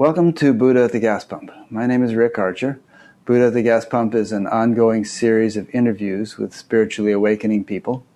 [0.00, 1.52] Welcome to Buddha at the Gas Pump.
[1.68, 2.80] My name is Rick Archer.
[3.26, 8.06] Buddha at the Gas Pump is an ongoing series of interviews with spiritually awakening people.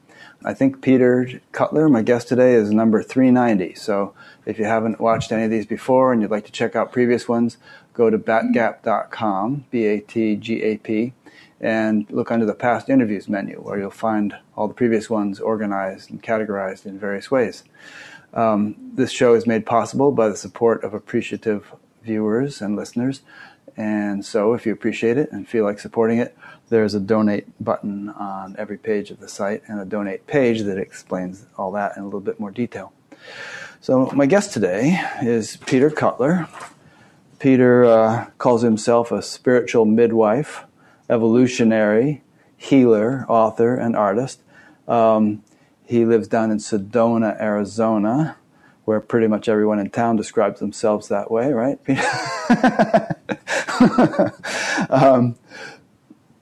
[0.42, 3.74] I think Peter Cutler, my guest today, is number 390.
[3.74, 4.14] So
[4.46, 7.28] if you haven't watched any of these before and you'd like to check out previous
[7.28, 7.58] ones,
[7.92, 11.12] go to batgap.com, B A T G A P,
[11.60, 16.10] and look under the past interviews menu where you'll find all the previous ones organized
[16.10, 17.62] and categorized in various ways.
[18.34, 23.22] Um, this show is made possible by the support of appreciative viewers and listeners.
[23.76, 26.36] And so, if you appreciate it and feel like supporting it,
[26.68, 30.78] there's a donate button on every page of the site and a donate page that
[30.78, 32.92] explains all that in a little bit more detail.
[33.80, 36.48] So, my guest today is Peter Cutler.
[37.38, 40.64] Peter uh, calls himself a spiritual midwife,
[41.10, 42.22] evolutionary,
[42.56, 44.40] healer, author, and artist.
[44.88, 45.42] Um,
[45.84, 48.36] he lives down in Sedona, Arizona,
[48.84, 51.78] where pretty much everyone in town describes themselves that way, right?
[54.90, 55.36] um,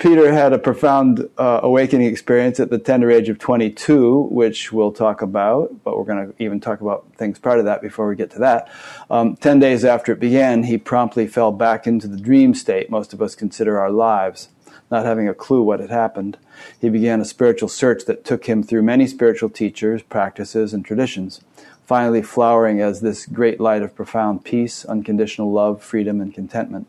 [0.03, 4.91] Peter had a profound uh, awakening experience at the tender age of 22, which we'll
[4.91, 8.17] talk about, but we're going to even talk about things prior to that before we
[8.17, 8.69] get to that.
[9.09, 13.13] Um, Ten days after it began, he promptly fell back into the dream state most
[13.13, 14.49] of us consider our lives,
[14.91, 16.37] not having a clue what had happened.
[16.81, 21.41] He began a spiritual search that took him through many spiritual teachers, practices, and traditions,
[21.87, 26.87] finally flowering as this great light of profound peace, unconditional love, freedom, and contentment.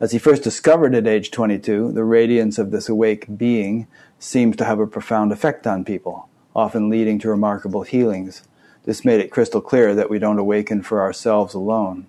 [0.00, 3.86] As he first discovered at age 22, the radiance of this awake being
[4.18, 8.42] seems to have a profound effect on people, often leading to remarkable healings.
[8.84, 12.06] This made it crystal clear that we don't awaken for ourselves alone.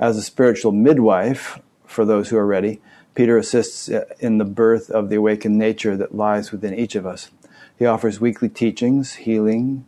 [0.00, 2.80] As a spiritual midwife, for those who are ready,
[3.14, 3.88] Peter assists
[4.18, 7.30] in the birth of the awakened nature that lies within each of us.
[7.78, 9.86] He offers weekly teachings, healing,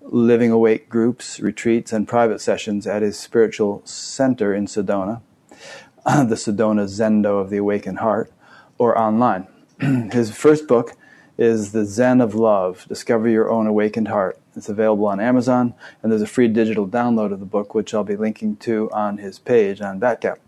[0.00, 5.20] living awake groups, retreats, and private sessions at his spiritual center in Sedona,
[6.04, 8.32] the Sedona Zendo of the Awakened Heart,
[8.78, 9.46] or online.
[10.12, 10.92] his first book
[11.36, 14.38] is The Zen of Love Discover Your Own Awakened Heart.
[14.54, 18.04] It's available on Amazon, and there's a free digital download of the book, which I'll
[18.04, 20.38] be linking to on his page on Batgap.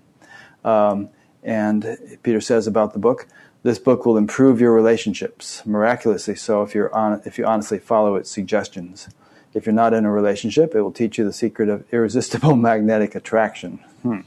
[0.65, 1.09] Um,
[1.47, 3.27] and Peter says about the book,
[3.63, 8.17] this book will improve your relationships miraculously so if, you're on, if you honestly follow
[8.17, 9.09] its suggestions.
[9.55, 13.15] If you're not in a relationship, it will teach you the secret of irresistible magnetic
[13.15, 13.79] attraction.
[14.03, 14.21] Hmm.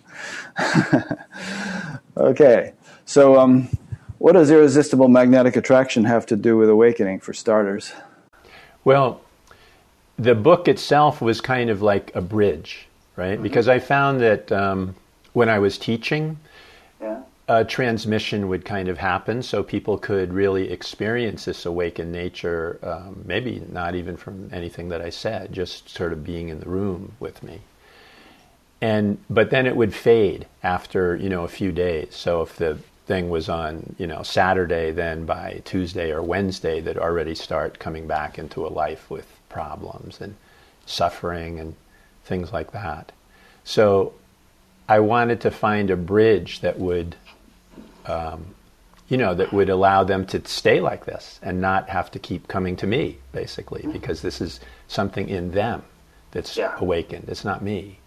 [2.18, 2.74] okay,
[3.06, 3.70] so um,
[4.18, 7.92] what does irresistible magnetic attraction have to do with awakening, for starters?
[8.84, 9.22] Well,
[10.18, 12.88] the book itself was kind of like a bridge,
[13.18, 13.34] right?
[13.34, 13.44] Mm-hmm.
[13.44, 14.96] Because I found that um,
[15.34, 16.38] when I was teaching,
[17.50, 23.24] a transmission would kind of happen so people could really experience this awakened nature, um,
[23.26, 27.14] maybe not even from anything that I said, just sort of being in the room
[27.20, 27.62] with me.
[28.82, 32.16] And but then it would fade after you know a few days.
[32.16, 32.78] So if the
[33.08, 38.06] thing was on you know Saturday, then by Tuesday or Wednesday, they'd already start coming
[38.06, 40.36] back into a life with problems and
[40.86, 41.76] suffering and
[42.24, 43.12] things like that.
[43.64, 44.14] So
[44.90, 47.16] I wanted to find a bridge that would,
[48.08, 48.56] um,
[49.08, 52.48] you know, that would allow them to stay like this and not have to keep
[52.48, 55.84] coming to me, basically, because this is something in them
[56.32, 56.76] that's yeah.
[56.80, 57.26] awakened.
[57.30, 58.00] It's not me.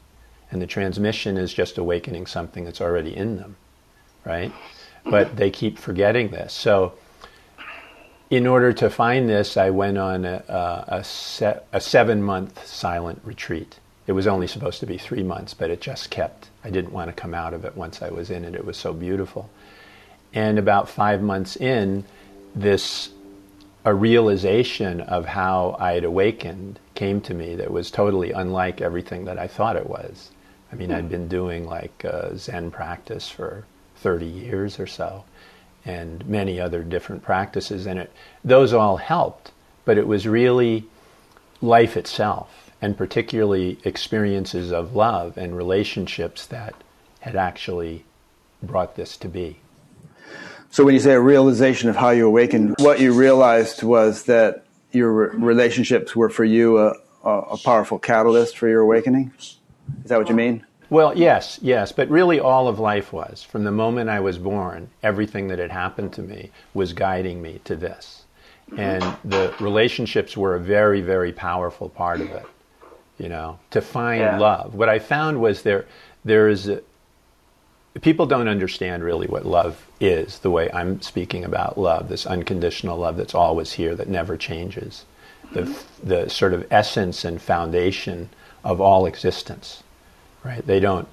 [0.51, 3.55] And the transmission is just awakening something that's already in them,
[4.25, 4.53] right?
[5.05, 6.53] But they keep forgetting this.
[6.53, 6.95] So,
[8.29, 12.67] in order to find this, I went on a, a, a, se- a seven month
[12.67, 13.79] silent retreat.
[14.09, 17.09] It was only supposed to be three months, but it just kept I didn't want
[17.09, 18.55] to come out of it once I was in it.
[18.55, 19.51] It was so beautiful.
[20.33, 22.05] And about five months in,
[22.55, 23.11] this
[23.85, 29.25] a realization of how I had awakened came to me that was totally unlike everything
[29.25, 30.31] that I thought it was.
[30.73, 33.67] I mean, I'd been doing like uh, Zen practice for
[33.97, 35.25] 30 years or so,
[35.85, 38.13] and many other different practices, and it
[38.45, 39.51] those all helped.
[39.85, 40.85] But it was really
[41.61, 46.75] life itself and particularly experiences of love and relationships that
[47.21, 48.05] had actually
[48.61, 49.59] brought this to be.
[50.71, 54.65] So, when you say a realization of how you awakened, what you realized was that
[54.91, 56.95] your relationships were for you a,
[57.25, 59.33] a powerful catalyst for your awakening?
[59.39, 59.59] Is
[60.07, 60.67] that what you mean?
[60.91, 63.43] Well, yes, yes, but really all of life was.
[63.43, 67.61] From the moment I was born, everything that had happened to me was guiding me
[67.65, 68.25] to this.
[68.77, 72.47] And the relationships were a very, very powerful part of it
[73.23, 74.39] you know, to find yeah.
[74.39, 74.75] love.
[74.75, 75.87] What I found was there
[76.25, 76.83] there is a,
[78.01, 82.99] people don't understand really what love is the way I'm speaking about love, this unconditional
[82.99, 85.05] love that's always here that never changes.
[85.53, 86.09] The mm-hmm.
[86.09, 88.29] the sort of essence and foundation
[88.65, 89.83] of all existence.
[90.45, 90.67] right?
[90.67, 91.09] They don't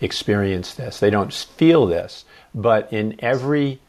[0.00, 1.00] experience this.
[1.00, 2.24] They don't feel this.
[2.54, 3.80] But in every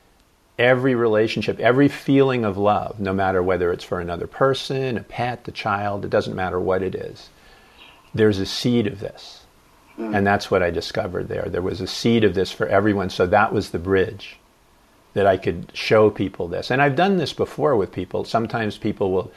[0.58, 5.48] every relationship, every feeling of love, no matter whether it's for another person, a pet,
[5.48, 7.30] a child, it doesn't matter what it is,
[8.18, 9.46] there's a seed of this.
[9.98, 10.16] Mm.
[10.16, 11.48] And that's what I discovered there.
[11.50, 13.10] There was a seed of this for everyone.
[13.10, 14.38] So that was the bridge
[15.14, 16.70] that I could show people this.
[16.70, 18.24] And I've done this before with people.
[18.24, 19.32] Sometimes people will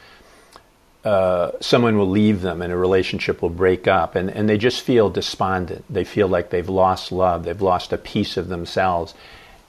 [1.02, 4.82] uh, someone will leave them and a relationship will break up and, and they just
[4.82, 5.82] feel despondent.
[5.88, 9.14] They feel like they've lost love, they've lost a piece of themselves.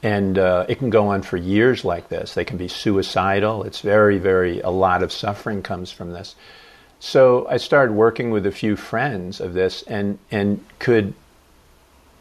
[0.02, 2.34] And uh, it can go on for years like this.
[2.34, 3.62] They can be suicidal.
[3.62, 6.34] It's very, very, a lot of suffering comes from this.
[7.04, 11.14] So I started working with a few friends of this and, and could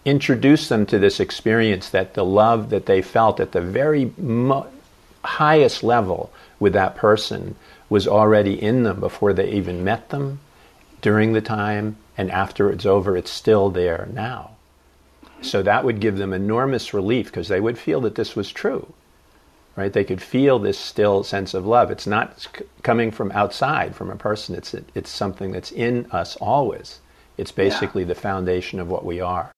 [0.06, 4.66] introduce them to this experience that the love that they felt at the very mo-
[5.24, 7.54] highest level with that person
[7.92, 10.39] was already in them before they even met them,
[11.04, 14.50] during the time, and after it's over, it's still there now.
[15.44, 18.92] So that would give them enormous relief because they would feel that this was true.
[19.81, 19.92] Right?
[19.92, 21.89] They could feel this still sense of love.
[21.89, 24.54] It's not c- coming from outside, from a person.
[24.54, 27.00] It's it's something that's in us always.
[27.36, 28.10] It's basically yeah.
[28.10, 29.51] the foundation of what we are.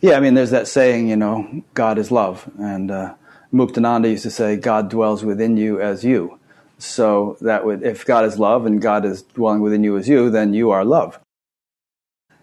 [0.00, 3.14] Yeah, I mean, there's that saying, you know, God is love, and uh,
[3.52, 6.38] Muktananda used to say, "God dwells within you as you."
[6.78, 10.30] So that would, if God is love and God is dwelling within you as you,
[10.30, 11.20] then you are love.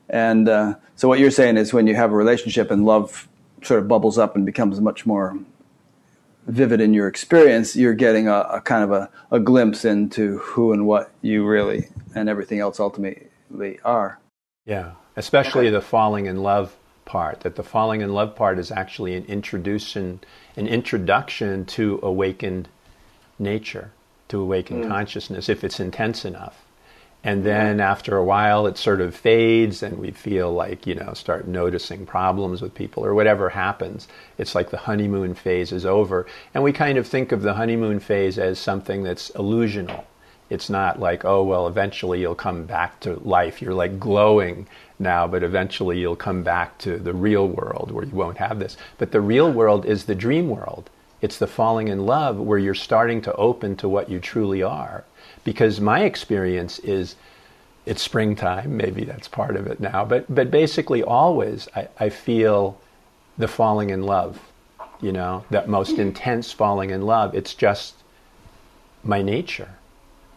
[0.07, 3.27] And uh, so what you're saying is when you have a relationship and love
[3.63, 5.35] sort of bubbles up and becomes much more
[6.47, 10.71] vivid in your experience, you're getting a, a kind of a, a, glimpse into who
[10.73, 14.19] and what you really and everything else ultimately are.
[14.65, 16.75] Yeah, especially the falling in love
[17.05, 17.41] part.
[17.41, 20.21] That the falling in love part is actually an introduction,
[20.55, 22.69] an introduction to awakened
[23.37, 23.91] nature
[24.27, 24.87] to awaken mm.
[24.87, 26.64] consciousness if it's intense enough.
[27.25, 31.15] And then after a while, it sort of fades, and we feel like, you know,
[31.15, 34.07] start noticing problems with people or whatever happens.
[34.37, 36.27] It's like the honeymoon phase is over.
[36.53, 40.03] And we kind of think of the honeymoon phase as something that's illusional.
[40.51, 43.59] It's not like, oh, well, eventually you'll come back to life.
[43.59, 44.67] You're like glowing
[44.99, 48.77] now, but eventually you'll come back to the real world where you won't have this.
[48.99, 50.91] But the real world is the dream world.
[51.21, 55.05] It's the falling in love where you're starting to open to what you truly are.
[55.45, 57.15] Because my experience is
[57.85, 62.77] it's springtime, maybe that's part of it now, but, but basically always I, I feel
[63.37, 64.39] the falling in love,
[65.01, 67.35] you know, that most intense falling in love.
[67.35, 67.95] It's just
[69.03, 69.69] my nature,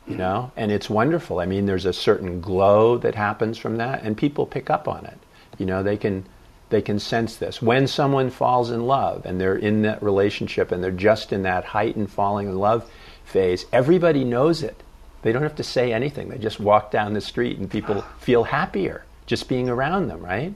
[0.07, 1.41] you know, and it's wonderful.
[1.41, 5.07] I mean, there's a certain glow that happens from that, and people pick up on
[5.07, 5.19] it.
[5.59, 6.27] You know, they can
[6.71, 7.63] they can sense this.
[7.63, 11.65] When someone falls in love and they're in that relationship and they're just in that
[11.65, 12.91] heightened falling in love
[13.25, 14.83] phase, everybody knows it.
[15.23, 16.29] They don't have to say anything.
[16.29, 20.55] They just walk down the street and people feel happier just being around them, right?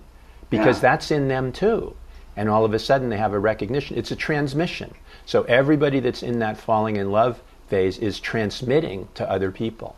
[0.51, 0.91] Because yeah.
[0.91, 1.95] that's in them too.
[2.37, 3.99] And all of a sudden they have a recognition.
[3.99, 4.95] It's a transmission.
[5.27, 9.97] So everybody that's in that falling in love phase is transmitting to other people.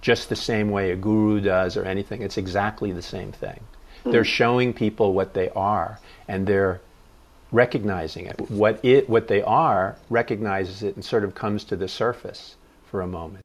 [0.00, 2.22] Just the same way a guru does or anything.
[2.22, 3.60] It's exactly the same thing.
[4.02, 4.10] Hmm.
[4.10, 6.80] They're showing people what they are, and they're
[7.52, 8.40] recognizing it.
[8.50, 12.56] What it, what they are, recognizes it, and sort of comes to the surface
[12.90, 13.44] for a moment.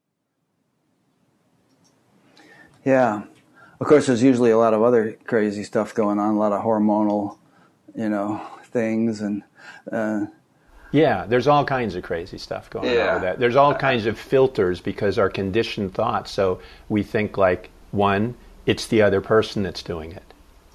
[2.88, 3.24] Yeah,
[3.79, 4.08] of course.
[4.08, 7.38] There's usually a lot of other crazy stuff going on, a lot of hormonal,
[7.96, 9.44] you know, things, and
[9.91, 10.25] uh,
[10.91, 13.08] yeah, there's all kinds of crazy stuff going yeah.
[13.08, 13.39] on with that.
[13.39, 16.32] There's all kinds of filters because our conditioned thoughts.
[16.32, 20.24] So we think like one, it's the other person that's doing it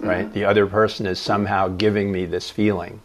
[0.02, 0.24] right?
[0.26, 0.34] Mm-hmm.
[0.34, 3.00] The other person is somehow giving me this feeling.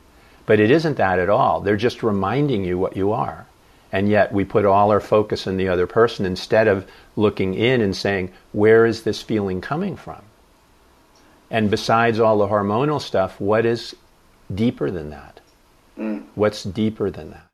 [0.46, 1.62] But it isn't that at all.
[1.62, 3.47] They're just reminding you what you are.
[3.92, 7.82] And yet we put all our focus on the other person instead of looking in
[7.82, 10.22] and saying, where is this feeling coming from?
[11.50, 13.96] And besides all the hormonal stuff, what is
[14.54, 15.40] deeper than that?
[15.98, 16.26] Mm.
[16.36, 17.48] What's deeper than that?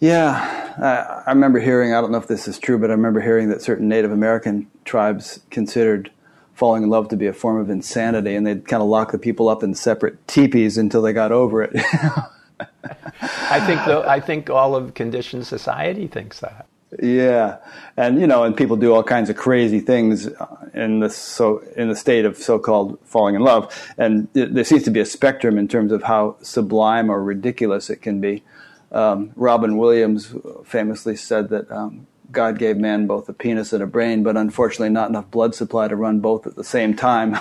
[0.00, 3.48] Yeah, I remember hearing, I don't know if this is true, but I remember hearing
[3.50, 6.10] that certain Native American tribes considered
[6.52, 9.18] falling in love to be a form of insanity, and they'd kind of lock the
[9.18, 11.74] people up in separate teepees until they got over it.
[12.60, 16.66] I think I think all of conditioned society thinks that.
[17.02, 17.56] Yeah,
[17.96, 20.28] and you know, and people do all kinds of crazy things
[20.74, 24.90] in the so in the state of so-called falling in love, and there seems to
[24.90, 28.44] be a spectrum in terms of how sublime or ridiculous it can be.
[28.92, 30.32] Um, Robin Williams
[30.64, 34.90] famously said that um, God gave man both a penis and a brain, but unfortunately
[34.90, 37.34] not enough blood supply to run both at the same time.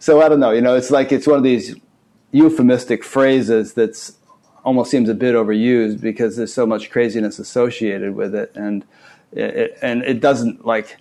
[0.00, 0.50] so I don't know.
[0.50, 1.76] You know, it's like it's one of these
[2.32, 4.16] euphemistic phrases that's
[4.64, 8.84] almost seems a bit overused because there's so much craziness associated with it, and
[9.32, 10.96] it, and it doesn't like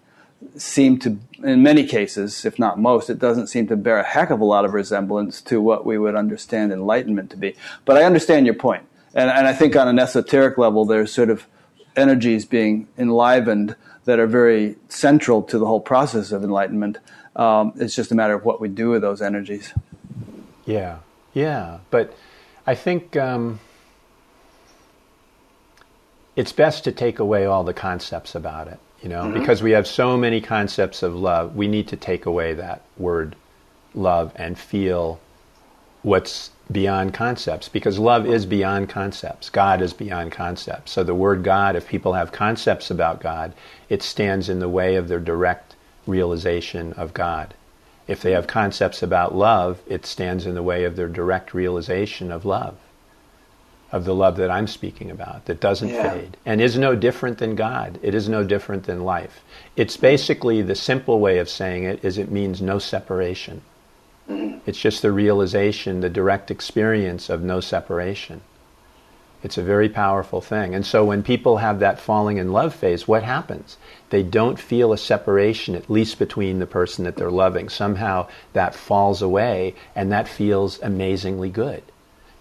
[0.56, 4.30] seem to, in many cases, if not most, it doesn't seem to bear a heck
[4.30, 7.56] of a lot of resemblance to what we would understand enlightenment to be.
[7.86, 8.84] But I understand your point.
[9.14, 11.46] And, and I think on an esoteric level, there's sort of
[11.96, 16.98] energies being enlivened that are very central to the whole process of enlightenment.
[17.36, 19.74] Um, it's just a matter of what we do with those energies.
[20.66, 21.00] Yeah,
[21.34, 21.80] yeah.
[21.90, 22.16] But
[22.66, 23.60] I think um,
[26.36, 29.40] it's best to take away all the concepts about it you know, mm-hmm.
[29.40, 31.56] because we have so many concepts of love.
[31.56, 33.36] We need to take away that word
[33.94, 35.20] love and feel
[36.02, 39.50] what's beyond concepts because love is beyond concepts.
[39.50, 40.92] God is beyond concepts.
[40.92, 43.54] So the word God, if people have concepts about God,
[43.90, 47.54] it stands in the way of their direct realization of God.
[48.10, 52.32] If they have concepts about love, it stands in the way of their direct realization
[52.32, 52.76] of love
[53.92, 56.12] of the love that I'm speaking about that doesn't yeah.
[56.12, 58.00] fade and is no different than God.
[58.02, 59.44] It is no different than life.
[59.76, 63.62] It's basically the simple way of saying it is it means no separation.
[64.30, 64.60] Mm-hmm.
[64.66, 68.42] It's just the realization, the direct experience of no separation.
[69.42, 70.76] It's a very powerful thing.
[70.76, 73.78] And so when people have that falling in love phase, what happens?
[74.10, 77.70] They don't feel a separation, at least between the person that they're loving.
[77.70, 81.84] Somehow that falls away and that feels amazingly good.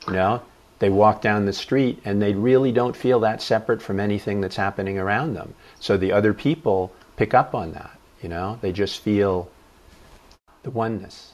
[0.07, 0.43] You know?
[0.79, 4.57] they walk down the street and they really don't feel that separate from anything that's
[4.57, 5.55] happening around them.
[5.81, 8.59] So the other people pick up on that, you know?
[8.61, 9.51] They just feel
[10.63, 11.33] the oneness.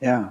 [0.00, 0.30] Yeah.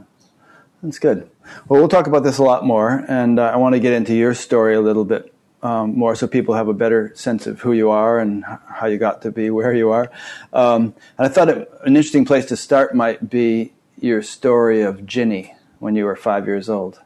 [0.82, 1.30] That's good.
[1.68, 4.16] Well, we'll talk about this a lot more, and uh, I want to get into
[4.16, 7.74] your story a little bit um, more so people have a better sense of who
[7.74, 10.12] you are and how you got to be where you are.
[10.54, 15.06] Um, and I thought it, an interesting place to start might be your story of
[15.06, 17.02] Ginny when you were five years old.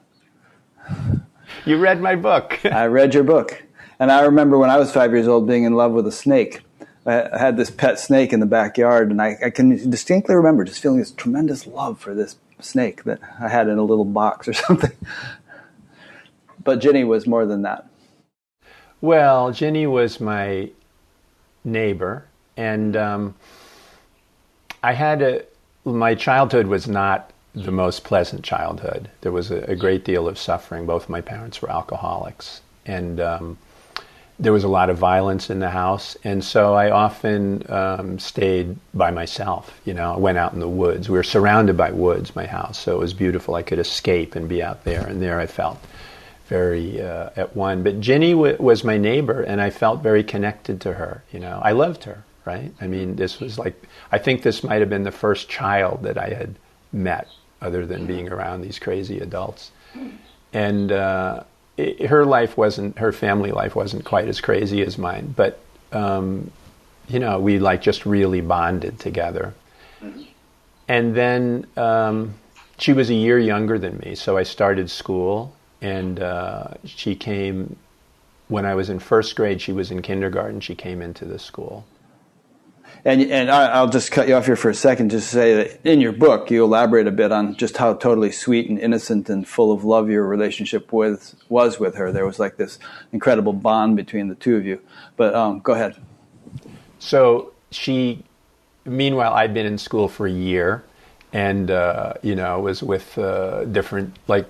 [1.66, 2.60] You read my book.
[2.66, 3.64] I read your book.
[4.00, 6.62] And I remember when I was five years old being in love with a snake.
[7.06, 10.82] I had this pet snake in the backyard, and I, I can distinctly remember just
[10.82, 14.53] feeling this tremendous love for this snake that I had in a little box or
[14.53, 14.91] something.
[16.63, 17.88] But Jenny was more than that.
[19.01, 20.70] Well, Jenny was my
[21.63, 23.36] neighbor, and um,
[24.82, 25.43] I had a.
[25.86, 29.10] My childhood was not the most pleasant childhood.
[29.22, 30.86] There was a, a, great deal of suffering.
[30.86, 33.58] Both my parents were alcoholics, and um,
[34.44, 36.18] there was a lot of violence in the house.
[36.24, 39.80] And so I often um, stayed by myself.
[39.86, 41.10] You know, I went out in the woods.
[41.10, 43.56] We were surrounded by woods, my house, so it was beautiful.
[43.56, 45.80] I could escape and be out there, and there I felt
[46.48, 47.84] very uh, at one.
[47.84, 51.24] But Ginny w- was my neighbor, and I felt very connected to her.
[51.32, 52.24] You know, I loved her.
[52.46, 52.74] Right?
[52.82, 53.82] I mean, this was like
[54.12, 56.56] I think this might have been the first child that I had
[56.92, 57.30] met
[57.62, 59.72] other than being around these crazy adults.
[60.52, 61.44] And uh,
[61.77, 65.60] it, her life wasn't, her family life wasn't quite as crazy as mine, but
[65.92, 66.51] um,
[67.08, 69.53] you know, we like just really bonded together.
[70.88, 72.34] And then um,
[72.77, 77.75] she was a year younger than me, so I started school, and uh, she came
[78.48, 79.62] when I was in first grade.
[79.62, 80.60] She was in kindergarten.
[80.60, 81.86] She came into the school,
[83.06, 85.80] and and I'll just cut you off here for a second, just to say that
[85.84, 89.48] in your book you elaborate a bit on just how totally sweet and innocent and
[89.48, 92.12] full of love your relationship with was with her.
[92.12, 92.80] There was like this
[93.12, 94.82] incredible bond between the two of you.
[95.18, 96.02] But um, go ahead.
[97.00, 98.24] So she,
[98.86, 100.84] meanwhile, I'd been in school for a year,
[101.34, 104.48] and uh, you know was with uh, different like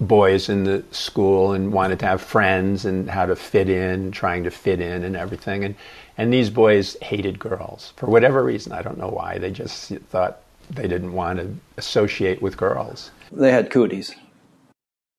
[0.00, 4.44] boys in the school and wanted to have friends and how to fit in, trying
[4.44, 5.64] to fit in and everything.
[5.64, 5.74] And
[6.16, 8.72] and these boys hated girls for whatever reason.
[8.72, 9.38] I don't know why.
[9.38, 10.40] They just thought
[10.70, 13.10] they didn't want to associate with girls.
[13.32, 14.14] They had cooties.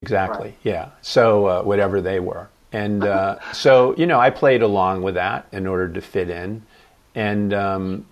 [0.02, 0.50] Exactly.
[0.50, 0.58] Right.
[0.64, 0.90] Yeah.
[1.02, 5.48] So uh, whatever they were, and uh, so you know, I played along with that
[5.52, 6.62] in order to fit in,
[7.16, 8.06] and um,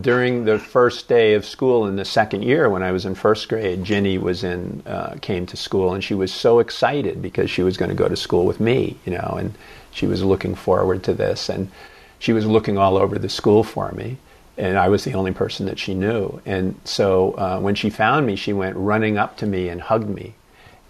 [0.00, 3.48] during the first day of school in the second year when I was in first
[3.48, 7.62] grade, Ginny was in uh, came to school and she was so excited because she
[7.62, 9.56] was going to go to school with me, you know, and
[9.92, 11.70] she was looking forward to this and
[12.18, 14.18] she was looking all over the school for me
[14.58, 16.40] and I was the only person that she knew.
[16.46, 20.08] And so uh, when she found me, she went running up to me and hugged
[20.08, 20.34] me,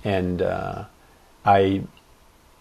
[0.04, 0.84] and uh,
[1.44, 1.82] I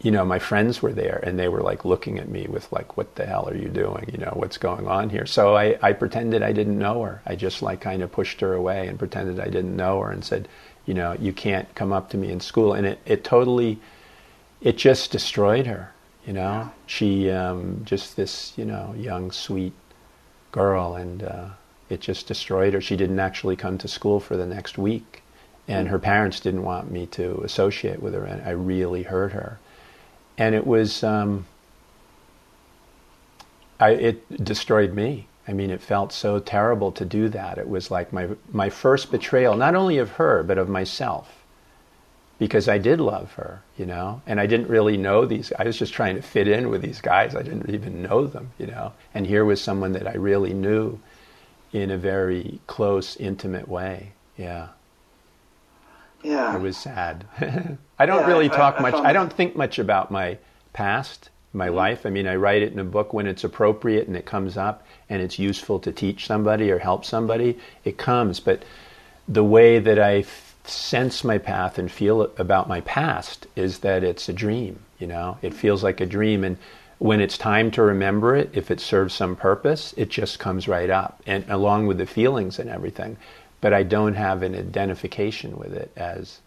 [0.01, 2.95] you know, my friends were there and they were like looking at me with like,
[2.95, 4.07] what the hell are you doing?
[4.11, 5.25] You know, what's going on here?
[5.25, 7.23] So I, I pretended I didn't know her.
[7.25, 10.23] I just like kind of pushed her away and pretended I didn't know her and
[10.23, 10.47] said,
[10.85, 12.73] you know, you can't come up to me in school.
[12.73, 13.79] And it, it totally,
[14.61, 15.91] it just destroyed her.
[16.25, 19.73] You know, she um, just this, you know, young, sweet
[20.51, 21.49] girl, and uh,
[21.89, 22.81] it just destroyed her.
[22.81, 25.21] She didn't actually come to school for the next week,
[25.67, 29.59] and her parents didn't want me to associate with her, and I really hurt her
[30.37, 31.45] and it was um,
[33.79, 37.59] I, it destroyed me I mean, it felt so terrible to do that.
[37.59, 41.44] It was like my, my first betrayal, not only of her, but of myself.
[42.37, 45.53] Because I did love her, you know, and I didn't really know these.
[45.57, 47.33] I was just trying to fit in with these guys.
[47.33, 48.91] I didn't even know them, you know.
[49.13, 50.99] And here was someone that I really knew
[51.71, 54.11] in a very close, intimate way.
[54.37, 54.67] Yeah.
[56.23, 56.55] Yeah.
[56.55, 57.25] It was sad.
[57.99, 58.93] I don't Yeah, really I- talk I much.
[58.93, 60.37] found- I don't think much about my
[60.73, 61.75] past, my Mm-hmm.
[61.75, 62.05] life.
[62.05, 64.85] I mean, I write it in a book when it's appropriate and it comes up
[65.09, 67.57] and it's useful to teach somebody or help somebody.
[67.85, 68.63] It comes, but
[69.27, 70.23] the way that I
[70.71, 74.79] sense my path and feel about my past is that it's a dream.
[74.99, 76.57] You know, it feels like a dream, and
[76.99, 80.89] when it's time to remember it, if it serves some purpose, it just comes right
[80.89, 83.17] up, and along with the feelings and everything.
[83.59, 86.39] But I don't have an identification with it as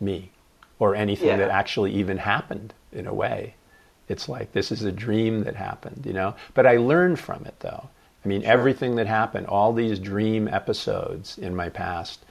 [0.00, 0.30] me
[0.78, 1.36] or anything Yeah.
[1.38, 3.54] that actually even happened in a way.
[4.08, 6.34] It's like this is a dream that happened, you know.
[6.54, 7.88] But I learned from it though.
[8.24, 12.24] I mean, everything that happened, all these dream episodes in my past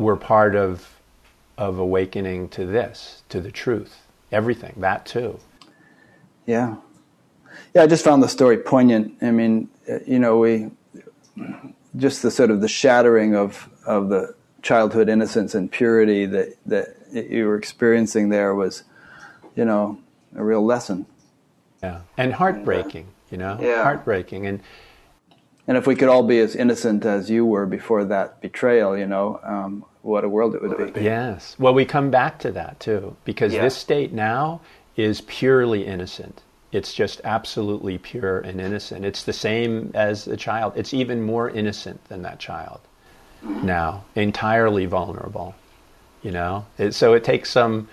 [0.00, 0.96] were part of
[1.58, 4.06] of awakening to this, to the truth.
[4.32, 5.38] Everything, that too.
[6.46, 6.76] Yeah.
[7.74, 9.18] Yeah, I just found the story poignant.
[9.20, 10.70] I mean, uh, you know, we
[11.96, 16.96] just the sort of the shattering of of the childhood innocence and purity that that
[17.12, 18.84] you were experiencing there was,
[19.54, 19.98] you know,
[20.34, 21.04] a real lesson.
[21.82, 22.00] Yeah.
[22.16, 23.58] And heartbreaking, you know?
[23.60, 23.82] Yeah.
[23.82, 24.46] Heartbreaking.
[24.46, 24.60] And
[25.66, 29.06] And if we could all be as innocent as you were before that betrayal, you
[29.06, 31.02] know, um, what a world it would be.
[31.02, 31.56] Yes.
[31.58, 33.62] Well, we come back to that too, because Yeah.
[33.62, 34.60] this state now
[34.96, 36.42] is purely innocent.
[36.72, 39.04] It's just absolutely pure and innocent.
[39.04, 40.74] It's the same as a child.
[40.76, 42.80] It's even more innocent than that child
[43.42, 45.54] now, entirely vulnerable.
[46.22, 47.88] You know, it, so it takes some.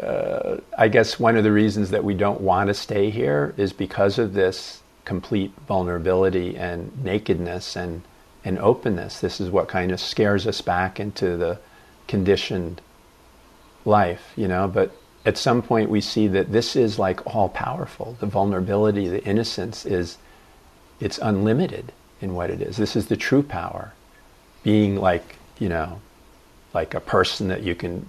[0.00, 3.72] Uh, I guess one of the reasons that we don't want to stay here is
[3.72, 8.02] because of this complete vulnerability and nakedness and
[8.44, 9.20] and openness.
[9.20, 11.58] This is what kind of scares us back into the
[12.06, 12.80] conditioned
[13.84, 14.68] life, you know.
[14.68, 18.16] But at some point, we see that this is like all powerful.
[18.20, 20.18] The vulnerability, the innocence is
[21.00, 22.76] it's unlimited in what it is.
[22.76, 23.94] This is the true power.
[24.62, 26.00] Being like, you know,
[26.72, 28.08] like a person that you can,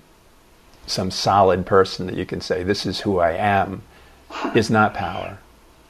[0.88, 3.84] some solid person that you can say, this is who I am,
[4.54, 5.39] is not power.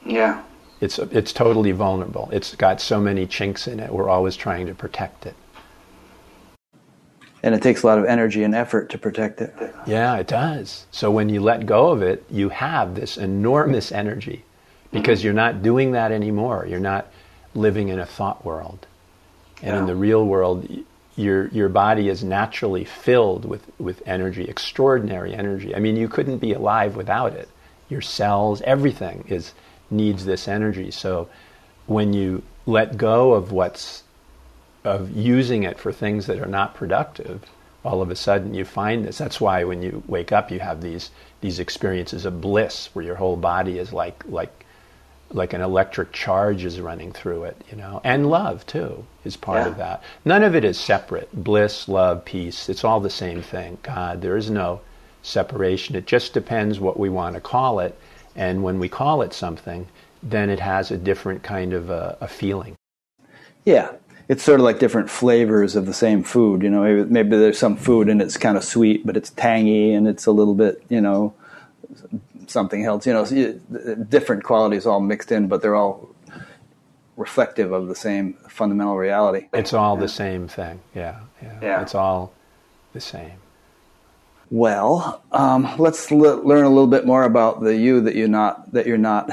[0.05, 0.43] Yeah.
[0.85, 2.29] It's, it's totally vulnerable.
[2.31, 3.91] It's got so many chinks in it.
[3.91, 5.35] We're always trying to protect it.
[7.41, 9.53] And it takes a lot of energy and effort to protect it.
[9.87, 10.85] Yeah, it does.
[10.91, 14.45] So when you let go of it, you have this enormous energy
[14.91, 16.67] because you're not doing that anymore.
[16.69, 17.07] You're not
[17.55, 18.85] living in a thought world.
[19.63, 20.69] And in the real world,
[21.15, 25.75] your, your body is naturally filled with, with energy, extraordinary energy.
[25.75, 27.49] I mean, you couldn't be alive without it.
[27.89, 29.53] Your cells, everything is,
[29.89, 30.91] needs this energy.
[30.91, 31.29] So
[31.87, 34.03] when you let go of what's
[34.83, 37.43] of using it for things that are not productive,
[37.83, 39.17] all of a sudden you find this.
[39.17, 43.15] That's why when you wake up, you have these these experiences of bliss, where your
[43.15, 44.65] whole body is like like
[45.31, 47.99] like an electric charge is running through it, you know.
[48.03, 49.67] And love too is part Yeah.
[49.69, 50.03] of that.
[50.23, 51.29] None of it is separate.
[51.33, 52.69] Bliss, love, peace.
[52.69, 53.79] It's all the same thing.
[53.83, 54.81] God, there is no
[55.23, 55.95] separation.
[55.95, 57.97] It just depends what we want to call it.
[58.35, 59.87] And when we call it something,
[60.21, 62.75] then it has a different kind of a, a feeling.
[63.63, 63.91] Yeah,
[64.27, 66.63] it's sort of like different flavors of the same food.
[66.63, 69.93] You know, maybe, maybe there's some food and it's kind of sweet, but it's tangy
[69.93, 71.33] and it's a little bit, you know,
[72.47, 73.05] something else.
[73.07, 73.61] You know, so you,
[74.09, 76.09] different qualities all mixed in, but they're all
[77.17, 79.47] reflective of the same fundamental reality.
[79.53, 80.81] It's all the same thing.
[80.93, 81.59] Yeah, yeah.
[81.61, 81.81] Yeah.
[81.81, 82.33] It's all
[82.93, 83.39] the same.
[84.51, 88.71] Well, um, let's l- learn a little bit more about the you that you're not
[88.73, 89.29] that you're not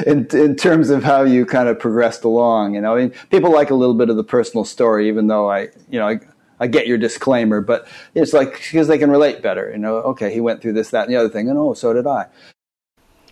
[0.06, 2.74] in in terms of how you kind of progressed along.
[2.74, 5.48] You know, I mean, people like a little bit of the personal story, even though
[5.50, 6.18] I, you know, I,
[6.58, 9.70] I get your disclaimer, but it's like because they can relate better.
[9.70, 11.92] You know, okay, he went through this, that, and the other thing, and oh, so
[11.92, 12.26] did I.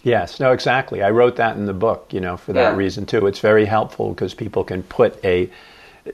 [0.04, 1.02] Yes, no, exactly.
[1.02, 2.76] I wrote that in the book, you know, for that Yeah.
[2.76, 3.26] reason too.
[3.26, 5.48] It's very helpful because people can put a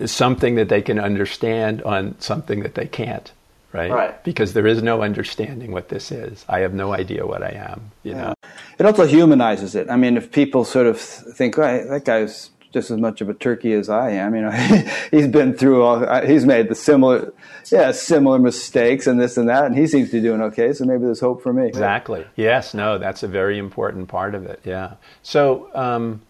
[0.07, 3.33] something that they can understand on something that they can't,
[3.73, 3.91] right?
[3.91, 4.25] Right.
[4.25, 6.45] Because there is no understanding what this is.
[6.49, 8.35] I have no idea what I am, you know.
[8.79, 9.91] It also humanizes it.
[9.91, 13.35] I mean, if people sort of think, oh, that guy's just as much of a
[13.35, 14.51] turkey as I am, you know,
[15.11, 17.33] he's been through all, he's made the similar,
[17.71, 20.85] yeah, similar mistakes and this and that, and he seems to be doing okay, so
[20.85, 21.67] maybe there's hope for me.
[21.67, 22.27] Exactly.
[22.37, 24.61] Yes, no, that's a very important part of it.
[24.65, 24.95] Yeah.
[25.23, 26.21] So, um,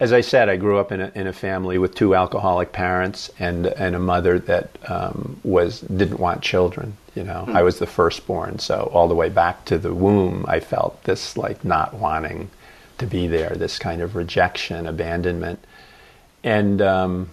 [0.00, 3.30] as I said, I grew up in a, in a family with two alcoholic parents
[3.38, 6.96] and and a mother that um, was didn't want children.
[7.14, 10.60] You know, I was the firstborn, so all the way back to the womb, I
[10.60, 12.48] felt this like not wanting
[12.98, 15.58] to be there, this kind of rejection, abandonment.
[16.44, 17.30] and um,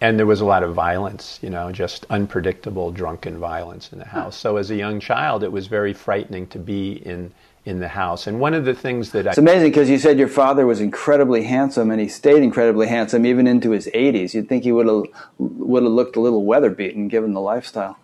[0.00, 4.04] and there was a lot of violence, you know, just unpredictable drunken violence in the
[4.04, 4.36] house.
[4.36, 7.32] So as a young child, it was very frightening to be in
[7.66, 8.28] in the house.
[8.28, 10.80] And one of the things that it's I, amazing because you said your father was
[10.80, 14.32] incredibly handsome, and he stayed incredibly handsome even into his 80s.
[14.32, 15.02] You'd think he would have
[15.38, 17.98] would have looked a little weather beaten given the lifestyle.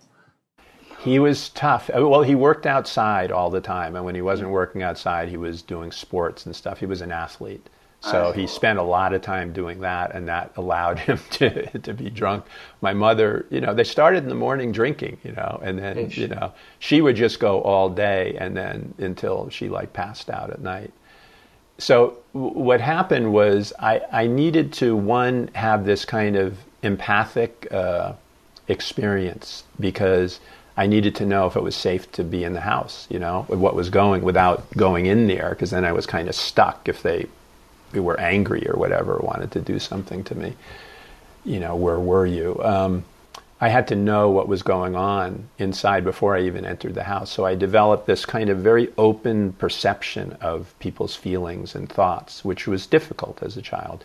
[0.99, 1.91] He was tough.
[1.91, 5.37] Uh, well, he worked outside all the time, and when he wasn't working outside, he
[5.37, 6.79] was doing sports and stuff.
[6.79, 7.69] He was an athlete.
[8.03, 11.95] So he spent a lot of time doing that, and that allowed him to to
[11.95, 12.45] be drunk.
[12.81, 16.19] My mother, you know, they started in the morning drinking, you know, and then Ish.
[16.19, 20.51] you know she would just go all day, and then until she like passed out
[20.51, 20.93] at night.
[21.79, 27.69] So w- what happened was I I needed to one have this kind of empathic
[27.71, 28.15] uh,
[28.67, 30.41] experience because
[30.77, 33.45] I needed to know if it was safe to be in the house, you know,
[33.49, 37.03] what was going without going in there, because then I was kind of stuck if
[37.03, 37.27] they
[38.01, 40.55] were angry or whatever, wanted to do something to me.
[41.45, 42.61] You know, where were you?
[42.63, 43.05] Um,
[43.61, 47.31] I had to know what was going on inside before I even entered the house.
[47.31, 52.67] So I developed this kind of very open perception of people's feelings and thoughts, which
[52.67, 54.03] was difficult as a child.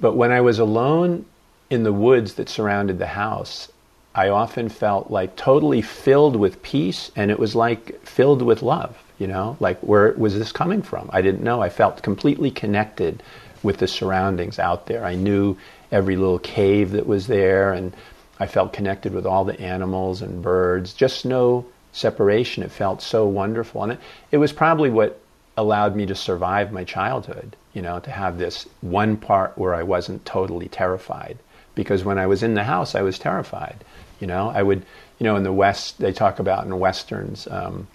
[0.00, 1.26] But when I was alone
[1.68, 3.70] in the woods that surrounded the house,
[4.14, 8.96] I often felt like totally filled with peace and it was like filled with love
[9.18, 11.10] you know like where was this coming from?
[11.12, 11.60] I didn't know.
[11.60, 13.22] I felt completely connected
[13.62, 15.04] with the surroundings out there.
[15.04, 15.56] I knew
[15.90, 17.96] every little cave that was there and
[18.38, 20.92] i felt connected with all the animals and birds.
[20.92, 22.62] Just no separation.
[22.62, 23.82] It felt so wonderful.
[23.82, 24.00] And it,
[24.30, 25.20] it was probably what
[25.56, 29.82] allowed me to survive my childhood you know to have this one part where i
[29.82, 31.38] wasn't totally terrified.
[31.74, 33.84] Because when i was in the house i was terrified
[34.20, 34.48] you know.
[34.48, 34.84] I would
[35.18, 37.86] you know in the west they talk about in westerns um,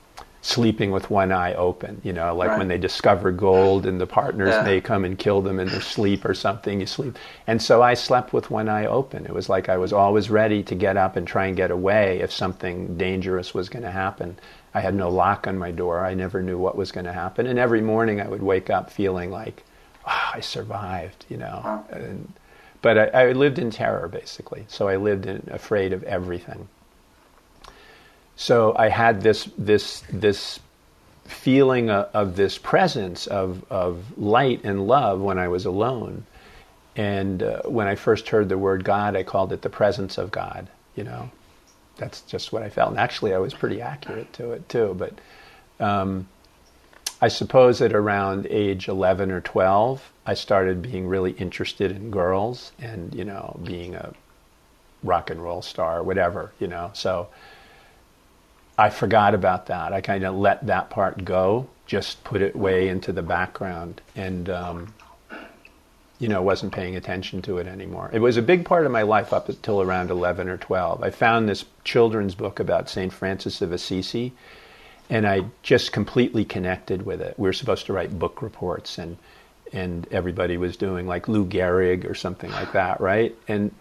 [0.43, 2.01] sleeping with one eye open.
[2.03, 2.59] You know, like right.
[2.59, 4.63] when they discover gold and the partners yeah.
[4.63, 7.17] may come and kill them in their sleep or something, you sleep.
[7.47, 9.25] And so I slept with one eye open.
[9.25, 12.19] It was like I was always ready to get up and try and get away
[12.19, 14.37] if something dangerous was going to happen.
[14.73, 16.05] I had no lock on my door.
[16.05, 17.47] I never knew what was going to happen.
[17.47, 19.63] And every morning I would wake up feeling like,
[20.05, 21.85] oh, I survived, you know.
[21.89, 22.33] And,
[22.81, 24.65] but I, I lived in terror, basically.
[24.67, 26.67] So I lived in, afraid of everything
[28.35, 30.59] so I had this this this
[31.25, 36.25] feeling of, of, this presence of of light and love when I was alone.
[36.95, 40.31] And uh, when I first heard the word God, I called it the presence of
[40.31, 40.67] God.
[40.95, 41.31] You know,
[41.97, 42.91] that's just what I felt.
[42.91, 44.95] And actually, I was pretty accurate to it too.
[44.97, 45.13] But
[45.83, 46.27] um,
[47.21, 52.71] I suppose at around age 11 or 12, I started being really interested in girls
[52.79, 54.13] and you know being a
[55.03, 56.51] rock and roll star, whatever.
[56.59, 57.29] You know, so
[58.77, 59.93] I forgot about that.
[59.93, 64.49] I kind of let that part go, just put it way into the background, and
[64.49, 64.93] um,
[66.19, 68.09] you know, wasn't paying attention to it anymore.
[68.13, 71.03] It was a big part of my life up until around 11 or 12.
[71.03, 73.11] I found this children's book about St.
[73.11, 74.33] Francis of Assisi,
[75.09, 77.37] and I just completely connected with it.
[77.37, 79.17] We were supposed to write book reports, and
[79.71, 83.35] and everybody was doing like Lou Gehrig or something like that, right?
[83.47, 83.73] And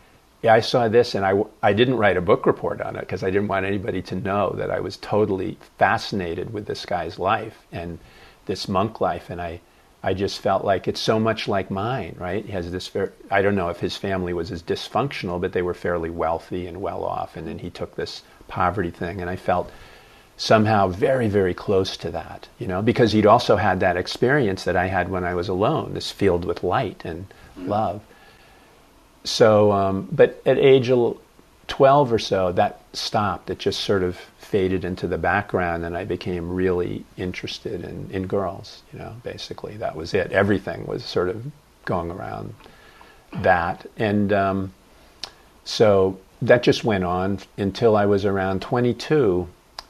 [0.42, 3.22] yeah, I saw this and I, I didn't write a book report on it because
[3.22, 7.64] I didn't want anybody to know that I was totally fascinated with this guy's life
[7.70, 8.00] and
[8.46, 9.30] this monk life.
[9.30, 9.60] And I,
[10.02, 12.44] I just felt like it's so much like mine, right?
[12.44, 12.90] He has this,
[13.30, 16.82] I don't know if his family was as dysfunctional, but they were fairly wealthy and
[16.82, 17.36] well off.
[17.36, 19.20] And then he took this poverty thing.
[19.20, 19.70] And I felt
[20.36, 24.74] somehow very, very close to that, you know, because he'd also had that experience that
[24.74, 27.26] I had when I was alone, this field with light and
[27.56, 28.02] love
[29.24, 30.90] so, um, but at age
[31.68, 33.50] 12 or so, that stopped.
[33.50, 38.26] It just sort of faded into the background, and I became really interested in, in
[38.26, 38.82] girls.
[38.92, 40.32] You know, basically, that was it.
[40.32, 41.44] Everything was sort of
[41.84, 42.54] going around
[43.32, 43.86] that.
[43.96, 44.72] And um,
[45.64, 49.48] so that just went on until I was around 22.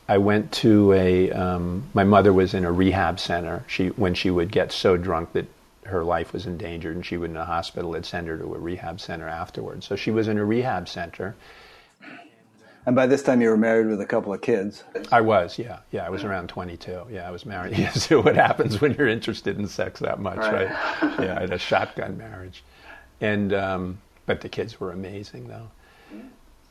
[0.08, 1.30] I went to a.
[1.32, 3.64] Um, my mother was in a rehab center.
[3.66, 5.46] She when she would get so drunk that
[5.92, 8.59] her life was endangered and she was in a hospital, they'd send her to a
[8.59, 9.87] rehab center afterwards.
[9.87, 11.37] So she was in a rehab center.
[12.85, 14.83] And by this time, you were married with a couple of kids.
[15.12, 16.05] I was, yeah, yeah.
[16.05, 17.07] I was around 22.
[17.11, 17.78] Yeah, I was married.
[17.78, 20.68] Yeah, so what happens when you're interested in sex that much, right?
[20.68, 21.20] right?
[21.20, 22.64] yeah, I had a shotgun marriage,
[23.20, 25.68] and um, but the kids were amazing, though.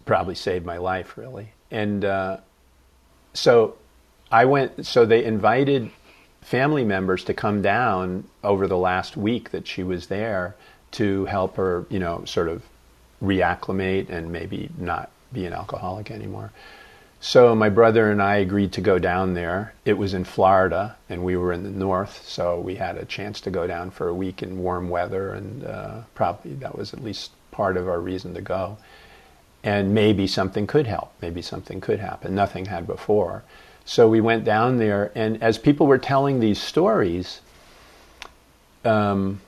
[0.05, 1.53] Probably saved my life, really.
[1.69, 2.37] And uh,
[3.33, 3.77] so
[4.29, 4.85] I went.
[4.85, 5.91] So they invited
[6.41, 10.55] family members to come down over the last week that she was there
[10.91, 12.63] to help her, you know, sort of
[13.23, 16.51] reacclimate and maybe not be an alcoholic anymore.
[17.23, 19.75] So my brother and I agreed to go down there.
[19.85, 23.39] It was in Florida, and we were in the north, so we had a chance
[23.41, 27.03] to go down for a week in warm weather, and uh, probably that was at
[27.03, 28.77] least part of our reason to go.
[29.63, 31.13] And maybe something could help.
[31.21, 32.33] Maybe something could happen.
[32.33, 33.43] Nothing had before.
[33.85, 37.41] So we went down there, and as people were telling these stories,
[38.85, 39.41] um,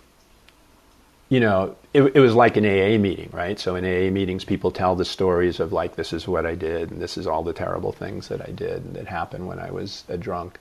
[1.29, 3.59] you know, it, it, was like an AA meeting, right?
[3.59, 6.91] So in AA meetings, people tell the stories of like, this is what I did,
[6.91, 9.71] and this is all the terrible things that I did and that happened when I
[9.71, 10.59] was a drunk.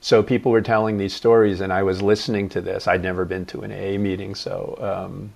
[0.00, 2.86] So people were telling these stories, and I was listening to this.
[2.86, 5.32] I'd never been to an AA meeting, so um,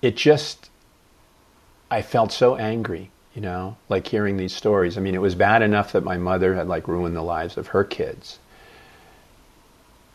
[0.00, 0.68] it just,
[1.90, 4.98] I felt so angry, you know, like hearing these stories.
[4.98, 7.68] I mean, it was bad enough that my mother had like ruined the lives of
[7.68, 8.38] her kids,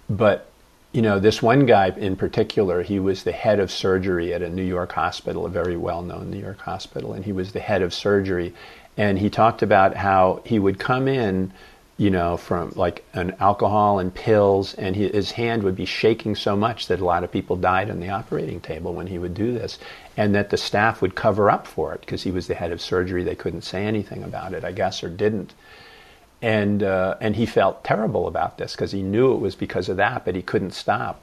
[0.09, 0.47] but
[0.93, 4.49] you know, this one guy in particular, he was the head of surgery at a
[4.49, 7.81] New York hospital, a very well known New York hospital, and he was the head
[7.81, 8.53] of surgery.
[8.95, 11.53] And he talked about how he would come in,
[11.97, 16.55] you know, from like an alcohol and pills, and his hand would be shaking so
[16.55, 19.51] much that a lot of people died on the operating table when he would do
[19.51, 19.77] this,
[20.17, 22.81] and that the staff would cover up for it because he was the head of
[22.81, 23.23] surgery.
[23.23, 25.53] They couldn't say anything about it, I guess, or didn't
[26.41, 29.97] and uh, and he felt terrible about this because he knew it was because of
[29.97, 31.21] that, but he couldn't stop.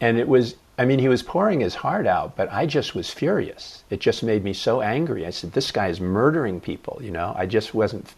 [0.00, 3.10] And it was, I mean, he was pouring his heart out, but I just was
[3.10, 3.84] furious.
[3.90, 5.24] It just made me so angry.
[5.24, 8.12] I said, "This guy is murdering people." You know, I just wasn't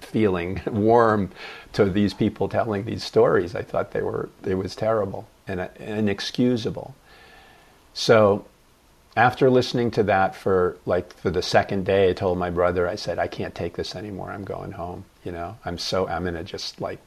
[0.00, 1.30] feeling warm
[1.72, 3.54] to these people telling these stories.
[3.54, 6.94] I thought they were it was terrible and uh, inexcusable.
[7.94, 8.44] So
[9.16, 12.94] after listening to that for like for the second day, I told my brother, I
[12.94, 14.30] said, I can't take this anymore.
[14.30, 15.04] I'm going home.
[15.24, 16.98] You know, I'm so I'm gonna just like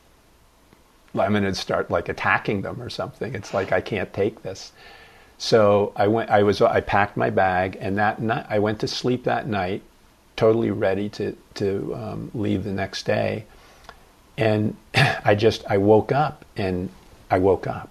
[1.17, 3.33] I'm gonna start like attacking them or something.
[3.35, 4.71] It's like I can't take this.
[5.37, 6.29] So I went.
[6.29, 6.61] I was.
[6.61, 9.81] I packed my bag, and that night I went to sleep that night,
[10.35, 13.45] totally ready to to um, leave the next day.
[14.37, 16.89] And I just I woke up, and
[17.29, 17.89] I woke up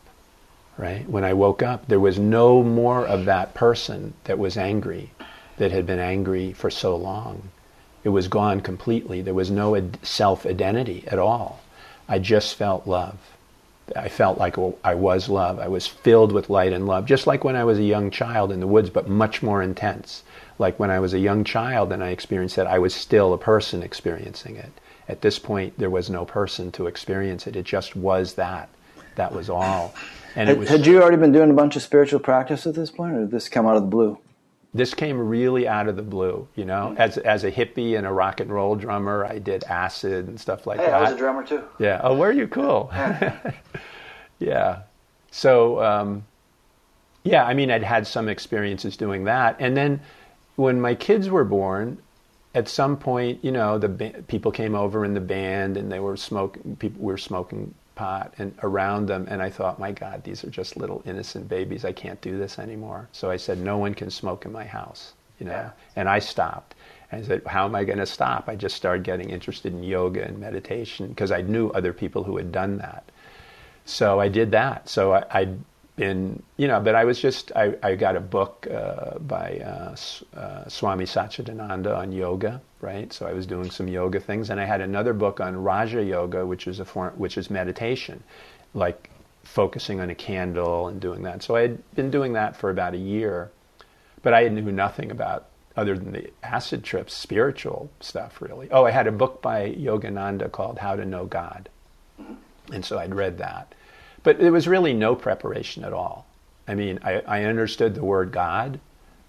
[0.81, 1.07] right?
[1.09, 5.11] When I woke up, there was no more of that person that was angry,
[5.59, 7.51] that had been angry for so long.
[8.03, 9.21] It was gone completely.
[9.21, 11.61] There was no self identity at all.
[12.09, 13.19] I just felt love.
[13.95, 15.59] I felt like I was love.
[15.59, 18.51] I was filled with light and love, just like when I was a young child
[18.51, 20.23] in the woods, but much more intense.
[20.59, 23.39] Like when I was a young child and I experienced that, I was still a
[23.39, 24.73] person experiencing it.
[25.09, 27.57] At this point, there was no person to experience it.
[27.57, 28.71] It just was that.
[29.17, 29.93] That was all.
[30.37, 32.91] And had, was, had you already been doing a bunch of spiritual practice at this
[32.91, 34.19] point, or did this come out of the blue?
[34.73, 36.95] This came really out of the blue, you know.
[36.97, 40.67] As as a hippie and a rock and roll drummer, I did acid and stuff
[40.67, 40.95] like hey, that.
[40.95, 41.65] I was a drummer too.
[41.81, 42.01] Yeah.
[42.05, 42.89] Oh, were you cool?
[42.93, 43.53] Yeah.
[44.39, 44.83] yeah.
[45.33, 46.25] So, um,
[47.25, 50.01] yeah, I mean, I'd had some experiences doing that, and then
[50.55, 51.99] when my kids were born,
[52.55, 56.01] at some point, you know, the ba- people came over in the band and they
[56.01, 56.77] were smoking.
[56.77, 60.79] People were smoking pot and around them and I thought, my God, these are just
[60.79, 61.85] little innocent babies.
[61.85, 63.11] I can't do this anymore.
[63.13, 65.53] So I said, no one can smoke in my house, you know.
[65.53, 65.71] Yeah.
[65.97, 66.75] And I stopped.
[67.13, 68.49] And I said, how am I going to stop?
[68.49, 72.39] I just started getting interested in yoga and meditation because I knew other people who
[72.39, 73.05] had done that.
[73.85, 74.89] So I did that.
[74.89, 75.49] So I, I
[76.01, 79.97] you know, but I was just, I, I got a book uh, by uh,
[80.35, 83.13] uh, Swami Satchidananda on yoga, right?
[83.13, 86.47] So I was doing some yoga things, and I had another book on Raja Yoga,
[86.47, 88.23] which is a form, which is meditation,
[88.73, 89.11] like
[89.45, 91.43] focusing on a candle and doing that.
[91.43, 93.51] So I had been doing that for about a year,
[94.23, 98.69] but I knew nothing about other than the acid trips, spiritual stuff, really.
[98.71, 101.69] Oh, I had a book by Yogananda called How to Know God,
[102.73, 103.75] and so I'd read that
[104.23, 106.27] but there was really no preparation at all.
[106.69, 108.81] I mean, I, I understood the word God.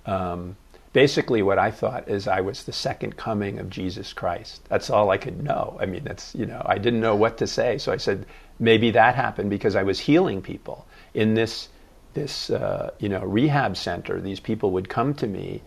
[0.06, 0.56] Um,
[0.94, 4.62] basically, what I thought is I was the second coming of Jesus Christ.
[4.70, 5.78] That's all I could know.
[5.80, 7.78] I mean, that's, you know, I didn't know what to say.
[7.78, 8.26] So I said,
[8.60, 10.86] maybe that happened because I was healing people.
[11.14, 11.70] In this,
[12.14, 15.62] this uh, you know, rehab center, these people would come to me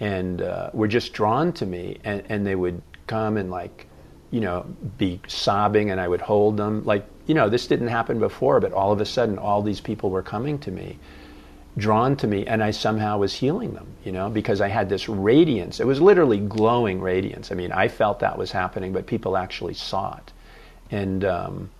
[0.00, 3.86] and uh, were just drawn to me, and, and they would come and, like,
[4.30, 4.64] you know,
[4.96, 6.84] be sobbing, and I would hold them.
[6.84, 10.10] Like, you know, this didn't happen before, but all of a sudden, all these people
[10.10, 10.98] were coming to me,
[11.76, 15.08] drawn to me, and I somehow was healing them, you know, because I had this
[15.08, 15.78] radiance.
[15.78, 17.52] It was literally glowing radiance.
[17.52, 20.32] I mean, I felt that was happening, but people actually saw it.
[20.90, 21.70] And um,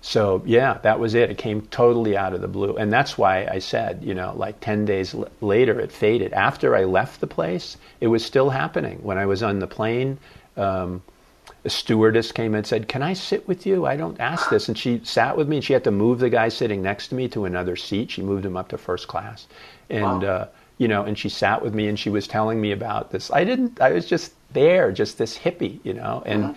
[0.00, 1.30] so, yeah, that was it.
[1.30, 2.76] It came totally out of the blue.
[2.76, 6.32] And that's why I said, you know, like 10 days l- later, it faded.
[6.32, 9.00] After I left the place, it was still happening.
[9.02, 10.16] When I was on the plane,
[10.56, 11.02] um,
[11.64, 13.86] a stewardess came and said, Can I sit with you?
[13.86, 14.68] I don't ask this.
[14.68, 17.14] And she sat with me and she had to move the guy sitting next to
[17.14, 18.10] me to another seat.
[18.10, 19.46] She moved him up to first class.
[19.90, 20.28] And, wow.
[20.28, 23.30] uh, you know, and she sat with me and she was telling me about this.
[23.30, 26.54] I didn't, I was just there, just this hippie, you know, and, uh-huh.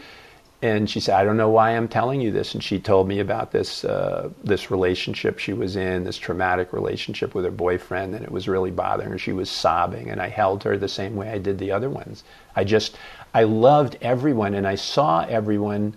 [0.62, 2.54] and she said, I don't know why I'm telling you this.
[2.54, 7.36] And she told me about this, uh, this relationship she was in, this traumatic relationship
[7.36, 9.18] with her boyfriend, and it was really bothering her.
[9.18, 12.24] She was sobbing, and I held her the same way I did the other ones.
[12.56, 12.98] I just,
[13.34, 15.96] I loved everyone, and I saw everyone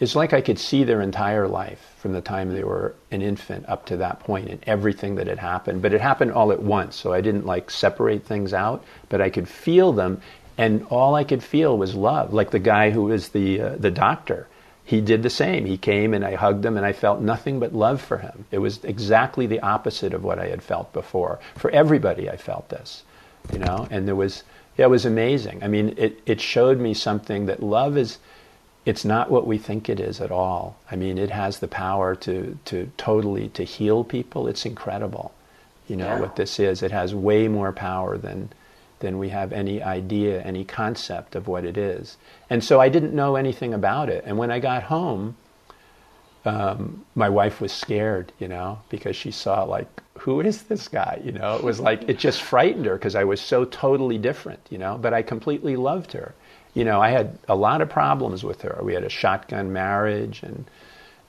[0.00, 3.68] it's like I could see their entire life from the time they were an infant
[3.68, 5.82] up to that point and everything that had happened.
[5.82, 9.30] But it happened all at once, so I didn't like separate things out, but I
[9.30, 10.20] could feel them,
[10.58, 12.34] and all I could feel was love.
[12.34, 14.48] Like the guy who was the uh, the doctor,
[14.84, 15.64] he did the same.
[15.64, 18.46] He came and I hugged him, and I felt nothing but love for him.
[18.50, 21.38] It was exactly the opposite of what I had felt before.
[21.54, 23.04] For everybody, I felt this,
[23.52, 24.42] you know, and there was.
[24.76, 25.62] Yeah, it was amazing.
[25.62, 28.18] I mean, it, it showed me something that love is
[28.84, 30.76] it's not what we think it is at all.
[30.90, 34.46] I mean, it has the power to, to totally to heal people.
[34.46, 35.32] It's incredible.
[35.88, 36.20] You know yeah.
[36.20, 36.82] what this is.
[36.82, 38.50] It has way more power than
[39.00, 42.16] than we have any idea, any concept of what it is.
[42.48, 44.24] And so I didn't know anything about it.
[44.26, 45.36] And when I got home,
[46.46, 51.20] um, my wife was scared, you know, because she saw like, who is this guy?
[51.24, 54.60] You know, it was like it just frightened her because I was so totally different,
[54.70, 54.96] you know.
[54.96, 56.34] But I completely loved her
[56.74, 58.78] you know, I had a lot of problems with her.
[58.82, 60.64] We had a shotgun marriage, and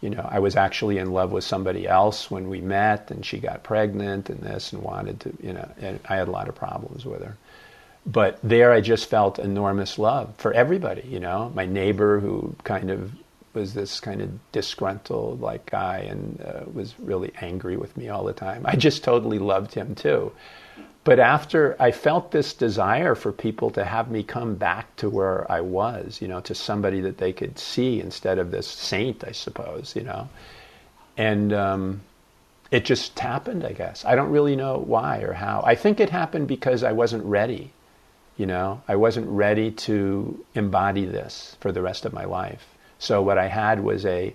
[0.01, 3.39] you know, I was actually in love with somebody else when we met, and she
[3.39, 6.55] got pregnant and this, and wanted to, you know, and I had a lot of
[6.55, 7.37] problems with her.
[8.07, 11.07] But there, I just felt enormous love for everybody.
[11.07, 13.11] You know, my neighbor who kind of
[13.55, 18.23] was this kind of disgruntled like guy and uh, was really angry with me all
[18.23, 18.63] the time.
[18.65, 20.31] I just totally loved him too.
[21.05, 25.49] But after I felt this desire for people to have me come back to where
[25.51, 29.31] I was, you know, to somebody that they could see instead of this saint, I
[29.31, 30.27] suppose, you know.
[31.15, 32.01] And um,
[32.71, 34.03] it just happened, I guess.
[34.03, 35.63] I don't really know why or how.
[35.63, 37.71] I think it happened because I wasn't ready,
[38.35, 38.81] you know.
[38.87, 42.65] I wasn't ready to embody this for the rest of my life.
[42.99, 44.33] So what I had was a,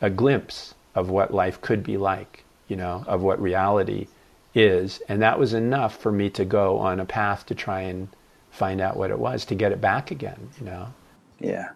[0.00, 4.08] a glimpse of what life could be like, you know, of what reality
[4.54, 8.08] is, and that was enough for me to go on a path to try and
[8.50, 10.50] find out what it was to get it back again.
[10.58, 10.94] You know.
[11.40, 11.70] Yeah,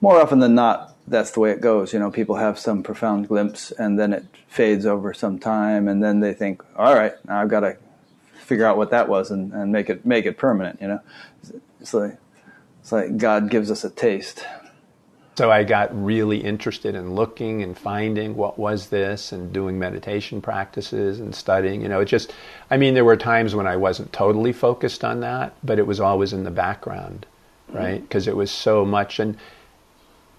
[0.00, 1.92] more often than not, that's the way it goes.
[1.92, 6.02] You know, people have some profound glimpse, and then it fades over some time, and
[6.02, 7.76] then they think, "All right, now I've got to
[8.34, 11.00] figure out what that was and, and make it make it permanent." You know,
[11.80, 12.16] it's like
[12.80, 14.44] it's like God gives us a taste.
[15.34, 20.42] So I got really interested in looking and finding what was this and doing meditation
[20.42, 21.80] practices and studying.
[21.80, 22.34] You know, it just,
[22.70, 26.00] I mean, there were times when I wasn't totally focused on that, but it was
[26.00, 27.24] always in the background,
[27.70, 28.02] right?
[28.02, 28.32] Because mm-hmm.
[28.32, 29.18] it was so much.
[29.18, 29.38] And,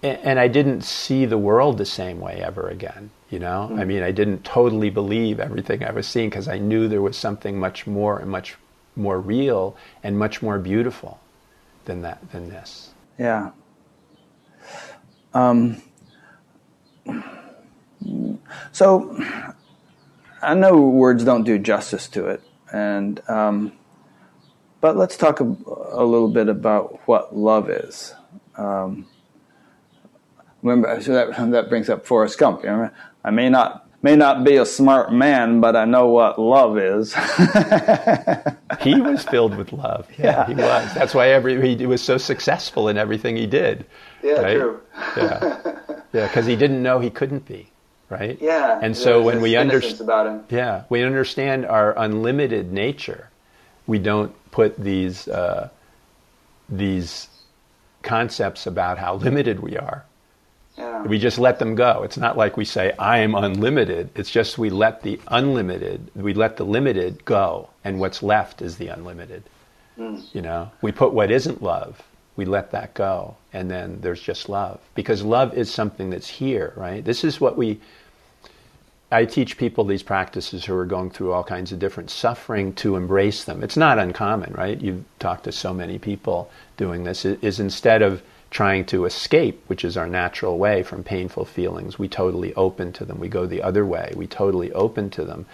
[0.02, 3.10] and I didn't see the world the same way ever again.
[3.30, 3.80] You know, mm-hmm.
[3.80, 7.16] I mean, I didn't totally believe everything I was seeing because I knew there was
[7.16, 8.56] something much more and much
[8.94, 11.18] more real and much more beautiful
[11.86, 12.90] than that than this.
[13.18, 13.50] Yeah,
[15.34, 15.82] um,
[18.72, 19.18] so
[20.42, 22.42] I know words don't do justice to it,
[22.72, 23.72] and um,
[24.80, 28.14] but let's talk a, a, little bit about what love is.
[28.56, 29.06] Um,
[30.62, 32.62] remember, so that that brings up Forrest Gump.
[32.62, 32.90] You know,
[33.24, 37.14] I may not may not be a smart man, but I know what love is.
[38.80, 40.06] he was filled with love.
[40.18, 40.94] Yeah, yeah, he was.
[40.94, 43.86] That's why every he was so successful in everything he did.
[44.24, 44.56] Yeah, right?
[44.56, 44.80] true.
[45.16, 45.60] yeah,
[46.12, 47.70] yeah, because he didn't know he couldn't be.
[48.10, 48.38] Right.
[48.40, 48.78] Yeah.
[48.80, 53.30] And so when we understand, about him, yeah, we understand our unlimited nature,
[53.86, 55.68] we don't put these uh,
[56.68, 57.28] these
[58.02, 60.04] concepts about how limited we are
[60.76, 61.02] yeah.
[61.02, 62.02] We just let them go.
[62.02, 64.10] It's not like we say, I am unlimited.
[64.16, 68.76] It's just we let the unlimited, we let the limited go, and what's left is
[68.76, 69.44] the unlimited.
[69.98, 70.22] Mm.
[70.34, 72.02] You know, we put what isn't love,
[72.36, 74.80] we let that go, and then there's just love.
[74.94, 77.04] Because love is something that's here, right?
[77.04, 77.80] This is what we,
[79.10, 82.96] I teach people these practices who are going through all kinds of different suffering to
[82.96, 83.62] embrace them.
[83.62, 84.80] It's not uncommon, right?
[84.80, 88.22] You've talked to so many people doing this, is instead of,
[88.54, 93.04] trying to escape, which is our natural way from painful feelings, we totally open to
[93.04, 93.18] them.
[93.18, 94.12] We go the other way.
[94.14, 95.44] We totally open to them.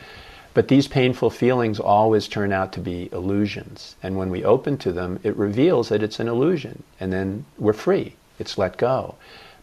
[0.52, 3.94] But these painful feelings always turn out to be illusions.
[4.02, 6.82] And when we open to them, it reveals that it's an illusion.
[6.98, 8.16] And then we're free.
[8.38, 9.14] It's let go.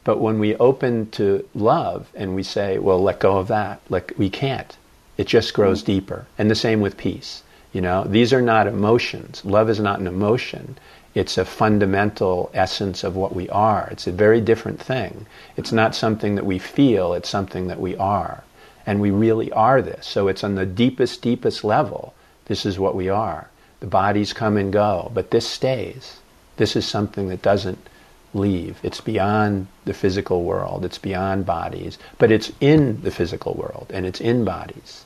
[0.06, 4.14] But when we open to love and we say, well, let go of that, like
[4.18, 4.78] we can't.
[5.18, 6.26] It just grows deeper.
[6.38, 7.44] And the same with peace.
[7.74, 9.44] You know, these are not emotions.
[9.44, 10.78] Love is not an emotion.
[11.14, 13.90] It's a fundamental essence of what we are.
[13.92, 15.26] It's a very different thing.
[15.58, 18.44] It's not something that we feel, it's something that we are.
[18.88, 20.08] And we really are this.
[20.08, 22.16] So it's on the deepest, deepest level.
[22.46, 23.50] This is what we are.
[23.82, 26.20] The bodies come and go, but this stays.
[26.56, 27.88] This is something that doesn't
[28.34, 28.80] leave.
[28.84, 30.84] It's beyond the physical world.
[30.86, 35.06] It's beyond bodies, but it's in the physical world and it's in bodies.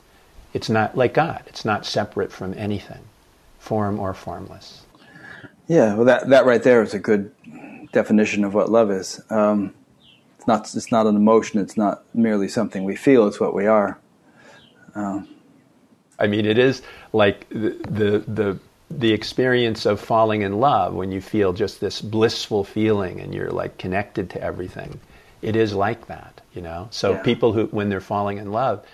[0.54, 1.42] It's not like God.
[1.46, 3.02] It's not separate from anything,
[3.58, 4.82] form or formless.
[5.66, 7.32] Yeah, well, that that right there is a good
[7.92, 9.20] definition of what love is.
[9.30, 9.74] Um,
[10.42, 11.60] it's not it's not an emotion.
[11.60, 13.28] It's not merely something we feel.
[13.28, 13.96] It's what we are.
[14.96, 15.28] Um,
[16.18, 16.82] I mean, it is
[17.12, 18.58] like the, the the
[18.90, 23.52] the experience of falling in love when you feel just this blissful feeling and you're
[23.52, 24.98] like connected to everything.
[25.42, 26.88] It is like that, you know.
[26.90, 27.22] So yeah.
[27.22, 28.84] people who when they're falling in love,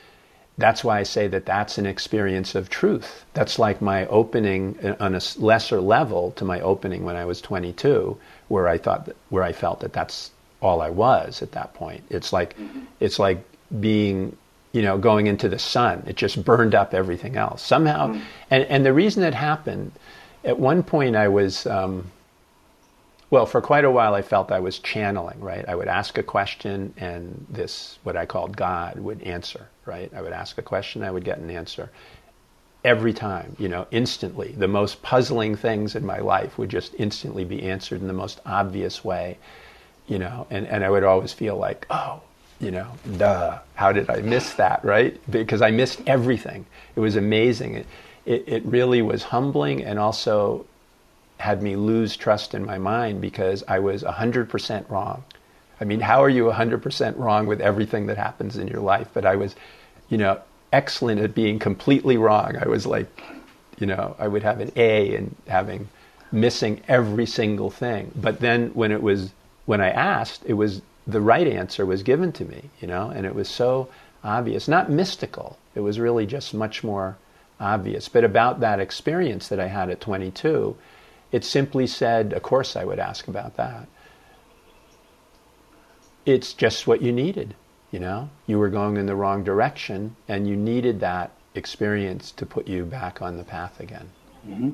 [0.58, 3.24] that's why I say that that's an experience of truth.
[3.32, 7.40] That's like my opening uh, on a lesser level to my opening when I was
[7.40, 8.18] 22,
[8.48, 10.30] where I thought that, where I felt that that's
[10.60, 12.04] all I was at that point.
[12.10, 12.80] It's like mm-hmm.
[13.00, 13.44] it's like
[13.80, 14.36] being
[14.72, 16.04] you know, going into the sun.
[16.06, 18.08] It just burned up everything else somehow.
[18.08, 18.20] Mm.
[18.50, 19.92] And, and the reason it happened,
[20.44, 22.10] at one point I was, um,
[23.30, 25.64] well, for quite a while I felt I was channeling, right?
[25.66, 30.12] I would ask a question and this, what I called God, would answer, right?
[30.14, 31.90] I would ask a question, I would get an answer.
[32.84, 34.54] Every time, you know, instantly.
[34.56, 38.40] The most puzzling things in my life would just instantly be answered in the most
[38.46, 39.38] obvious way,
[40.08, 42.20] you know, and, and I would always feel like, oh,
[42.60, 45.18] you know, duh, how did I miss that, right?
[45.30, 46.66] Because I missed everything.
[46.96, 47.74] It was amazing.
[47.74, 47.86] It,
[48.26, 50.66] it, it, really was humbling and also
[51.38, 55.22] had me lose trust in my mind because I was 100% wrong.
[55.80, 59.08] I mean, how are you 100% wrong with everything that happens in your life?
[59.14, 59.54] But I was,
[60.08, 60.40] you know,
[60.72, 62.56] excellent at being completely wrong.
[62.56, 63.06] I was like,
[63.78, 65.88] you know, I would have an A in having
[66.32, 68.10] missing every single thing.
[68.16, 69.32] But then when it was,
[69.68, 73.26] when I asked, it was the right answer was given to me, you know, and
[73.26, 73.90] it was so
[74.24, 75.58] obvious, not mystical.
[75.74, 77.18] It was really just much more
[77.60, 78.08] obvious.
[78.08, 80.74] But about that experience that I had at 22,
[81.32, 83.86] it simply said, of course I would ask about that.
[86.24, 87.54] It's just what you needed,
[87.90, 88.30] you know?
[88.46, 92.86] You were going in the wrong direction and you needed that experience to put you
[92.86, 94.08] back on the path again.
[94.48, 94.70] Mm-hmm.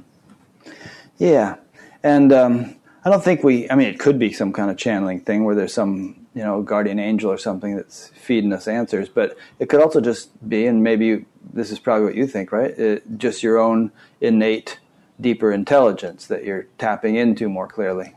[1.18, 1.57] Yeah.
[2.05, 5.21] And um, I don't think we, I mean, it could be some kind of channeling
[5.21, 9.37] thing where there's some you know guardian angel or something that's feeding us answers but
[9.59, 12.77] it could also just be and maybe this is probably what you think right?
[12.79, 14.79] It, just your own innate
[15.21, 18.15] deeper intelligence that you're tapping into more clearly.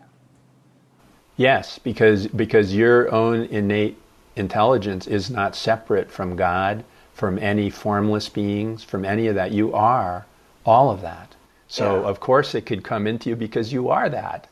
[1.38, 3.98] Yes because because your own innate
[4.36, 6.84] intelligence is not separate from god
[7.14, 9.52] from any formless beings from any of that.
[9.52, 10.26] You are
[10.66, 11.36] all of that.
[11.68, 12.08] So yeah.
[12.08, 14.48] of course it could come into you because you are that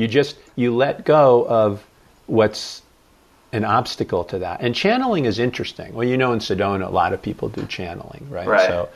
[0.00, 1.84] you just you let go of
[2.26, 2.82] what's
[3.52, 4.60] an obstacle to that.
[4.60, 5.92] And channeling is interesting.
[5.92, 8.46] Well, you know, in Sedona, a lot of people do channeling, right?
[8.46, 8.66] right.
[8.66, 8.88] So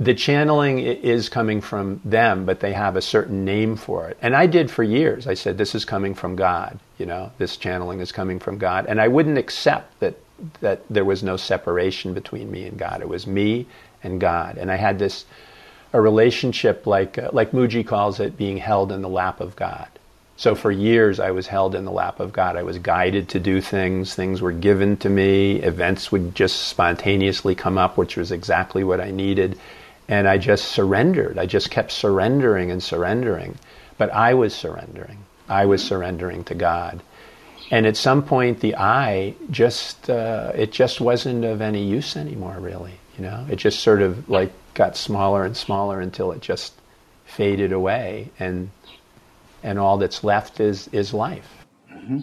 [0.00, 4.16] the channeling is coming from them, but they have a certain name for it.
[4.22, 5.26] And I did for years.
[5.26, 8.86] I said, "This is coming from God." You know, this channeling is coming from God,
[8.86, 10.14] and I wouldn't accept that
[10.60, 13.00] that there was no separation between me and God.
[13.02, 13.66] It was me
[14.04, 15.26] and God, and I had this
[15.92, 19.88] a relationship like uh, like Mooji calls it, being held in the lap of God.
[20.36, 22.56] So for years, I was held in the lap of God.
[22.56, 24.14] I was guided to do things.
[24.14, 25.56] Things were given to me.
[25.56, 29.58] Events would just spontaneously come up, which was exactly what I needed.
[30.06, 31.38] And I just surrendered.
[31.38, 33.58] I just kept surrendering and surrendering.
[33.96, 35.24] But I was surrendering.
[35.48, 37.02] I was surrendering to God.
[37.72, 42.58] And at some point, the I just, uh, it just wasn't of any use anymore,
[42.60, 42.94] really.
[43.18, 46.72] You know, it just sort of like got smaller and smaller until it just
[47.26, 48.30] faded away.
[48.38, 48.70] And
[49.62, 51.66] and all that's left is is life.
[51.92, 52.20] Mm-hmm.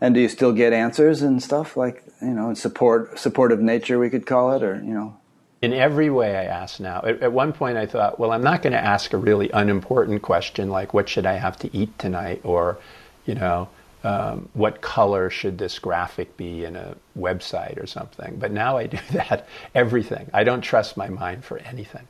[0.00, 4.10] And do you still get answers and stuff like you know support supportive nature we
[4.10, 5.16] could call it or you know?
[5.60, 7.02] In every way, I ask now.
[7.04, 10.22] At, at one point, I thought, well, I'm not going to ask a really unimportant
[10.22, 12.78] question like, "What should I have to eat tonight?" or,
[13.26, 13.68] you know,
[14.04, 18.36] um, what color should this graphic be in a website or something.
[18.36, 20.30] But now I do that everything.
[20.32, 22.06] I don't trust my mind for anything.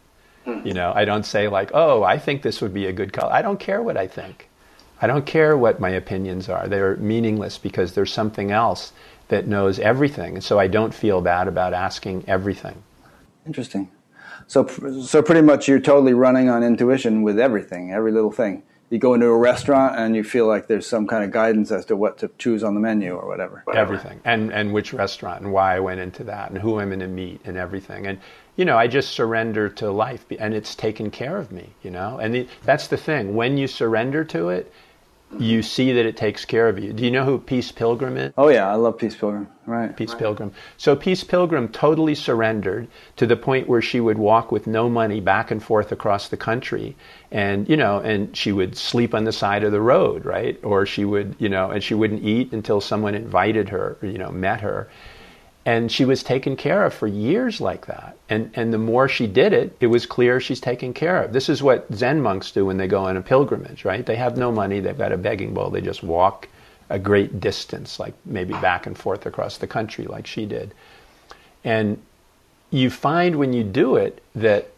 [0.46, 0.66] Mm-hmm.
[0.66, 3.32] You know, I don't say like, "Oh, I think this would be a good color."
[3.32, 4.48] I don't care what I think.
[5.00, 6.68] I don't care what my opinions are.
[6.68, 8.92] They're meaningless because there's something else
[9.28, 10.34] that knows everything.
[10.34, 12.82] And so I don't feel bad about asking everything.
[13.44, 13.90] Interesting.
[14.46, 18.62] So, so pretty much you're totally running on intuition with everything, every little thing.
[18.92, 21.86] You go into a restaurant and you feel like there's some kind of guidance as
[21.86, 23.64] to what to choose on the menu or whatever.
[23.74, 27.00] Everything, and and which restaurant and why I went into that and who I'm going
[27.00, 28.06] to meet and everything.
[28.06, 28.18] And
[28.56, 31.70] you know, I just surrender to life, and it's taken care of me.
[31.82, 33.34] You know, and the, that's the thing.
[33.34, 34.70] When you surrender to it,
[35.38, 36.92] you see that it takes care of you.
[36.92, 38.32] Do you know who Peace Pilgrim is?
[38.36, 39.48] Oh yeah, I love Peace Pilgrim.
[39.66, 39.96] Right.
[39.96, 40.18] Peace right.
[40.18, 40.52] Pilgrim.
[40.76, 45.20] So Peace Pilgrim totally surrendered to the point where she would walk with no money
[45.20, 46.96] back and forth across the country
[47.30, 50.58] and you know and she would sleep on the side of the road, right?
[50.62, 54.18] Or she would, you know, and she wouldn't eat until someone invited her, or, you
[54.18, 54.88] know, met her
[55.64, 58.16] and she was taken care of for years like that.
[58.28, 61.32] And and the more she did it, it was clear she's taken care of.
[61.32, 64.04] This is what Zen monks do when they go on a pilgrimage, right?
[64.04, 66.48] They have no money, they've got a begging bowl, they just walk
[66.90, 70.74] a great distance, like maybe back and forth across the country, like she did.
[71.64, 72.02] And
[72.70, 74.68] you find when you do it that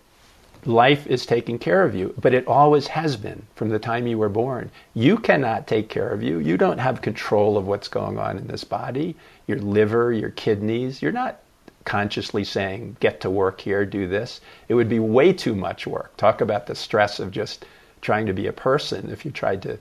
[0.67, 4.19] life is taking care of you, but it always has been from the time you
[4.19, 4.71] were born.
[4.95, 6.39] You cannot take care of you.
[6.39, 11.03] You don't have control of what's going on in this body your liver, your kidneys.
[11.03, 11.41] You're not
[11.85, 14.41] consciously saying, get to work here, do this.
[14.69, 16.17] It would be way too much work.
[16.17, 17.67] Talk about the stress of just
[18.01, 19.79] trying to be a person if you tried to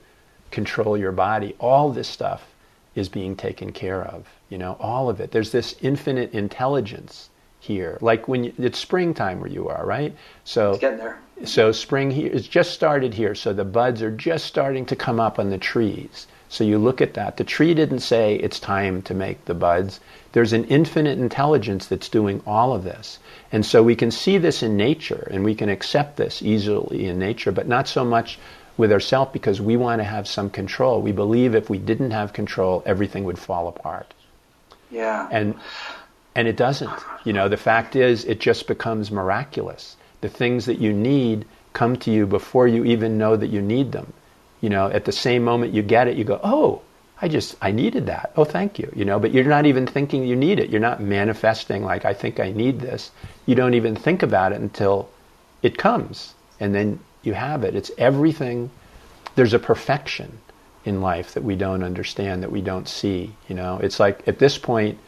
[0.50, 1.56] control your body.
[1.58, 2.54] All this stuff
[2.94, 5.30] is being taken care of, you know, all of it.
[5.30, 7.30] There's this infinite intelligence
[7.64, 7.98] here.
[8.00, 10.14] Like when you, it's springtime where you are, right?
[10.44, 11.18] So it's getting there.
[11.44, 13.34] So spring here is just started here.
[13.34, 16.26] So the buds are just starting to come up on the trees.
[16.48, 17.36] So you look at that.
[17.36, 19.98] The tree didn't say it's time to make the buds.
[20.32, 23.18] There's an infinite intelligence that's doing all of this.
[23.50, 27.18] And so we can see this in nature and we can accept this easily in
[27.18, 28.38] nature, but not so much
[28.76, 31.00] with ourselves because we want to have some control.
[31.00, 34.12] We believe if we didn't have control, everything would fall apart.
[34.90, 35.28] Yeah.
[35.30, 35.54] And
[36.34, 36.92] and it doesn't.
[37.24, 39.96] You know, the fact is it just becomes miraculous.
[40.20, 43.92] The things that you need come to you before you even know that you need
[43.92, 44.12] them
[44.64, 46.80] you know, at the same moment you get it, you go, oh,
[47.20, 48.32] I just, I needed that.
[48.34, 48.90] Oh, thank you.
[48.96, 50.70] You know, but you're not even thinking you need it.
[50.70, 53.10] You're not manifesting like, I think I need this.
[53.44, 55.10] You don't even think about it until
[55.60, 56.32] it comes.
[56.60, 57.76] And then you have it.
[57.76, 58.70] It's everything.
[59.34, 60.38] There's a perfection
[60.86, 63.34] in life that we don't understand, that we don't see.
[63.50, 64.98] You know, it's like at this point,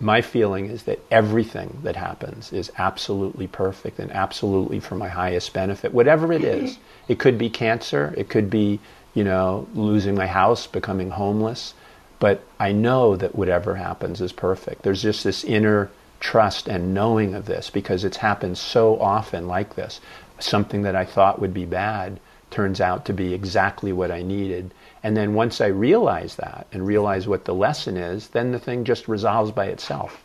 [0.00, 5.52] my feeling is that everything that happens is absolutely perfect and absolutely for my highest
[5.52, 6.78] benefit, whatever it is.
[7.06, 8.80] It could be cancer, it could be,
[9.12, 11.74] you know, losing my house, becoming homeless,
[12.18, 14.84] but I know that whatever happens is perfect.
[14.84, 19.74] There's just this inner trust and knowing of this because it's happened so often like
[19.74, 20.00] this.
[20.38, 22.20] Something that I thought would be bad
[22.50, 24.72] turns out to be exactly what I needed
[25.04, 28.84] and then once I realize that and realize what the lesson is, then the thing
[28.84, 30.24] just resolves by itself.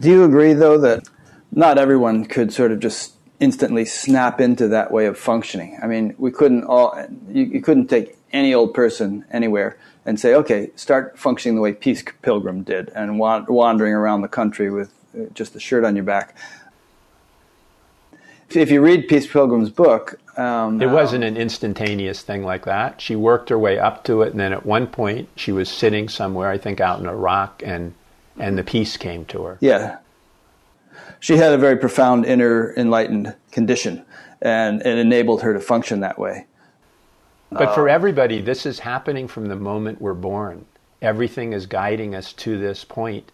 [0.00, 1.08] Do you agree, though, that
[1.52, 5.78] not everyone could sort of just instantly snap into that way of functioning?
[5.80, 10.34] I mean, we couldn't all, you, you couldn't take any old person anywhere and say,
[10.34, 15.26] okay, start functioning the way Peace Pilgrim did and wandering around the country with uh,
[15.34, 16.34] just a shirt on your back
[18.56, 23.00] if you read Peace Pilgrim's book, um, it wasn't an instantaneous thing like that.
[23.00, 26.08] She worked her way up to it, and then at one point she was sitting
[26.08, 27.94] somewhere, I think out in a rock, and
[28.38, 29.58] and the peace came to her.
[29.60, 29.98] Yeah,
[31.20, 34.04] she had a very profound inner enlightened condition,
[34.40, 36.46] and it enabled her to function that way.
[37.50, 40.64] But for everybody, this is happening from the moment we're born.
[41.02, 43.30] Everything is guiding us to this point.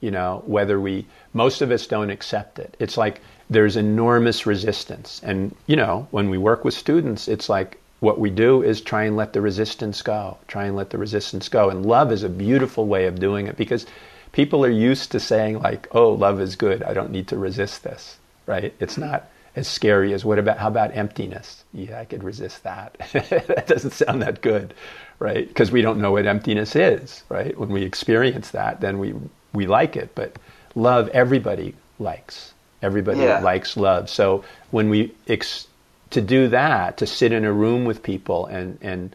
[0.00, 2.76] You know, whether we most of us don't accept it.
[2.80, 3.20] It's like
[3.50, 5.20] there's enormous resistance.
[5.24, 9.04] And, you know, when we work with students, it's like what we do is try
[9.04, 11.68] and let the resistance go, try and let the resistance go.
[11.68, 13.86] And love is a beautiful way of doing it because
[14.30, 16.84] people are used to saying, like, oh, love is good.
[16.84, 18.72] I don't need to resist this, right?
[18.78, 19.10] It's mm-hmm.
[19.10, 21.64] not as scary as what about, how about emptiness?
[21.74, 22.96] Yeah, I could resist that.
[23.12, 24.74] that doesn't sound that good,
[25.18, 25.46] right?
[25.46, 27.58] Because we don't know what emptiness is, right?
[27.58, 29.12] When we experience that, then we,
[29.52, 30.14] we like it.
[30.14, 30.36] But
[30.76, 32.54] love, everybody likes.
[32.82, 33.40] Everybody yeah.
[33.40, 34.08] likes love.
[34.08, 35.66] So when we ex-
[36.10, 39.14] to do that, to sit in a room with people and and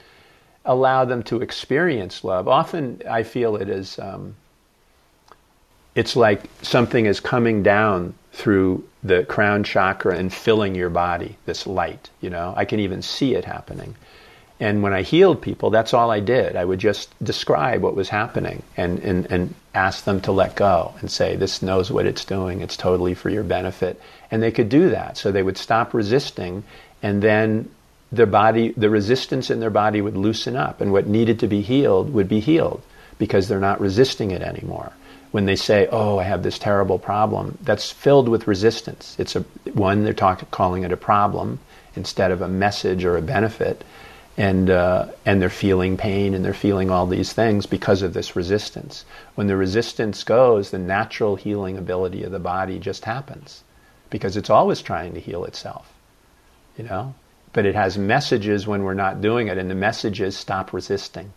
[0.65, 2.47] allow them to experience love.
[2.47, 4.35] Often I feel it is um,
[5.93, 11.37] it's like something is coming down through the crown chakra and filling your body.
[11.45, 13.95] This light, you know, I can even see it happening.
[14.59, 16.55] And when I healed people, that's all I did.
[16.55, 20.93] I would just describe what was happening and, and, and ask them to let go
[21.01, 22.61] and say, This knows what it's doing.
[22.61, 23.99] It's totally for your benefit.
[24.31, 25.17] And they could do that.
[25.17, 26.63] So they would stop resisting,
[27.03, 27.69] and then
[28.13, 31.61] their body, the resistance in their body would loosen up, and what needed to be
[31.61, 32.81] healed would be healed
[33.17, 34.93] because they're not resisting it anymore.
[35.31, 39.17] When they say, "Oh, I have this terrible problem," that's filled with resistance.
[39.19, 39.41] It's a
[39.73, 41.59] one they're talking, calling it a problem
[41.95, 43.83] instead of a message or a benefit
[44.37, 48.35] and uh, and they're feeling pain and they're feeling all these things because of this
[48.35, 49.05] resistance.
[49.35, 53.63] When the resistance goes, the natural healing ability of the body just happens
[54.09, 55.91] because it's always trying to heal itself.
[56.77, 57.15] You know,
[57.53, 61.31] but it has messages when we're not doing it, and the message is stop resisting.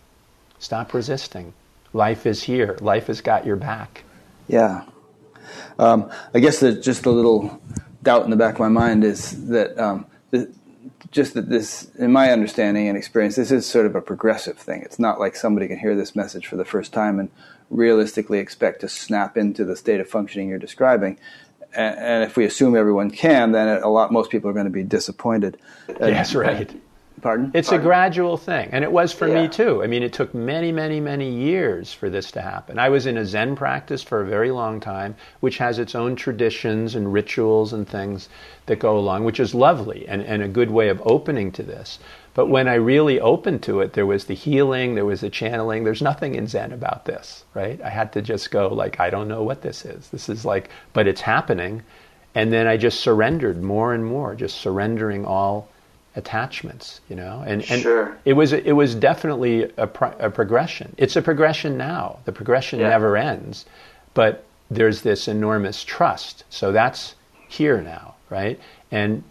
[0.59, 1.53] Stop resisting.
[1.93, 2.77] Life is here.
[2.81, 4.03] Life has got your back.
[4.47, 4.83] Yeah.
[5.79, 7.61] Um, I guess that just a little
[8.03, 10.05] doubt in the back of my mind is that um,
[11.11, 14.81] just that this, in my understanding and experience, this is sort of a progressive thing.
[14.81, 17.29] It's not like somebody can hear this message for the first time and
[17.69, 21.17] realistically expect to snap into the state of functioning you're describing.
[21.73, 24.71] And, and if we assume everyone can, then a lot most people are going to
[24.71, 25.57] be disappointed.
[25.99, 26.69] Yes, right.
[27.21, 27.51] Pardon?
[27.53, 27.85] It's Pardon?
[27.85, 29.41] a gradual thing, and it was for Yeah.
[29.41, 29.83] me too.
[29.83, 32.79] I mean, it took many, many, many years for this to happen.
[32.79, 36.15] I was in a Zen practice for a very long time, which has its own
[36.15, 38.29] traditions and rituals and things
[38.67, 41.99] that go along, which is lovely and, and a good way of opening to this.
[42.33, 45.83] But when I really opened to it, there was the healing, there was the channeling.
[45.83, 47.81] There's nothing in Zen about this, right?
[47.81, 50.09] I had to just go like, I don't know what this is.
[50.09, 51.83] This is like, but it's happening.
[52.35, 55.67] And then I just surrendered more and more, just surrendering all
[56.15, 57.43] attachments, you know.
[57.45, 58.17] And, and Sure.
[58.25, 60.93] it was it was definitely a, pro- a progression.
[60.97, 62.19] It's a progression now.
[62.25, 62.89] The progression Yeah.
[62.89, 63.65] never ends,
[64.13, 66.43] but there's this enormous trust.
[66.49, 67.15] So that's
[67.47, 68.59] here now, right?
[68.91, 69.23] And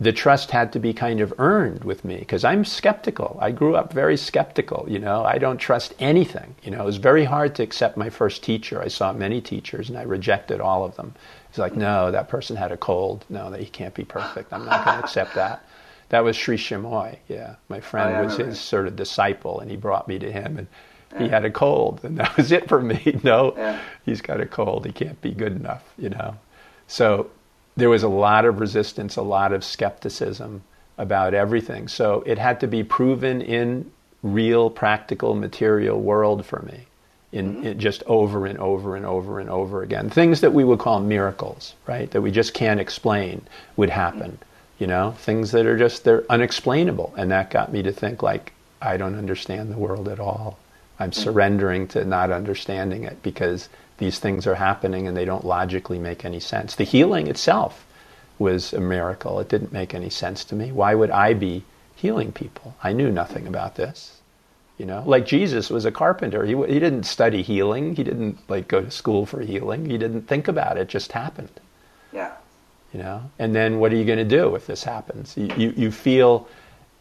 [0.00, 3.36] the trust had to be kind of earned with me because I'm skeptical.
[3.40, 5.24] I grew up very skeptical, you know.
[5.24, 6.82] I don't trust anything, you know.
[6.82, 8.80] It was very hard to accept my first teacher.
[8.80, 11.14] I saw many teachers and I rejected all of them.
[11.48, 13.24] It's like, no, that person had a cold.
[13.28, 14.52] No, that he can't be perfect.
[14.52, 15.64] I'm not going to accept that.
[16.10, 17.56] That was Sri Chinmoy, yeah.
[17.68, 20.56] My friend Oh, yeah, was his sort of disciple and he brought me to him
[20.58, 20.66] and
[21.18, 23.20] he had a cold and that was it for me.
[23.24, 23.80] No, Yeah.
[24.04, 24.86] he's got a cold.
[24.86, 26.36] He can't be good enough, you know.
[26.86, 27.30] So
[27.76, 30.62] there was a lot of resistance, a lot of skepticism
[30.96, 31.88] about everything.
[31.88, 33.90] So it had to be proven in
[34.22, 36.86] real, practical, material world for me,
[37.32, 40.10] in, in just over and over and over and over again.
[40.10, 42.10] Things that we would call miracles, right?
[42.10, 43.46] That we just can't explain
[43.76, 44.38] would happen.
[44.78, 48.52] You know, things that are just they're unexplainable, and that got me to think like
[48.80, 50.58] I don't understand the world at all.
[50.98, 51.20] I'm mm-hmm.
[51.20, 53.68] surrendering to not understanding it because
[53.98, 56.74] these things are happening and they don't logically make any sense.
[56.74, 57.84] The healing itself
[58.38, 59.40] was a miracle.
[59.40, 60.70] It didn't make any sense to me.
[60.70, 61.64] Why would I be
[61.96, 62.76] healing people?
[62.82, 64.20] I knew nothing about this.
[64.78, 66.44] You know, like Jesus was a carpenter.
[66.44, 67.96] He, he didn't study healing.
[67.96, 69.90] He didn't like go to school for healing.
[69.90, 70.82] He didn't think about it.
[70.82, 71.50] It just happened
[72.12, 72.32] Yeah.
[72.92, 73.22] You know?
[73.38, 75.36] And then what are you going to do if this happens?
[75.36, 76.48] You, you, you feel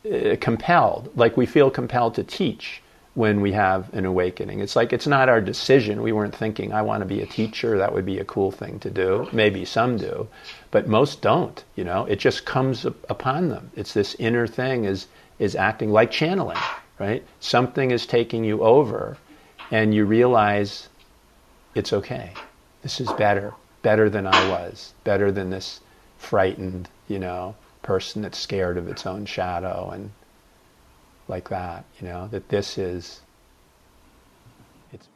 [0.06, 2.82] uh, compelled like we feel compelled to teach
[3.14, 4.60] when we have an awakening.
[4.60, 6.04] It's like it's not our decision.
[6.04, 8.80] We weren't thinking i want to be a teacher that would be a cool thing
[8.80, 9.28] to do.
[9.32, 10.28] Maybe some do
[10.70, 12.06] but most don't you know?
[12.06, 13.72] It just comes up- upon them.
[13.76, 15.08] It's this inner thing is
[15.40, 16.58] is acting like channeling
[17.00, 17.24] right?
[17.40, 19.18] Something is taking you over
[19.72, 20.90] and you realize
[21.76, 22.34] it's okay.
[22.82, 23.54] This is better,
[23.88, 25.80] better than I was, better than this
[26.18, 30.12] frightened, you know, person that's scared of its own shadow and
[31.30, 33.22] like that, you know, that this is
[34.92, 35.08] it's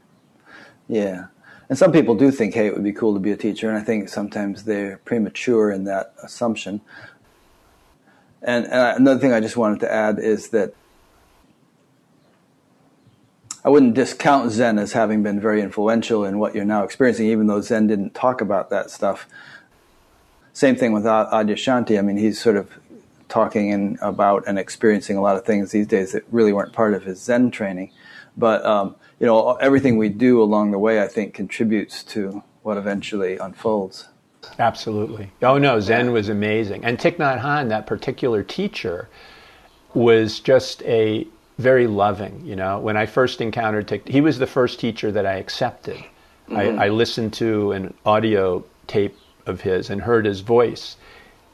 [0.87, 1.25] Yeah.
[1.67, 3.77] And some people do think, hey, it would be cool to be a teacher, and
[3.77, 6.79] I think sometimes they're premature in that assumption.
[8.41, 10.73] And, and another thing I just wanted to add is that
[13.63, 17.47] I wouldn't discount Zen as having been very influential in what you're now experiencing, even
[17.47, 19.27] though Zen didn't talk about that stuff.
[20.53, 21.97] Same thing with Adyashanti.
[21.97, 22.71] I mean, he's sort of
[23.29, 26.93] talking in, about and experiencing a lot of things these days that really weren't part
[26.93, 27.91] of his Zen training.
[28.35, 32.77] But um, you know, everything we do along the way, I think, contributes to what
[32.77, 34.07] eventually unfolds.
[34.57, 35.31] Absolutely.
[35.41, 36.83] Oh no, Zen was amazing.
[36.83, 39.07] And Thich Nhat Hanh, that particular teacher,
[39.93, 41.27] was just a
[41.61, 42.41] very loving.
[42.45, 46.03] You know, when I first encountered Thich, he was the first teacher that I accepted.
[46.49, 46.79] I, mm-hmm.
[46.79, 50.97] I listened to an audio tape of his and heard his voice,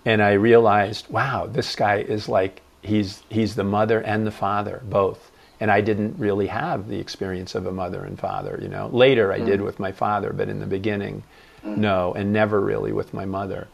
[0.06, 4.82] and I realized, wow, this guy is like he's he's the mother and the father
[4.86, 5.32] both.
[5.60, 8.60] And I didn't really have the experience of a mother and father.
[8.62, 9.66] You know, later I did mm.
[9.66, 11.24] with my father, but in the beginning,
[11.64, 11.78] mm.
[11.78, 13.68] no, and never really with my mother.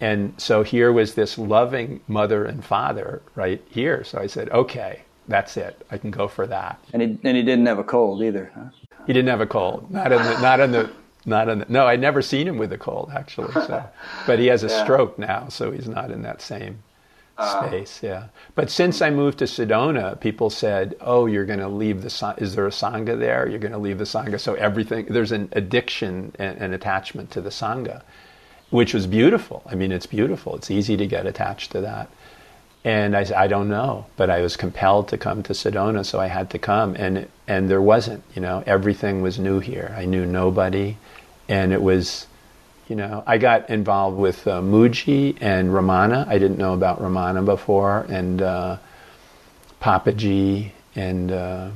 [0.00, 4.04] And so here was this loving mother and father right here.
[4.04, 5.80] So I said, okay, that's it.
[5.90, 6.78] I can go for that.
[6.92, 8.50] And he and he didn't have a cold either.
[8.54, 8.70] Huh?
[9.06, 9.90] He didn't have a cold.
[9.90, 10.40] Not in the.
[10.40, 10.90] Not in the.
[11.26, 11.66] Not in the.
[11.68, 13.52] No, I'd never seen him with a cold actually.
[13.52, 13.84] So,
[14.26, 14.82] but he has a Yeah.
[14.84, 16.82] stroke now, so he's not in that same
[17.38, 17.66] ah.
[17.66, 18.00] space.
[18.02, 18.24] Yeah.
[18.54, 22.10] But since I moved to Sedona, people said, "Oh, you're going to leave the.
[22.10, 23.48] sa- Is there a sangha there?
[23.48, 27.40] You're going to leave the sangha." So everything there's an addiction and an attachment to
[27.40, 28.02] the sangha,
[28.70, 29.62] which was beautiful.
[29.66, 30.56] I mean, it's beautiful.
[30.56, 32.08] It's easy to get attached to that.
[32.84, 36.20] And I said, I don't know, but I was compelled to come to Sedona, so
[36.20, 39.92] I had to come, and and there wasn't, you know, everything was new here.
[39.96, 40.96] I knew nobody,
[41.48, 42.26] and it was,
[42.88, 46.26] You know, I got involved with uh, Mooji and Ramana.
[46.26, 48.78] I didn't know about Ramana before, and uh,
[49.82, 51.70] Papaji, and uh,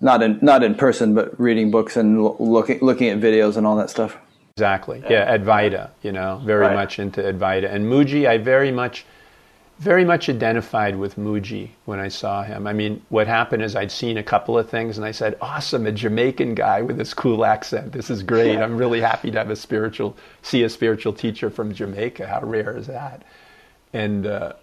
[0.00, 3.64] not in not in person, but reading books and lo- looking looking at videos and
[3.66, 4.16] all that stuff.
[4.56, 5.04] Exactly.
[5.08, 5.90] Yeah, Advaita.
[6.02, 6.74] You know, very right.
[6.74, 8.26] much into Advaita, and Mooji.
[8.26, 9.04] I very much
[9.78, 12.66] very much identified with Mooji when I saw him.
[12.66, 15.86] I mean, what happened is I'd seen a couple of things and I said, awesome,
[15.86, 17.92] a Jamaican guy with this cool accent.
[17.92, 18.56] This is great.
[18.56, 22.26] I'm really happy to have a spiritual, see a spiritual teacher from Jamaica.
[22.26, 23.22] How rare is that?
[23.92, 24.54] And, uh,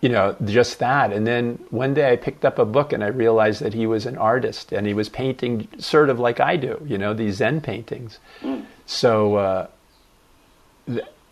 [0.00, 1.12] you know, just that.
[1.12, 4.06] And then one day I picked up a book and I realized that he was
[4.06, 7.60] an artist and he was painting sort of like I do, you know, these Zen
[7.62, 8.20] paintings.
[8.42, 8.64] Mm.
[8.86, 9.66] So uh,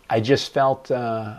[0.09, 0.91] I just felt.
[0.91, 1.35] Uh,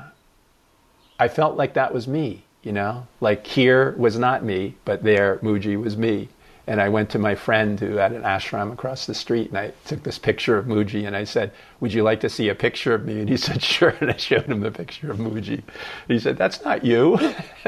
[1.25, 3.07] I felt like that was me, you know?
[3.19, 6.29] Like here was not me, but there Mooji was me.
[6.67, 9.73] And I went to my friend who had an ashram across the street and I
[9.87, 12.93] took this picture of Mooji and I said, Would you like to see a picture
[12.93, 13.21] of me?
[13.21, 13.95] And he said, Sure.
[14.03, 15.63] And I showed him the picture of Mooji.
[16.09, 17.19] He said, That's not you.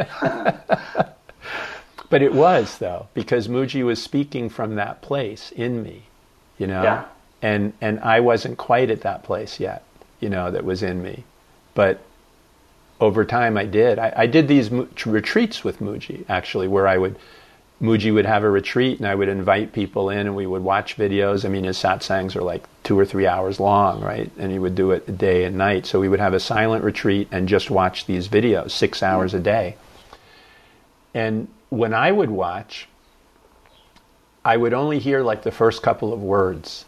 [2.10, 6.02] but it was, though, because Mooji was speaking from that place in me,
[6.58, 6.82] you know?
[6.82, 7.04] Yeah.
[7.40, 9.82] And, and I wasn't quite at that place yet,
[10.20, 11.24] you know, that was in me.
[11.74, 12.00] But
[13.00, 13.98] over time I did.
[13.98, 17.16] I, I did these mu- retreats with Mooji, actually, where I would
[17.80, 20.96] Mooji would have a retreat and I would invite people in and we would watch
[20.96, 21.44] videos.
[21.44, 24.30] I mean, his satsangs are like two or three hours long, right?
[24.38, 25.84] And he would do it day and night.
[25.84, 29.40] So we would have a silent retreat and just watch these videos, six hours a
[29.40, 29.76] day.
[31.12, 32.88] And when I would watch,
[34.42, 36.86] I would only hear like the first couple of words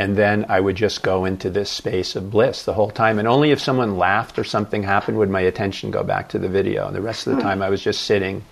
[0.00, 3.18] and then I would just go into this space of bliss the whole time.
[3.18, 6.48] And only if someone laughed or something happened would my attention go back to the
[6.48, 6.86] video.
[6.86, 7.46] And the rest of the hmm.
[7.46, 8.42] time I was just sitting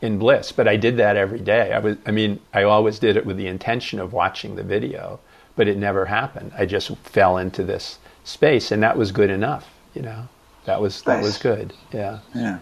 [0.00, 0.52] in bliss.
[0.52, 1.74] But I did that every day.
[1.74, 5.20] I was I mean, I always did it with the intention of watching the video,
[5.54, 6.52] but it never happened.
[6.56, 10.28] I just fell into this space and that was good enough, you know.
[10.64, 11.24] That was that nice.
[11.24, 11.74] was good.
[11.92, 12.20] Yeah.
[12.34, 12.60] Yeah.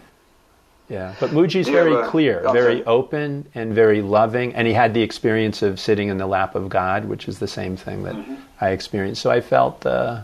[0.87, 4.53] Yeah, but Mooji's very clear, very open, and very loving.
[4.53, 7.47] And he had the experience of sitting in the lap of God, which is the
[7.47, 8.35] same thing that mm-hmm.
[8.61, 9.21] I experienced.
[9.21, 10.21] So I felt, uh,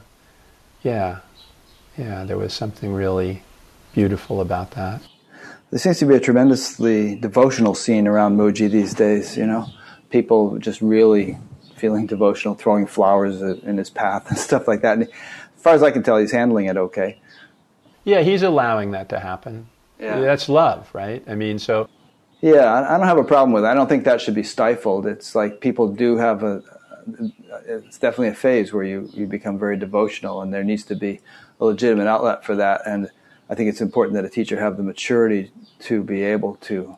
[0.84, 1.20] yeah,
[1.98, 3.42] yeah, there was something really
[3.94, 5.02] beautiful about that.
[5.72, 9.36] There seems to be a tremendously devotional scene around Mooji these days.
[9.36, 9.66] You know,
[10.12, 11.40] people just really
[11.76, 15.00] feeling devotional, throwing flowers in his path and stuff like that.
[15.00, 17.20] And as far as I can tell, he's handling it okay.
[18.04, 19.68] Yeah, he's allowing that to happen.
[20.02, 20.20] Yeah.
[20.20, 21.24] That's love, right?
[21.28, 21.88] I mean, so.
[22.42, 23.68] Yeah, I don't have a problem with it.
[23.68, 25.06] I don't think that should be stifled.
[25.06, 26.64] It's like people do have a,
[27.68, 31.20] it's definitely a phase where you, you become very devotional and there needs to be
[31.60, 32.82] a legitimate outlet for that.
[32.88, 33.12] And
[33.48, 36.98] I think it's important that a teacher have the maturity to be able to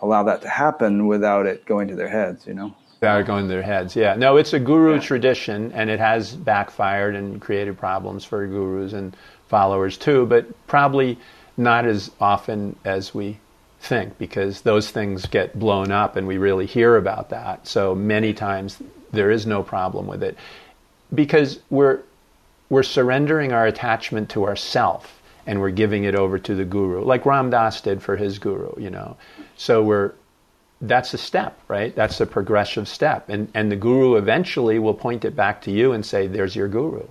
[0.00, 2.74] allow that to happen without it going to their heads, you know?
[3.00, 4.14] Without going to their heads, yeah.
[4.14, 5.00] No, it's a guru yeah.
[5.00, 9.14] tradition and it has backfired and created problems for gurus and
[9.48, 11.18] followers too, but probably
[11.58, 13.38] not as often as we
[13.80, 17.66] think because those things get blown up and we really hear about that.
[17.66, 18.78] So many times
[19.12, 20.36] there is no problem with it
[21.14, 22.00] because we're
[22.70, 27.24] we're surrendering our attachment to ourself and we're giving it over to the guru like
[27.24, 29.16] Ram Dass did for his guru, you know.
[29.56, 30.12] So we're
[30.80, 31.94] that's a step, right?
[31.94, 33.28] That's a progressive step.
[33.28, 36.68] And and the guru eventually will point it back to you and say there's your
[36.68, 37.06] guru.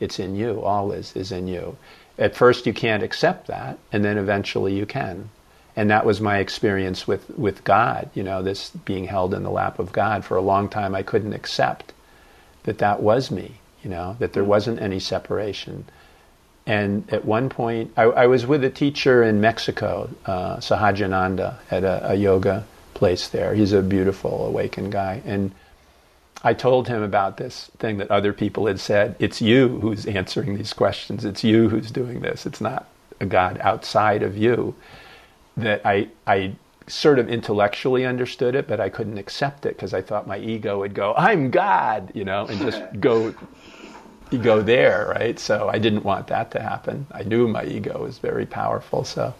[0.00, 1.76] It's in you, always is in you
[2.18, 5.30] at first you can't accept that, and then eventually you can.
[5.74, 9.50] And that was my experience with, with God, you know, this being held in the
[9.50, 10.24] lap of God.
[10.24, 11.92] For a long time, I couldn't accept
[12.62, 15.84] that that was me, you know, that there wasn't any separation.
[16.66, 21.84] And at one point, I, I was with a teacher in Mexico, uh, Sahajananda, at
[21.84, 22.64] a, a yoga
[22.94, 23.54] place there.
[23.54, 25.20] He's a beautiful, awakened guy.
[25.26, 25.52] And
[26.42, 29.16] I told him about this thing that other people had said.
[29.18, 31.24] It's you who's answering these questions.
[31.24, 32.46] It's you who's doing this.
[32.46, 32.88] It's not
[33.20, 34.74] a God outside of you.
[35.56, 36.54] That I, I
[36.86, 40.78] sort of intellectually understood it, but I couldn't accept it because I thought my ego
[40.80, 43.34] would go, I'm God, you know, and just go,
[44.42, 45.38] go there, right?
[45.38, 47.06] So I didn't want that to happen.
[47.10, 49.34] I knew my ego was very powerful, so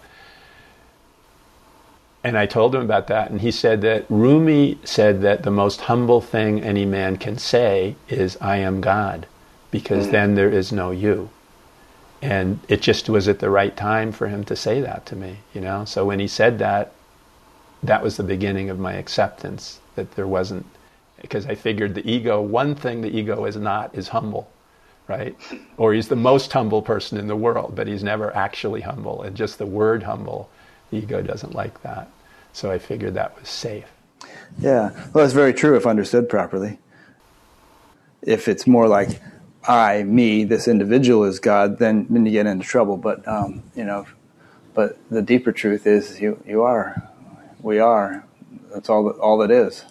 [2.27, 5.83] and I told him about that, and he said that Rumi said that the most
[5.83, 9.29] humble thing any man can say is, I am God,
[9.70, 10.11] because mm.
[10.11, 11.31] then there is no you.
[12.20, 15.37] And it just was at the right time for him to say that to me,
[15.55, 15.85] you know?
[15.85, 16.95] So when he said that,
[17.85, 20.66] that was the beginning of my acceptance that there wasn't,
[21.22, 24.51] because I figured the ego, one thing the ego is not is humble,
[25.07, 25.37] right?
[25.77, 29.22] Or he's the most humble person in the world, but he's never actually humble.
[29.22, 30.51] And just the word humble,
[30.91, 32.11] the ego doesn't like that.
[32.57, 33.85] So I figured that was safe.
[34.59, 36.79] Yeah, well, that's very true if understood properly.
[38.23, 39.21] If it's more like,
[39.69, 42.97] I, me, this individual is God, then then you get into trouble.
[42.97, 44.07] But um, you know,
[44.73, 47.07] but the deeper truth is you you are,
[47.61, 48.25] we are.
[48.73, 49.85] That's all that all that is.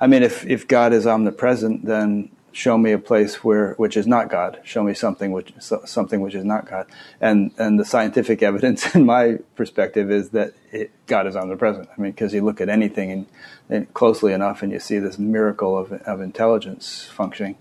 [0.00, 4.06] I mean, if if God is omnipresent, then show me a place where which is
[4.06, 4.60] not God.
[4.64, 6.86] Show me something which something which is not God.
[7.20, 11.88] And and the scientific evidence, in my perspective, is that it, God is omnipresent.
[11.96, 13.26] I mean, because you look at anything and,
[13.68, 17.56] and, closely enough, and you see this miracle of of intelligence functioning.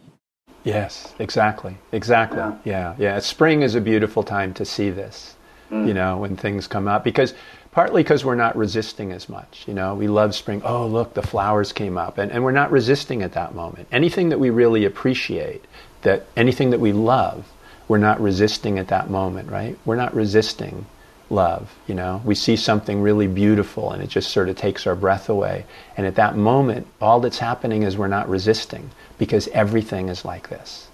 [0.63, 2.39] Yes, exactly, exactly.
[2.39, 2.95] Yeah, yeah.
[2.97, 3.19] yeah.
[3.19, 5.35] Spring is a beautiful time to see this.
[5.69, 5.87] Mm.
[5.87, 7.33] You know, when things come up, because
[7.75, 9.65] partly because we're not resisting as much.
[9.67, 10.61] You know, we love spring.
[10.63, 13.89] Oh, look, the flowers came up, and, and we're not resisting at that moment.
[13.91, 15.65] Anything that we really appreciate,
[16.03, 17.51] that anything that we love,
[17.89, 19.77] we're not resisting at that moment, right?
[19.83, 20.85] We're not resisting
[21.29, 21.75] love.
[21.85, 25.27] You know, we see something really beautiful, and it just sort of takes our breath
[25.27, 25.65] away.
[25.97, 30.47] And at that moment, all that's happening is we're not resisting because everything is like
[30.47, 30.87] this.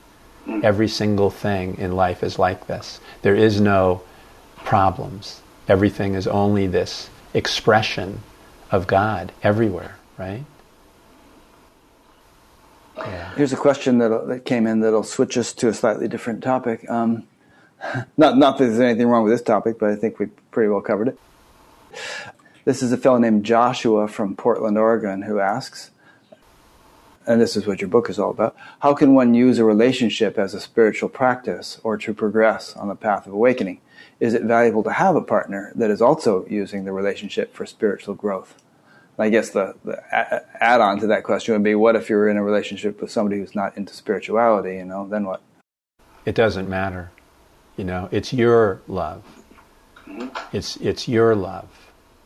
[0.47, 0.63] Mm.
[0.63, 2.99] Every single thing in life is like this.
[3.21, 4.01] There is no
[4.63, 8.22] problems everything is only this expression
[8.72, 10.43] of God everywhere, right?
[12.97, 13.34] Yeah.
[13.36, 16.89] Here's a question that, that came in that'll switch us to a slightly different topic.
[16.89, 17.24] Um,
[18.18, 20.82] not, not that there's anything wrong with this topic, but I think we pretty well
[20.82, 21.20] covered it.
[22.64, 25.89] This is a fellow named Joshua from Portland, Oregon, who asks,
[27.26, 30.38] and this is what your book is all about how can one use a relationship
[30.38, 33.80] as a spiritual practice or to progress on the path of awakening?
[34.22, 38.13] Is it valuable to have a partner that is also using the relationship for spiritual
[38.13, 38.55] growth?
[39.17, 40.01] I guess the, the
[40.63, 43.39] add on to that question would be what if you're in a relationship with somebody
[43.39, 45.41] who's not into spirituality, you know, then what?
[46.26, 47.11] It doesn't matter.
[47.78, 49.24] You know, it's your love.
[50.07, 50.55] Mm-hmm.
[50.55, 51.69] It's it's your love,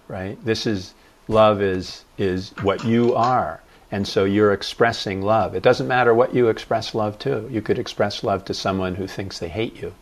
[0.07, 0.43] right?
[0.43, 0.93] This is
[1.27, 3.61] love is is what you are.
[3.91, 5.55] And so you're expressing love.
[5.55, 7.47] It doesn't matter what you express love to.
[7.49, 9.93] You could express love to someone who thinks they hate you.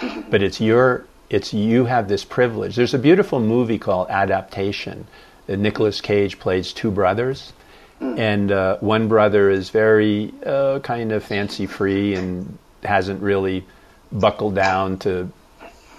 [0.30, 2.76] But it's your it's you have this privilege.
[2.76, 5.06] There's a beautiful movie called Adaptation.
[5.48, 7.52] Nicolas Cage plays two brothers,
[8.00, 13.64] and uh, one brother is very uh, kind of fancy free and hasn't really
[14.10, 15.30] buckled down to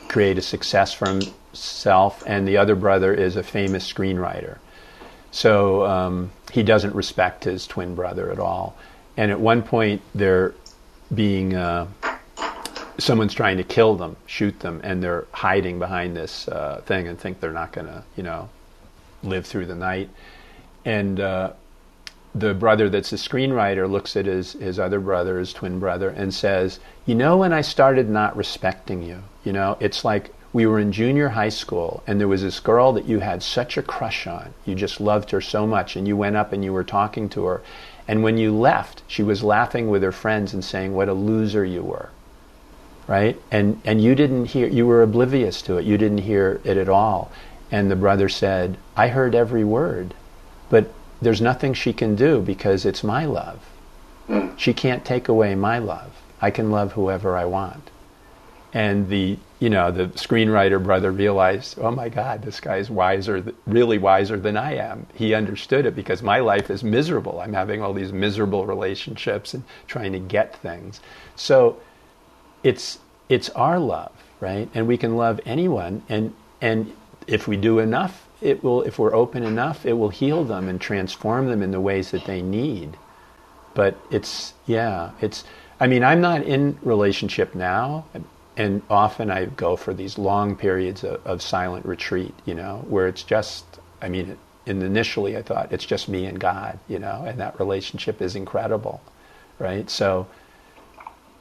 [0.08, 4.58] create a success for himself, and the other brother is a famous screenwriter.
[5.32, 8.78] So um, he doesn't respect his twin brother at all.
[9.18, 10.54] And at one point, they're
[11.14, 11.88] being uh,
[12.98, 17.20] someone's trying to kill them, shoot them, and they're hiding behind this uh, thing and
[17.20, 18.50] think they're not going to, you know,
[19.24, 20.10] live through the night.
[20.84, 21.54] And uh,
[22.34, 26.34] the brother that's the screenwriter looks at his, his other brother, his twin brother, and
[26.34, 30.80] says, You know, when I started not respecting you, you know, it's like we were
[30.80, 34.26] in junior high school and there was this girl that you had such a crush
[34.26, 34.54] on.
[34.66, 37.46] You just loved her so much, and you went up and you were talking to
[37.46, 37.62] her.
[38.08, 41.64] And when you left, she was laughing with her friends and saying, What a loser
[41.64, 42.10] you were
[43.08, 43.42] right?
[43.50, 45.86] And and you didn't hear you were oblivious to it.
[45.86, 47.32] You didn't hear it at all.
[47.72, 50.14] And the brother said, "I heard every word,
[50.70, 50.92] but
[51.22, 53.60] there's nothing she can do because it's my love.
[54.58, 56.12] She can't take away my love.
[56.42, 57.90] I can love whoever I want."
[58.74, 63.98] And the you know the screenwriter brother realized, "Oh my God, this guy's wiser, really
[63.98, 67.40] wiser than I am." He understood it because my life is miserable.
[67.40, 71.00] I'm having all these miserable relationships and trying to get things.
[71.36, 71.78] So
[72.64, 73.00] it's
[73.30, 74.70] it's our love, right?
[74.74, 76.94] And we can love anyone, and and
[77.28, 78.82] if we do enough, it will.
[78.84, 82.26] If we're open enough, it will heal them and transform them in the ways that
[82.26, 82.98] they need.
[83.74, 85.44] But it's yeah, it's.
[85.80, 88.06] I mean, I'm not in relationship now,
[88.56, 93.08] and often I go for these long periods of, of silent retreat, you know, where
[93.08, 93.66] it's just.
[94.02, 94.38] I mean,
[94.68, 99.02] initially I thought it's just me and God, you know, and that relationship is incredible,
[99.60, 99.90] right?
[99.90, 100.28] So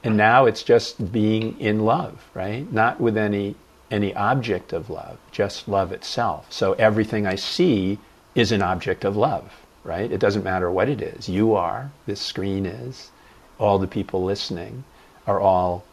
[0.03, 2.71] and now it's just being in love, right?
[2.71, 3.55] Not with any
[3.89, 6.51] any object of love, just love itself.
[6.51, 7.99] So everything I see
[8.35, 10.11] is an object of love, right?
[10.11, 11.29] It doesn't matter what it is.
[11.29, 13.11] You are, this screen is,
[13.57, 14.83] all the people listening
[15.25, 15.85] are all,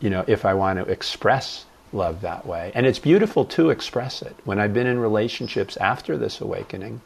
[0.00, 2.72] you know, if I want to express love that way.
[2.74, 4.34] And it's beautiful to express it.
[4.44, 7.00] When I've been in relationships after this awakening,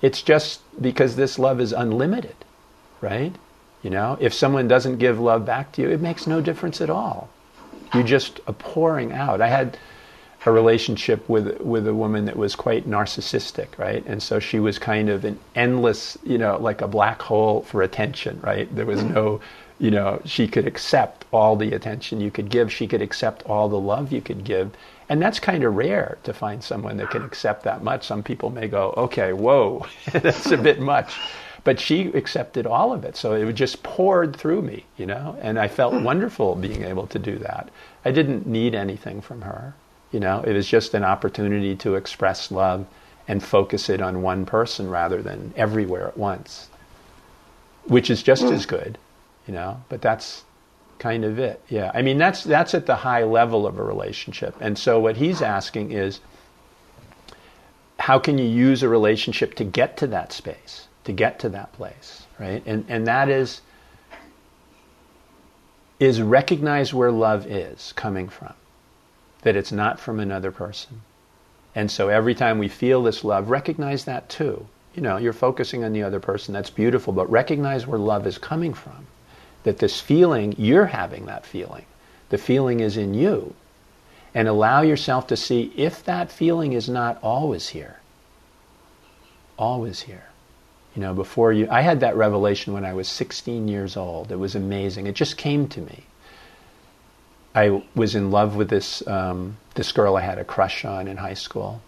[0.00, 2.36] it's just because this love is unlimited,
[3.00, 3.34] right?
[3.82, 6.90] You know, if someone doesn't give love back to you, it makes no difference at
[6.90, 7.28] all.
[7.92, 9.40] You're just a pouring out.
[9.40, 9.76] I had
[10.46, 14.04] a relationship with with a woman that was quite narcissistic, right?
[14.06, 17.82] And so she was kind of an endless, you know, like a black hole for
[17.82, 18.72] attention, right?
[18.74, 19.40] There was no,
[19.78, 22.72] you know, she could accept all the attention you could give.
[22.72, 24.72] She could accept all the love you could give.
[25.08, 28.06] And that's kind of rare to find someone that can accept that much.
[28.06, 31.18] Some people may go, okay, whoa, that's a bit much.
[31.64, 33.16] But she accepted all of it.
[33.16, 36.02] So it just poured through me, you know, and I felt hmm.
[36.02, 37.70] wonderful being able to do that.
[38.04, 39.74] I didn't need anything from her,
[40.10, 42.86] you know, it was just an opportunity to express love
[43.28, 46.68] and focus it on one person rather than everywhere at once,
[47.84, 48.52] which is just hmm.
[48.52, 48.98] as good,
[49.46, 50.44] you know, but that's
[50.98, 51.60] kind of it.
[51.68, 51.90] Yeah.
[51.94, 54.54] I mean, that's, that's at the high level of a relationship.
[54.60, 56.20] And so what he's asking is,
[57.98, 61.72] how can you use a relationship to get to that space, to get to that
[61.72, 62.62] place, right?
[62.66, 63.60] And, and that is,
[65.98, 68.54] is recognize where love is coming from,
[69.42, 71.02] that it's not from another person.
[71.74, 74.66] And so every time we feel this love, recognize that too.
[74.94, 78.36] You know, you're focusing on the other person, that's beautiful, but recognize where love is
[78.38, 79.06] coming from
[79.62, 81.84] that this feeling, you're having that feeling.
[82.28, 83.54] The feeling is in you.
[84.34, 88.00] And allow yourself to see if that feeling is not always here.
[89.58, 90.24] Always here.
[90.94, 94.30] You know, before you, I had that revelation when I was 16 years old.
[94.30, 95.06] It was amazing.
[95.06, 96.04] It just came to me.
[97.54, 101.18] I was in love with this um, this girl I had a crush on in
[101.18, 101.82] high school,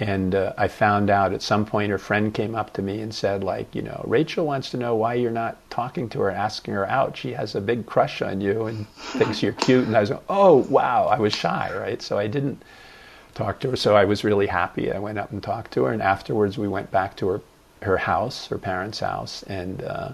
[0.00, 3.12] and uh, I found out at some point her friend came up to me and
[3.12, 6.74] said, like, you know, Rachel wants to know why you're not talking to her, asking
[6.74, 7.16] her out.
[7.16, 9.88] She has a big crush on you and thinks you're cute.
[9.88, 11.06] And I was like, oh, wow.
[11.06, 12.00] I was shy, right?
[12.00, 12.62] So I didn't
[13.34, 13.76] talk to her.
[13.76, 14.92] So I was really happy.
[14.92, 15.92] I went up and talked to her.
[15.92, 17.40] And afterwards, we went back to her,
[17.82, 19.42] her house, her parents' house.
[19.44, 20.12] And uh,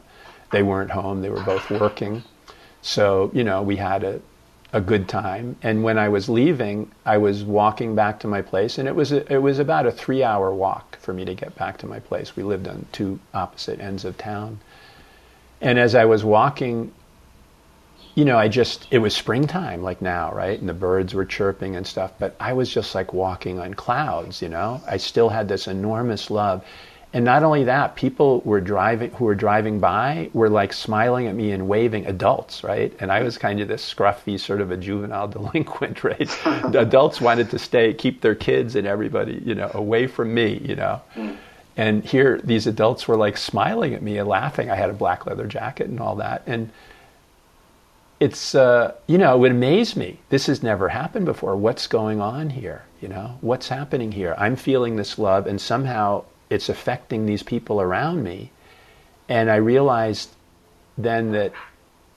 [0.50, 1.20] they weren't home.
[1.20, 2.22] They were both working.
[2.80, 4.20] So, you know, we had a,
[4.72, 5.56] a good time.
[5.62, 9.10] And when I was leaving, I was walking back to my place, and it was
[9.10, 11.98] a, it was about a three hour walk for me to get back to my
[11.98, 12.36] place.
[12.36, 14.60] We lived on two opposite ends of town,
[15.60, 16.92] and as I was walking,
[18.14, 20.58] you know, I just it was springtime like now, right?
[20.58, 24.42] And the birds were chirping and stuff, but I was just like walking on clouds,
[24.42, 24.82] you know.
[24.86, 26.64] I still had this enormous love
[27.14, 31.36] and not only that, people were driving who were driving by were like smiling at
[31.36, 32.06] me and waving.
[32.06, 32.92] Adults, right?
[32.98, 36.28] And I was kind of this scruffy sort of a juvenile delinquent, right?
[36.44, 40.60] the adults wanted to stay, keep their kids and everybody, you know, away from me,
[40.64, 41.00] you know.
[41.76, 44.68] And here, these adults were like smiling at me and laughing.
[44.68, 46.70] I had a black leather jacket and all that, and
[48.18, 50.18] it's uh, you know it would amaze me.
[50.30, 51.54] This has never happened before.
[51.56, 52.84] What's going on here?
[53.00, 54.34] You know, what's happening here?
[54.36, 56.24] I'm feeling this love, and somehow
[56.54, 58.50] it's affecting these people around me.
[59.28, 60.30] And I realized
[60.96, 61.52] then that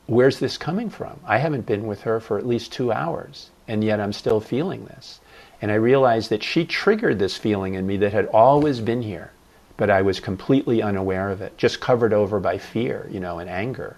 [0.06, 1.20] where's this coming from?
[1.26, 4.86] I haven't been with her for at least two hours, and yet I'm still feeling
[4.86, 5.20] this.
[5.62, 9.32] And I realized that she triggered this feeling in me that had always been here,
[9.76, 13.50] but I was completely unaware of it, just covered over by fear, you know, and
[13.50, 13.98] anger.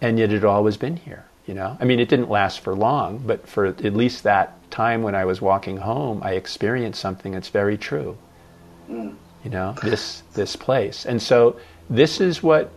[0.00, 1.76] And yet it had always been here, you know.
[1.80, 5.24] I mean, it didn't last for long, but for at least that time when I
[5.24, 8.16] was walking home, I experienced something that's very true
[8.90, 9.14] Mm.
[9.44, 11.06] you know this this place.
[11.06, 11.56] And so
[11.88, 12.70] this is what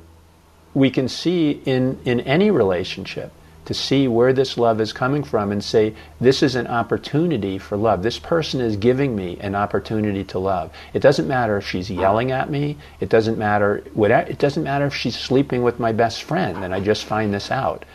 [0.73, 3.31] we can see in in any relationship
[3.65, 7.77] to see where this love is coming from and say this is an opportunity for
[7.77, 8.03] love.
[8.03, 10.71] This person is giving me an opportunity to love.
[10.93, 12.77] It doesn't matter if she's yelling at me.
[12.99, 16.73] It doesn't matter what it doesn't matter if she's sleeping with my best friend and
[16.73, 17.85] i just find this out.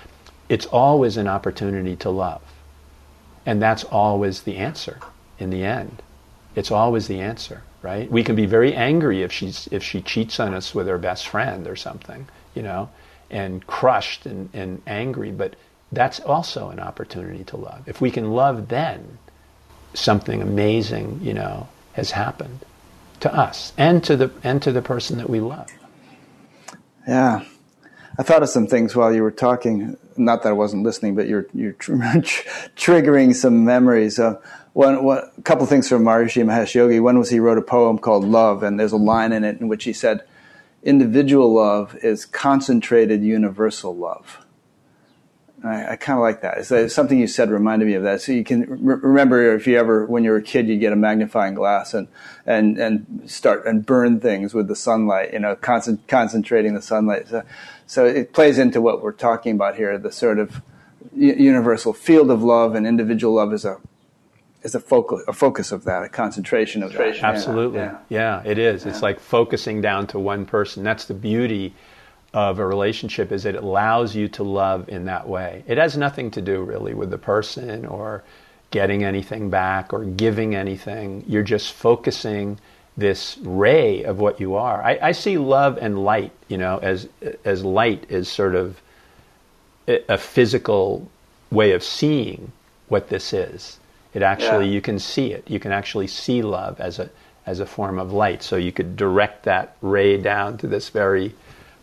[0.49, 2.43] It's always an opportunity to love.
[3.45, 4.99] And that's always the answer
[5.39, 6.03] in the end.
[6.57, 8.11] It's always the answer right?
[8.11, 11.29] We can be very angry if she's if she cheats on us with her best
[11.29, 12.91] friend or something, you know,
[13.31, 15.57] and crushed and, and angry, but
[15.93, 17.89] that's also an opportunity to love.
[17.89, 19.18] If we can love then,
[19.95, 22.61] something amazing, you know, has happened
[23.20, 25.68] to us and to the and to the person that we love.
[27.07, 27.45] Yeah.
[28.18, 29.97] I thought of some things while you were talking.
[30.16, 34.18] Not that I wasn't listening, but you're you're tr- triggering some memories.
[34.18, 34.41] Uh,
[34.73, 37.01] one, one, a couple things from Maharishi Mahesh Yogi.
[37.01, 39.69] One was he wrote a poem called Love, and there's a line in it in
[39.69, 40.25] which he said,
[40.83, 44.47] Individual love is concentrated universal love.
[45.64, 46.59] I, I kind of like that.
[46.59, 48.21] It's, something you said reminded me of that.
[48.23, 50.93] So you can re- remember if you ever, when you were a kid, you'd get
[50.93, 52.07] a magnifying glass and,
[52.47, 57.29] and, and start and burn things with the sunlight, you know, concent- concentrating the sunlight.
[57.29, 57.43] So,
[57.87, 60.62] so it plays into what we're talking about here, the sort of
[61.14, 63.79] universal field of love and individual love is a
[64.62, 67.22] is a focus, a focus of that, a concentration of that.
[67.22, 68.84] Absolutely, yeah, yeah it is.
[68.84, 68.90] Yeah.
[68.90, 70.84] It's like focusing down to one person.
[70.84, 71.74] That's the beauty
[72.34, 75.64] of a relationship is it allows you to love in that way.
[75.66, 78.22] It has nothing to do really with the person or
[78.70, 81.24] getting anything back or giving anything.
[81.26, 82.59] You're just focusing
[82.98, 84.82] this ray of what you are.
[84.82, 87.09] I, I see love and light, you know, as
[87.44, 88.80] as light is sort of
[89.86, 91.09] a physical
[91.50, 92.52] way of seeing
[92.88, 93.78] what this is
[94.14, 94.72] it actually, yeah.
[94.72, 95.48] you can see it.
[95.48, 97.11] You can actually see love as a,
[97.46, 98.42] as a form of light.
[98.42, 101.34] So you could direct that ray down to this very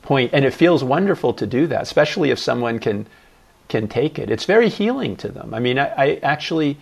[0.01, 0.32] point.
[0.34, 3.07] And it feels wonderful to do that, especially if someone can
[3.67, 4.30] can take it.
[4.30, 5.51] It's very healing to them.
[5.51, 6.78] I mean, I, I actually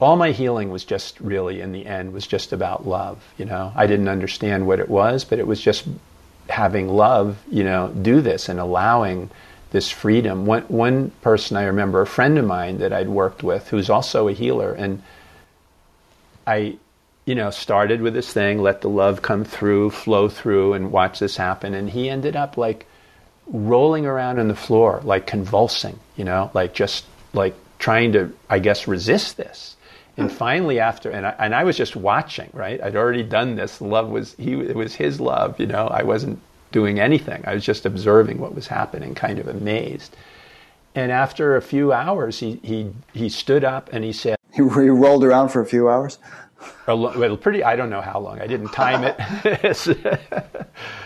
[0.00, 3.72] all my healing was just really in the end was just about love you know
[3.74, 5.86] i didn't understand what it was but it was just
[6.48, 9.28] having love you know do this and allowing
[9.70, 13.68] this freedom one, one person i remember a friend of mine that i'd worked with
[13.68, 15.02] who's also a healer and
[16.46, 16.76] i
[17.24, 21.18] you know started with this thing let the love come through flow through and watch
[21.18, 22.86] this happen and he ended up like
[23.46, 28.58] rolling around on the floor like convulsing you know like just like trying to i
[28.58, 29.76] guess resist this
[30.18, 32.82] and finally, after, and I, and I was just watching, right?
[32.82, 33.80] I'd already done this.
[33.80, 35.86] Love was, he, it was his love, you know?
[35.86, 36.40] I wasn't
[36.72, 37.42] doing anything.
[37.46, 40.16] I was just observing what was happening, kind of amazed.
[40.94, 44.62] And after a few hours, he, he, he stood up and he said, He, he
[44.64, 46.18] rolled around for a few hours?
[46.86, 48.40] well, pretty, I don't know how long.
[48.40, 49.16] I didn't time it.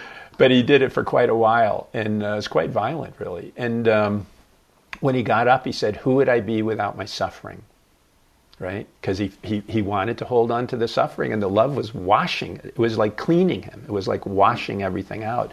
[0.38, 1.88] but he did it for quite a while.
[1.92, 3.52] And uh, it was quite violent, really.
[3.56, 4.26] And um,
[5.00, 7.62] when he got up, he said, Who would I be without my suffering?
[8.62, 8.86] Right?
[9.00, 11.92] Because he, he, he wanted to hold on to the suffering, and the love was
[11.92, 12.60] washing.
[12.62, 13.82] It was like cleaning him.
[13.86, 15.52] It was like washing everything out.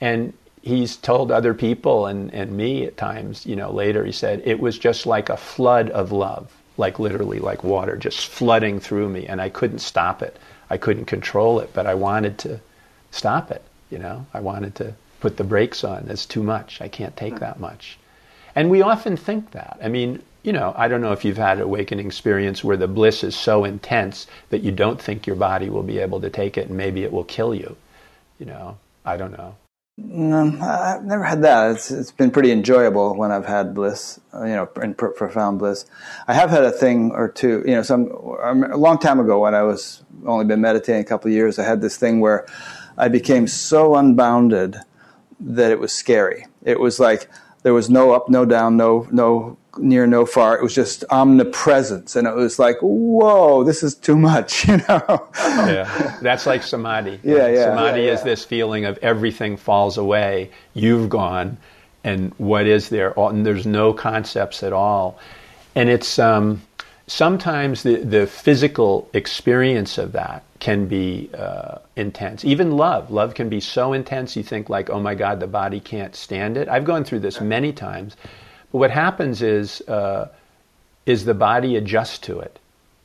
[0.00, 0.32] And
[0.62, 4.60] he's told other people and, and me at times, you know, later, he said, it
[4.60, 9.26] was just like a flood of love, like literally like water just flooding through me,
[9.26, 10.36] and I couldn't stop it.
[10.70, 12.60] I couldn't control it, but I wanted to
[13.10, 14.26] stop it, you know?
[14.32, 16.08] I wanted to put the brakes on.
[16.08, 16.80] It's too much.
[16.80, 17.98] I can't take that much.
[18.54, 19.78] And we often think that.
[19.82, 22.86] I mean, you know, I don't know if you've had an awakening experience where the
[22.86, 26.56] bliss is so intense that you don't think your body will be able to take
[26.56, 27.76] it and maybe it will kill you.
[28.38, 29.56] You know, I don't know.
[30.00, 31.72] Mm, no, I've never had that.
[31.72, 35.58] It's, it's been pretty enjoyable when I've had bliss, uh, you know, in pr- profound
[35.58, 35.84] bliss.
[36.28, 39.54] I have had a thing or two, you know, some a long time ago when
[39.54, 41.58] I was only been meditating a couple of years.
[41.58, 42.46] I had this thing where
[42.96, 44.76] I became so unbounded
[45.40, 46.46] that it was scary.
[46.62, 47.28] It was like
[47.66, 50.56] there was no up, no down, no no near, no far.
[50.56, 55.28] It was just omnipresence, and it was like, whoa, this is too much, you know.
[55.34, 57.18] yeah, that's like samadhi.
[57.24, 57.64] Yeah, yeah.
[57.64, 58.12] Samadhi yeah, yeah.
[58.12, 61.58] is this feeling of everything falls away, you've gone,
[62.04, 63.12] and what is there?
[63.18, 65.18] And there's no concepts at all,
[65.74, 66.62] and it's um,
[67.06, 72.44] sometimes the the physical experience of that can be uh, intense.
[72.44, 75.80] Even love, love can be so intense you think like, oh my God, the body
[75.80, 76.68] can't stand it.
[76.68, 78.16] I've gone through this many times
[78.72, 80.28] but what happens is, uh,
[81.04, 82.58] is the body adjusts to it.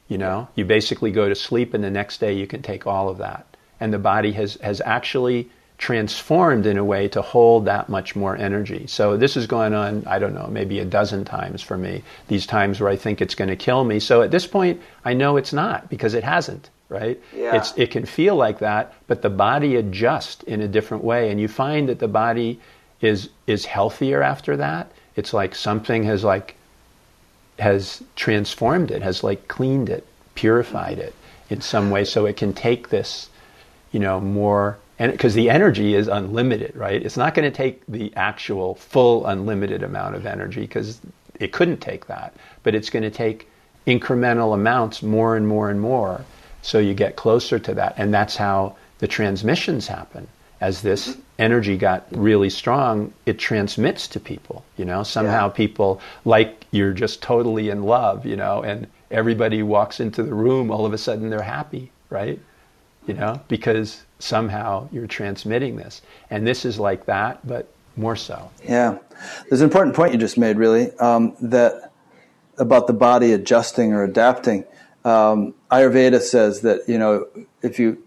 [0.08, 3.08] You know, you basically go to sleep, and the next day you can take all
[3.08, 3.46] of that,
[3.80, 5.50] and the body has has actually
[5.82, 8.88] transformed in a way to hold that much more energy.
[8.88, 12.04] So this has gone on, I don't know, maybe a dozen times for me.
[12.30, 14.00] These times where I think it's going to kill me.
[14.00, 16.70] So at this point, I know it's not because it hasn't.
[16.88, 17.22] Right?
[17.34, 17.56] Yeah.
[17.56, 21.40] It's it can feel like that, but the body adjusts in a different way, and
[21.40, 22.60] you find that the body
[23.00, 26.56] is is healthier after that it's like something has like
[27.60, 30.06] has transformed it, has like cleaned it,
[30.36, 31.14] purified it
[31.50, 33.30] in some way, so it can take this,
[33.92, 37.02] you know, more and because the energy is unlimited, right?
[37.04, 41.02] It's not going to take the actual full unlimited amount of energy because
[41.40, 43.50] it couldn't take that, but it's going to take
[43.88, 46.24] incremental amounts more and more and more
[46.62, 50.28] so you get closer to that and that's how the transmissions happen
[50.60, 54.64] as this energy got really strong, it transmits to people.
[54.78, 55.54] You know, somehow yeah.
[55.54, 58.28] people like you're just totally in love.
[58.28, 62.40] You know, and everybody walks into the room, all of a sudden they're happy, right?
[63.08, 68.52] You know, because somehow you're transmitting this, and this is like that, but more so.
[68.64, 68.98] Yeah,
[69.50, 71.92] there's an important point you just made, really, um, that
[72.58, 74.66] about the body adjusting or adapting.
[75.04, 77.28] Um, Ayurveda says that you know
[77.62, 78.04] if you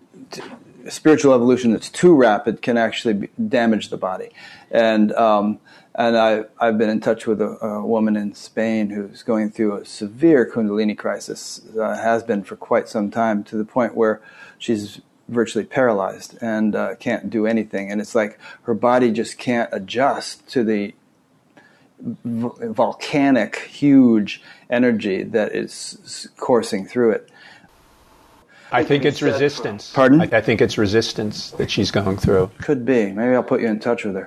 [0.89, 4.31] spiritual evolution that's too rapid can actually be, damage the body.
[4.71, 5.61] And um,
[5.95, 9.77] and I I've been in touch with a, a, woman in Spain who's going through
[9.77, 11.61] a severe Kundalini crisis.
[11.79, 14.21] Uh, has been for quite some time to the point where
[14.59, 17.91] she's virtually paralyzed and uh, can't do anything.
[17.91, 20.95] And it's like her body just can't adjust to the
[22.01, 27.31] v- volcanic, huge energy that is coursing through it.
[28.73, 29.93] I think it's resistance.
[29.93, 30.21] Pardon?
[30.21, 32.51] I, I, think it's resistance that she's going through.
[32.59, 33.13] Could be.
[33.13, 34.27] Maybe I'll put you in touch with her.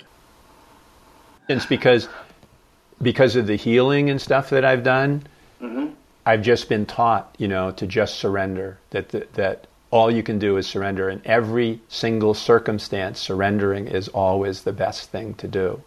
[1.49, 2.07] It's because
[3.02, 5.28] because of the healing and stuff that I've done.
[5.61, 5.94] Mm-hmm.
[6.26, 8.80] I've just been taught, you know, to just surrender.
[8.91, 11.09] That the, that all you can do is surrender.
[11.09, 15.81] In every single circumstance, surrendering is always the best thing to do.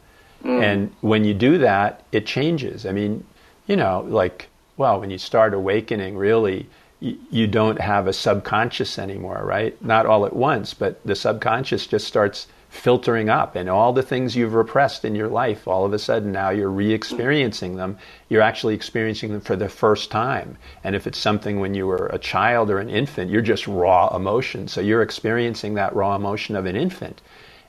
[0.45, 0.63] Mm.
[0.63, 2.87] And when you do that, it changes.
[2.87, 3.25] I mean,
[3.67, 4.49] you know, like
[4.81, 6.67] well, when you start awakening, really
[7.01, 9.83] you don't have a subconscious anymore, right?
[9.85, 14.37] Not all at once, but the subconscious just starts filtering up and all the things
[14.37, 17.99] you've repressed in your life all of a sudden now you're re-experiencing them.
[18.29, 20.57] You're actually experiencing them for the first time.
[20.85, 24.15] And if it's something when you were a child or an infant you're just raw
[24.15, 24.69] emotion.
[24.69, 27.21] So you're experiencing that raw emotion of an infant.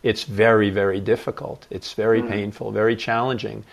[0.04, 1.66] It's very very difficult.
[1.72, 2.30] It's very mm.
[2.30, 3.66] painful very challenging.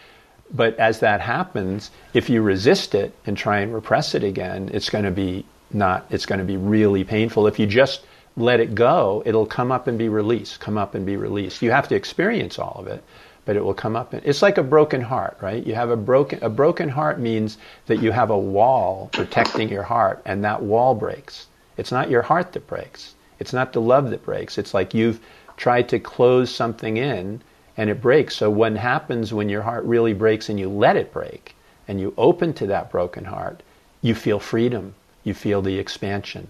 [0.51, 4.89] But as that happens if you resist it and try and repress it again it's
[4.89, 7.47] going to be not it's going to be really painful.
[7.47, 8.07] If you just
[8.39, 11.63] let it go, it'll come up and be released, come up and be released.
[11.63, 13.03] You have to experience all of it,
[13.45, 14.13] but it will come up.
[14.13, 15.67] And, it's like a broken heart, right?
[15.67, 19.83] You have a broken a broken heart means that you have a wall protecting your
[19.83, 21.47] heart, and that wall breaks.
[21.77, 23.15] It's not your heart that breaks.
[23.39, 24.59] It's not the love that breaks.
[24.59, 25.21] It's like you've
[25.57, 27.41] tried to close something in
[27.77, 28.37] and it breaks.
[28.37, 31.55] So what happens when your heart really breaks and you let it break
[31.87, 33.63] and you open to that broken heart,
[34.03, 34.95] you feel freedom.
[35.23, 36.49] You feel the expansion,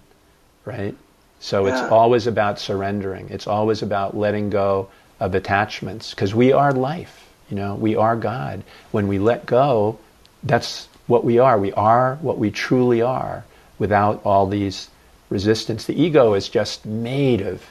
[0.65, 0.94] right?
[1.40, 1.73] So yeah.
[1.73, 3.28] it's always about surrendering.
[3.31, 4.89] It's always about letting go
[5.20, 7.28] of attachments because we are life.
[7.51, 8.62] You know, we are God.
[8.90, 9.98] When we let go,
[10.43, 11.59] that's what we are.
[11.59, 13.44] We are what we truly are
[13.78, 14.90] without all these
[15.31, 15.86] resistance.
[15.86, 17.65] The ego is just made of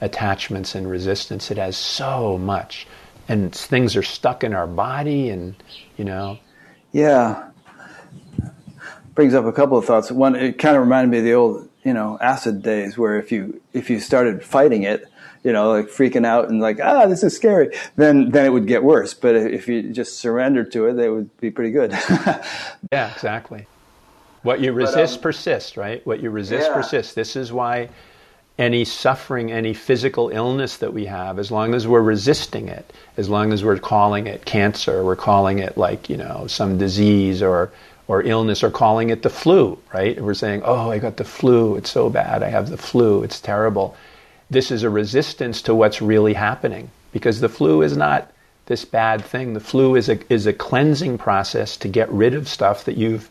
[0.00, 1.50] attachments and resistance.
[1.50, 2.86] It has so much.
[3.28, 5.54] And things are stuck in our body and,
[5.96, 6.38] you know.
[6.90, 7.50] Yeah.
[9.14, 10.10] Brings up a couple of thoughts.
[10.10, 13.32] One, it kind of reminded me of the old you know acid days where if
[13.32, 15.04] you if you started fighting it
[15.42, 18.66] you know like freaking out and like ah this is scary then then it would
[18.66, 19.14] get worse.
[19.14, 21.92] But if you just surrendered to it it would be pretty good.
[22.92, 23.66] Yeah exactly.
[24.42, 26.04] What you resist but, um, persists right?
[26.06, 26.74] What you resist yeah.
[26.74, 27.14] persists.
[27.14, 27.88] This is why
[28.58, 33.28] any suffering any physical illness that we have as long as we're resisting it as
[33.28, 37.72] long as we're calling it cancer we're calling it like you know some disease or
[38.08, 40.20] or illness or calling it the flu, right?
[40.20, 41.76] We're saying, oh, I got the flu.
[41.76, 42.42] It's so bad.
[42.42, 43.22] I have the flu.
[43.22, 43.96] It's terrible.
[44.50, 48.30] This is a resistance to what's really happening because the flu is not
[48.66, 49.54] this bad thing.
[49.54, 53.30] The flu is a, is a cleansing process to get rid of stuff that you've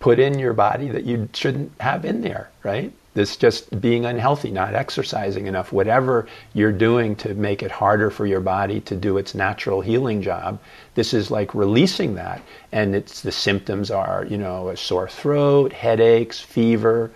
[0.00, 2.92] put in your body that you shouldn't have in there, right?
[3.14, 8.24] This just being unhealthy, not exercising enough, whatever you're doing to make it harder for
[8.26, 10.58] your body to do its natural healing job.
[10.94, 12.40] This is like releasing that.
[12.72, 17.10] And it's the symptoms are, you know, a sore throat, headaches, fever,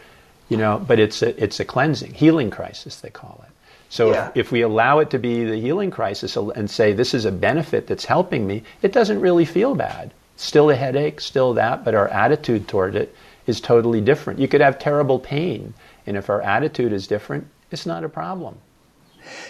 [0.51, 3.53] you know, but it's a, it's a cleansing, healing crisis, they call it.
[3.89, 4.29] So yeah.
[4.29, 7.33] if, if, we allow it to be the healing crisis and say this is a
[7.33, 10.13] benefit that's helping me, it doesn't really feel bad.
[10.37, 13.15] Still a headache, still that, but our attitude toward it
[13.47, 14.39] is totally different.
[14.41, 15.75] You could have terrible pain
[16.07, 18.59] and if our attitude is different, it's not a problem.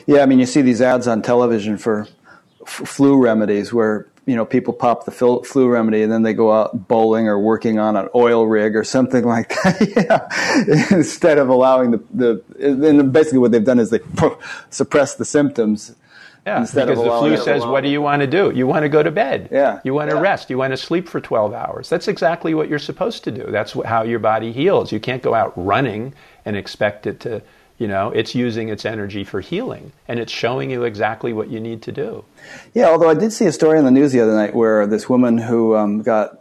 [0.07, 2.09] Yeah, I mean, you see these ads on television for
[2.63, 6.51] f- flu remedies where you know people pop the flu remedy and then they go
[6.53, 9.93] out bowling or working on an oil rig or something like that.
[10.91, 10.97] yeah.
[10.97, 14.01] Instead of allowing the the and basically what they've done is they
[14.71, 15.95] suppress the symptoms
[16.47, 18.53] yeah, Instead because the flu says, "What do you want to do?
[18.55, 19.49] You want to go to bed.
[19.51, 20.23] Yeah, you want to yeah.
[20.23, 20.49] rest.
[20.49, 21.89] You want to sleep for 12 hours.
[21.89, 23.51] That's exactly what you're supposed to do.
[23.51, 24.93] That's how your body heals.
[24.93, 26.15] You can't go out running
[26.45, 27.43] and expect it to,
[27.79, 31.59] you know, it's using its energy for healing, and it's showing you exactly what you
[31.59, 32.25] need to do.
[32.75, 35.09] Yeah, although I did see a story in the news the other night where this
[35.09, 36.41] woman who um, got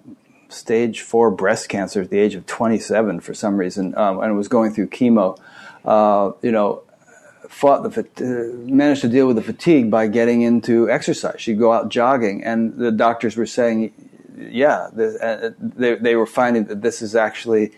[0.50, 4.50] stage four breast cancer at the age of 27 for some reason, um, and was
[4.50, 5.40] going through chemo.
[5.84, 6.84] Uh, you know,
[7.50, 11.40] fought the uh, managed to deal with the fatigue by getting into exercise.
[11.40, 13.94] She'd go out jogging, and the doctors were saying,
[14.38, 17.72] "Yeah, the, uh, they they were finding that this is actually."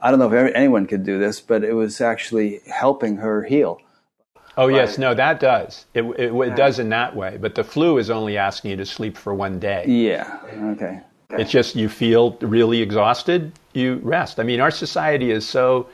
[0.00, 3.80] I don't know if anyone could do this, but it was actually helping her heal.
[4.56, 5.86] Oh yes, no, that does.
[5.94, 7.36] It, it, it does in that way.
[7.40, 9.84] But the flu is only asking you to sleep for one day.
[9.86, 10.38] Yeah.
[10.72, 11.00] Okay.
[11.30, 14.40] It's just you feel really exhausted, you rest.
[14.40, 15.88] I mean, our society is so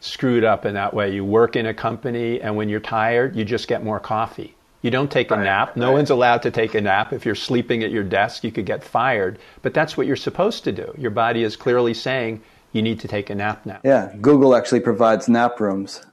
[0.00, 1.12] screwed up in that way.
[1.12, 4.54] You work in a company, and when you're tired, you just get more coffee.
[4.82, 5.76] You don't take a right, nap.
[5.76, 5.94] No right.
[5.94, 7.12] one's allowed to take a nap.
[7.12, 9.38] If you're sleeping at your desk, you could get fired.
[9.62, 10.94] But that's what you're supposed to do.
[10.96, 12.42] Your body is clearly saying
[12.72, 13.80] you need to take a nap now.
[13.82, 16.04] Yeah, Google actually provides nap rooms.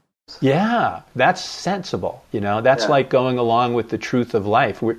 [0.41, 2.24] Yeah, that's sensible.
[2.32, 2.90] You know, that's yeah.
[2.90, 4.82] like going along with the truth of life.
[4.82, 4.98] We're,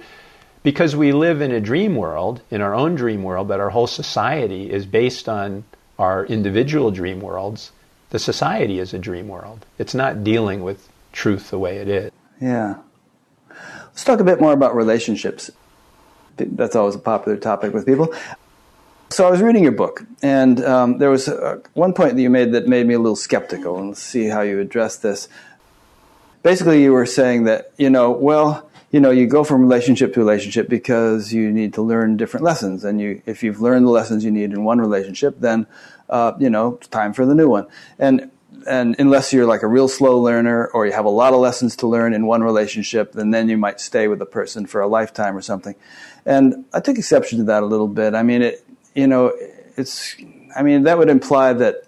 [0.62, 3.86] because we live in a dream world, in our own dream world, but our whole
[3.88, 5.64] society is based on
[5.98, 7.72] our individual dream worlds
[8.10, 9.66] the society is a dream world.
[9.78, 12.12] It's not dealing with truth the way it is.
[12.40, 12.76] Yeah.
[13.50, 15.50] Let's talk a bit more about relationships.
[16.36, 18.14] That's always a popular topic with people.
[19.08, 22.28] So I was reading your book, and um, there was uh, one point that you
[22.28, 25.28] made that made me a little skeptical, and let's see how you address this.
[26.42, 30.20] Basically, you were saying that, you know, well, you know, you go from relationship to
[30.20, 32.84] relationship because you need to learn different lessons.
[32.84, 35.66] And you, if you've learned the lessons you need in one relationship, then,
[36.08, 37.66] uh, you know, time for the new one.
[37.98, 38.30] And,
[38.68, 41.76] and unless you're like a real slow learner or you have a lot of lessons
[41.76, 44.88] to learn in one relationship, then then you might stay with a person for a
[44.88, 45.74] lifetime or something.
[46.24, 48.14] And I take exception to that a little bit.
[48.14, 49.32] I mean, it, you know,
[49.76, 50.16] it's,
[50.56, 51.84] I mean, that would imply that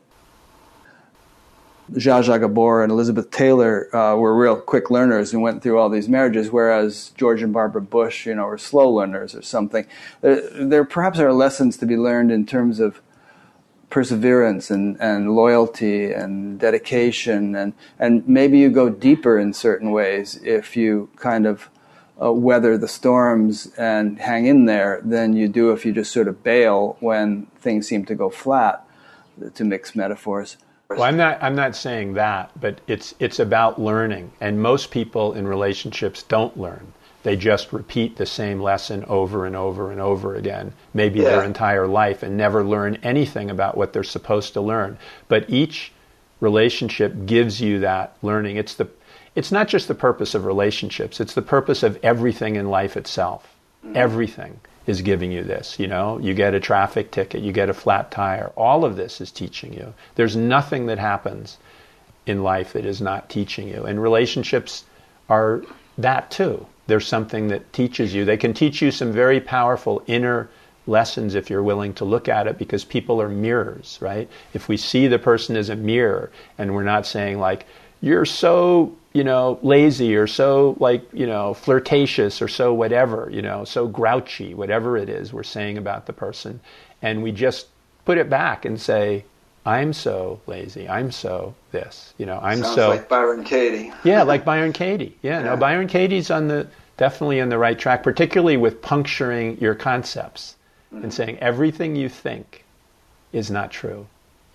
[1.93, 5.89] Zsa Zsa Gabor and Elizabeth Taylor uh, were real quick learners and went through all
[5.89, 9.87] these marriages, whereas George and Barbara Bush, you know, were slow learners or something.
[10.21, 13.01] There, there perhaps are lessons to be learned in terms of
[13.91, 20.39] perseverance and, and loyalty and dedication, and, and maybe you go deeper in certain ways
[20.43, 21.71] if you kind of
[22.23, 26.29] uh, weather the storms and hang in there than you do if you just sort
[26.29, 28.85] of bail when things seem to go flat,
[29.55, 30.57] to mix metaphors.
[30.91, 31.43] Well, I'm not.
[31.43, 36.59] I'm not saying that, but it's it's about learning, and most people in relationships don't
[36.59, 36.95] learn.
[37.23, 41.31] They just repeat the same lesson over and over and over again, maybe yeah.
[41.31, 44.99] their entire life, and never learn anything about what they're supposed to learn.
[45.27, 45.93] But each
[46.41, 48.57] relationship gives you that learning.
[48.57, 48.89] It's the
[49.35, 53.55] it's not just the purpose of relationships; it's the purpose of everything in life itself.
[53.85, 53.97] Mm-hmm.
[53.97, 55.79] Everything is giving you this.
[55.79, 58.53] You know, you get a traffic ticket, you get a flat tire.
[58.57, 59.93] All of this is teaching you.
[60.15, 61.59] There's nothing that happens
[62.27, 63.85] in life that is not teaching you.
[63.85, 64.85] And relationships
[65.29, 65.63] are
[65.99, 66.67] that too.
[66.87, 68.25] There's something that teaches you.
[68.25, 70.49] They can teach you some very powerful inner
[70.87, 74.29] lessons if you're willing to look at it because people are mirrors, right?
[74.55, 77.67] If we see the person as a mirror and we're not saying like,
[78.01, 83.43] you're so you know lazy or so like you know flirtatious or so whatever you
[83.43, 86.61] know so grouchy whatever it is we're saying about the person
[87.03, 87.67] and we just
[88.05, 89.25] put it back and say
[89.69, 90.89] i'm so lazy.
[90.89, 93.93] I'm so this you know i'm Sounds so like byron katie.
[94.05, 95.17] Yeah like byron katie.
[95.23, 95.45] Yeah, yeah.
[95.45, 96.67] No byron katie's on the
[96.97, 100.57] definitely on the right track particularly with puncturing your concepts
[100.93, 101.05] mm-hmm.
[101.05, 102.65] and saying everything you think
[103.33, 104.07] is not true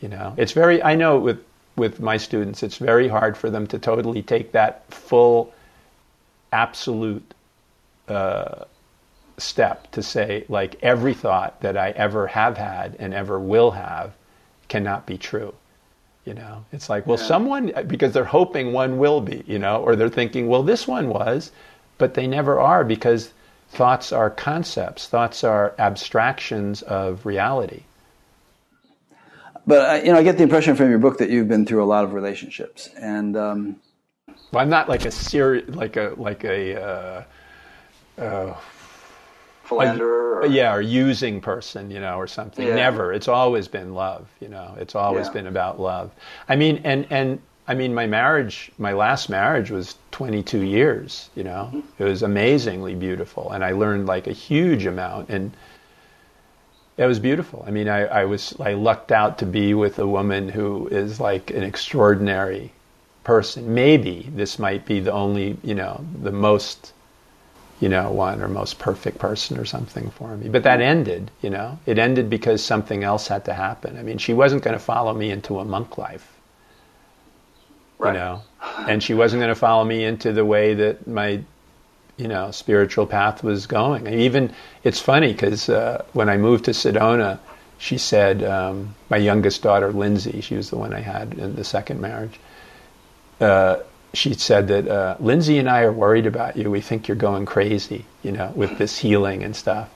[0.01, 0.33] you know.
[0.37, 1.39] It's very i know with
[1.75, 5.53] with my students, it's very hard for them to totally take that full,
[6.51, 7.33] absolute
[8.07, 8.65] uh,
[9.37, 14.13] step to say, like, every thought that I ever have had and ever will have
[14.73, 15.53] cannot be true.
[16.25, 17.25] You know, it's like, well, yeah.
[17.25, 21.09] someone, because they're hoping one will be, you know, or they're thinking, well, this one
[21.09, 21.51] was,
[21.97, 23.33] but they never are because
[23.69, 27.83] thoughts are concepts, thoughts are abstractions of reality
[29.65, 31.83] but uh, you know, I get the impression from your book that you've been through
[31.83, 33.75] a lot of relationships, and um,
[34.51, 37.23] well, I'm not like a serious, like a like a uh,
[38.21, 38.55] uh,
[39.63, 42.67] philanderer, or, yeah, or using person, you know, or something.
[42.67, 42.75] Yeah.
[42.75, 43.13] Never.
[43.13, 44.27] It's always been love.
[44.39, 45.33] You know, it's always yeah.
[45.33, 46.11] been about love.
[46.49, 51.29] I mean, and and I mean, my marriage, my last marriage was 22 years.
[51.35, 52.03] You know, mm-hmm.
[52.03, 55.51] it was amazingly beautiful, and I learned like a huge amount and
[56.97, 57.63] it was beautiful.
[57.67, 61.19] I mean, I, I was I lucked out to be with a woman who is
[61.19, 62.71] like an extraordinary
[63.23, 63.73] person.
[63.73, 66.93] Maybe this might be the only, you know, the most,
[67.83, 70.47] you know, one or most perfect person or something for me.
[70.47, 73.97] But that ended, you know, it ended because something else had to happen.
[73.97, 76.25] I mean, she wasn't going to follow me into a monk life,
[77.97, 78.13] right.
[78.13, 78.41] you know,
[78.87, 81.41] and she wasn't going to follow me into the way that my
[82.15, 84.07] you know spiritual path was going.
[84.07, 84.53] And even
[84.85, 87.37] it's funny because uh, when I moved to Sedona,
[87.79, 91.65] she said um, my youngest daughter Lindsay, she was the one I had in the
[91.65, 92.39] second marriage.
[93.41, 93.79] Uh,
[94.13, 96.69] she said that uh, Lindsay and I are worried about you.
[96.69, 99.89] We think you're going crazy, you know, with this healing and stuff.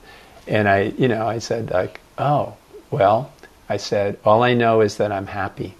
[0.46, 2.56] And I, you know, I said like, oh,
[2.90, 3.32] well,
[3.68, 5.74] I said all I know is that I'm happy,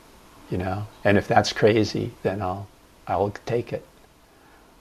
[0.51, 2.69] you know, and if that's crazy, then I'll
[3.07, 3.85] I'll take it.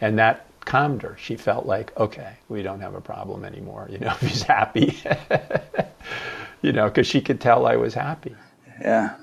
[0.01, 1.17] And that calmed her.
[1.19, 3.87] She felt like, okay, we don't have a problem anymore.
[3.89, 4.97] You know, if he's happy.
[6.61, 8.35] you know, because she could tell I was happy.
[8.81, 9.15] Yeah,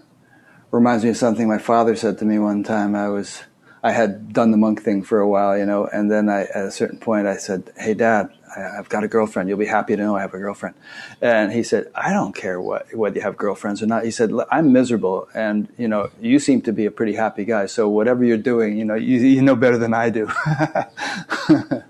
[0.72, 2.96] reminds me of something my father said to me one time.
[2.96, 3.42] I was,
[3.84, 6.64] I had done the monk thing for a while, you know, and then I, at
[6.64, 9.48] a certain point, I said, "Hey, Dad, I've got a girlfriend.
[9.48, 10.76] You'll be happy to know I have a girlfriend.
[11.20, 14.04] And he said, I don't care what, whether you have girlfriends or not.
[14.04, 15.28] He said, I'm miserable.
[15.34, 17.66] And, you know, you seem to be a pretty happy guy.
[17.66, 20.30] So whatever you're doing, you know, you, you know better than I do.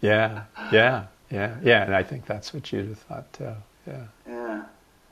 [0.00, 0.44] yeah.
[0.72, 1.06] Yeah.
[1.30, 1.56] Yeah.
[1.62, 1.84] Yeah.
[1.84, 3.54] And I think that's what Judith thought too.
[3.86, 4.04] Yeah.
[4.28, 4.64] Yeah.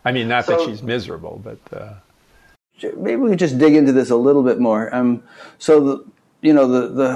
[0.04, 1.94] I mean, not so, that she's miserable, but, uh,
[2.82, 4.94] maybe we can just dig into this a little bit more.
[4.94, 5.22] Um,
[5.59, 6.05] so the,
[6.42, 7.10] you know, the, the,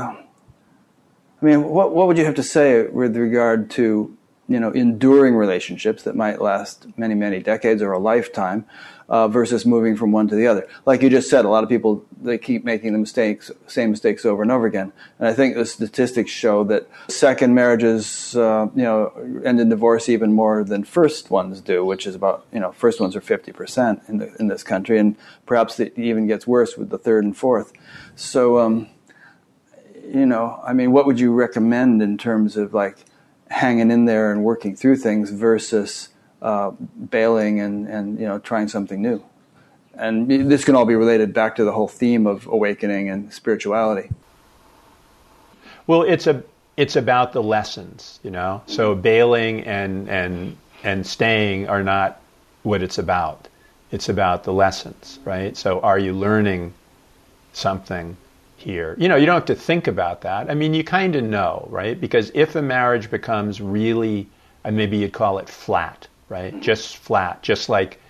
[1.41, 4.17] I mean, what what would you have to say with regard to
[4.49, 8.67] you know enduring relationships that might last many many decades or a lifetime,
[9.09, 10.69] uh, versus moving from one to the other.
[10.85, 14.27] Like you just said, a lot of people they keep making the mistakes, same mistakes
[14.27, 14.93] over and over again.
[15.19, 19.13] And I think the statistics show that second marriages, uh, you know,
[19.45, 23.01] end in divorce even more than first ones do, which is about you know first
[23.01, 25.17] ones are fifty percent in the, in this country, and
[25.47, 27.73] perhaps it even gets worse with the third and fourth.
[28.15, 28.59] So.
[28.59, 28.89] Um,
[30.11, 33.05] you know, I mean, what would you recommend in terms of like
[33.51, 36.09] hanging in there and working through things versus
[36.43, 36.71] uh,
[37.11, 39.23] bailing and, and you know trying something new.
[39.95, 44.11] And this can all be related back to the whole theme of awakening and spirituality.
[45.89, 46.45] Well, it's a
[46.77, 48.63] it's about the lessons, you know.
[48.67, 52.21] So bailing and and and staying are not
[52.63, 53.49] what it's about.
[53.91, 55.57] It's about the lessons, right?
[55.57, 56.75] So are you learning
[57.53, 58.17] something
[58.57, 58.95] here?
[58.99, 60.51] You know, you don't have to think about that.
[60.51, 61.99] I mean, you kind of know, right?
[61.99, 64.29] Because if a marriage becomes really,
[64.63, 66.59] and maybe you'd call it flat, right?
[66.61, 68.01] Just flat, just like,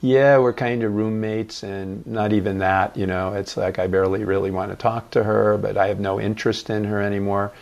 [0.00, 4.24] yeah, we're kind of roommates and not even that, you know, it's like I barely
[4.24, 7.52] really want to talk to her, but I have no interest in her anymore.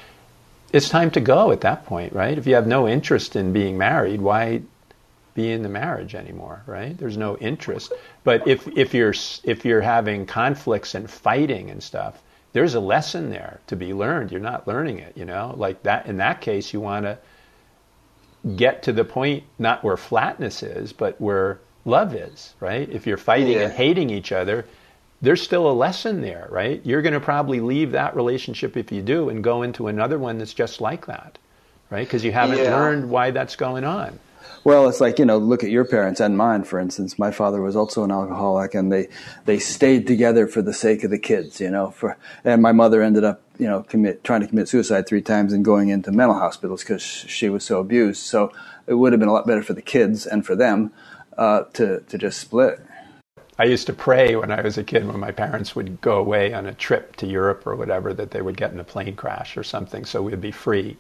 [0.73, 2.37] It's time to go at that point, right?
[2.37, 4.63] If you have no interest in being married, why
[5.37, 6.97] be in the marriage anymore, right?
[6.97, 7.93] There's no interest.
[8.25, 12.21] But if, if you're if you're having conflicts and fighting and stuff,
[12.53, 14.33] there's a lesson there to be learned.
[14.33, 15.55] You're not learning it, you know.
[15.57, 17.19] Like that in that case, you want to
[18.55, 22.89] get to the point not where flatness is, but where love is, right?
[22.89, 23.65] If you're fighting yeah.
[23.65, 24.67] and hating each other,
[25.23, 26.81] there's still a lesson there, right?
[26.85, 30.39] You're going to probably leave that relationship if you do and go into another one
[30.39, 31.39] that's just like that,
[31.91, 32.07] right?
[32.07, 32.77] Because you haven't yeah.
[32.77, 34.19] learned why that's going on.
[34.67, 36.65] Well, it's like you know, look at your parents and mine.
[36.65, 39.07] For instance, my father was also an alcoholic, and they
[39.45, 41.61] they stayed together for the sake of the kids.
[41.61, 45.07] You know, for and my mother ended up you know commit trying to commit suicide
[45.07, 48.25] three times and going into mental hospitals because she was so abused.
[48.25, 48.53] So
[48.89, 50.91] it would have been a lot better for the kids and for them
[51.39, 52.81] uh, to to just split.
[53.61, 56.53] I used to pray when I was a kid when my parents would go away
[56.53, 59.57] on a trip to Europe or whatever that they would get in a plane crash
[59.57, 60.97] or something so we'd be free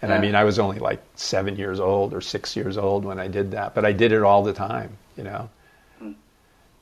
[0.00, 0.16] and yeah.
[0.16, 3.26] I mean, I was only like seven years old or six years old when I
[3.26, 5.50] did that, but I did it all the time, you know.
[5.98, 6.12] Hmm.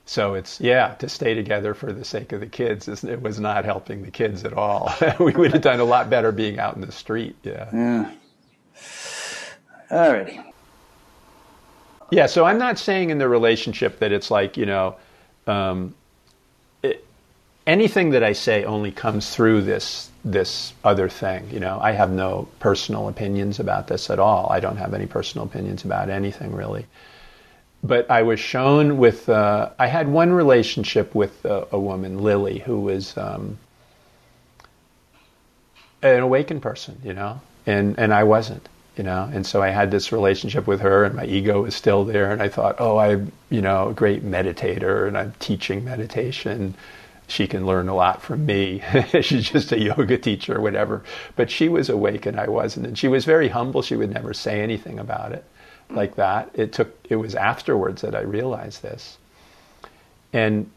[0.05, 2.88] So it's yeah to stay together for the sake of the kids.
[2.88, 4.93] It was not helping the kids at all.
[5.20, 7.36] we would have done a lot better being out in the street.
[7.43, 7.68] Yeah.
[7.72, 8.10] Yeah.
[9.90, 10.44] Alrighty.
[12.10, 12.26] Yeah.
[12.26, 14.97] So I'm not saying in the relationship that it's like you know,
[15.47, 15.94] um,
[16.82, 17.02] it,
[17.66, 21.48] anything that I say only comes through this this other thing.
[21.51, 24.48] You know, I have no personal opinions about this at all.
[24.51, 26.85] I don't have any personal opinions about anything really.
[27.82, 29.28] But I was shown with.
[29.28, 33.59] Uh, I had one relationship with a, a woman, Lily, who was um,
[36.03, 37.01] an awakened person.
[37.05, 38.69] You know, and and I wasn't.
[38.97, 42.05] You know, and so I had this relationship with her, and my ego was still
[42.05, 46.74] there, and I thought, oh, I'm you know a great meditator, and I'm teaching meditation
[47.27, 48.82] she can learn a lot from me.
[49.20, 51.03] She's just a yoga teacher or whatever.
[51.35, 52.86] But she was awake and I wasn't.
[52.86, 53.82] And she was very humble.
[53.82, 55.44] She would never say anything about it
[55.90, 56.51] like that.
[56.55, 59.19] It took it was afterwards that I realized this.
[60.32, 60.70] And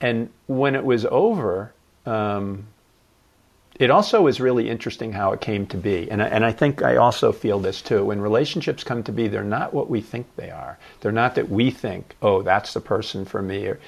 [0.00, 1.72] and when it was over,
[2.06, 2.66] um,
[3.78, 6.10] it also was really interesting how it came to be.
[6.10, 8.04] And I, and I think I also feel this too.
[8.04, 10.78] When relationships come to be, they're not what we think they are.
[11.00, 13.66] They're not that we think, oh, that's the person for me.
[13.66, 13.80] Or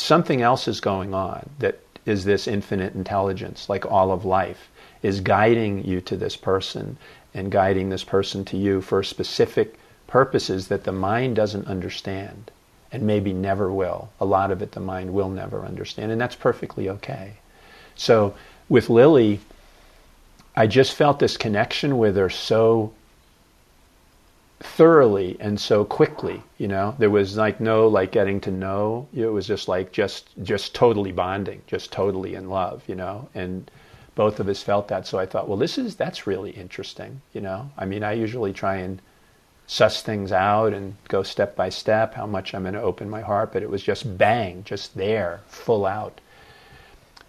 [0.00, 4.70] something else is going on that is this infinite intelligence, like all of life,
[5.02, 6.96] is guiding you to this person
[7.34, 12.50] and guiding this person to you for specific purposes that the mind doesn't understand
[12.90, 14.08] and maybe never will.
[14.20, 17.34] A lot of it the mind will never understand, and that's perfectly okay.
[17.94, 18.34] So
[18.68, 19.40] with Lily,
[20.56, 22.92] I just felt this connection with her so
[24.60, 26.94] thoroughly and so quickly you know?
[26.98, 31.12] There was like no like getting to know it was just like just just totally
[31.12, 33.28] bonding just totally in love you know?
[33.34, 33.70] And
[34.14, 35.06] both of us felt that.
[35.06, 37.70] So i thought well this is that's really interesting you know?
[37.78, 39.00] I mean i usually try and
[39.66, 43.20] suss things out and go step by step how much i'm going to open my
[43.20, 46.20] heart but it was just bang just there full out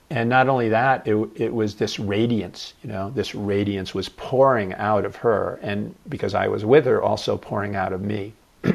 [0.10, 4.74] and not only that, it, it was this radiance, you know, this radiance was pouring
[4.74, 8.34] out of her, and because I was with her, also pouring out of me.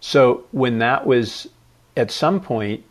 [0.00, 1.48] so when that was,
[1.96, 2.84] at some point,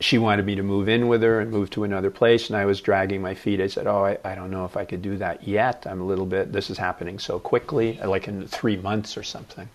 [0.00, 2.66] she wanted me to move in with her and move to another place, and I
[2.66, 3.60] was dragging my feet.
[3.60, 5.86] I said, "Oh, I, I don't know if I could do that yet.
[5.86, 6.52] I'm a little bit.
[6.52, 9.68] This is happening so quickly, like in three months or something."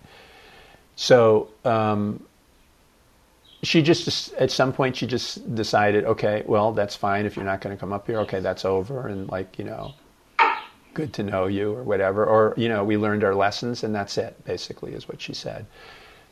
[0.96, 2.24] So um,
[3.64, 7.62] she just at some point she just decided okay well that's fine if you're not
[7.62, 9.94] going to come up here okay that's over and like you know
[10.94, 14.18] good to know you or whatever or you know we learned our lessons and that's
[14.18, 15.66] it basically is what she said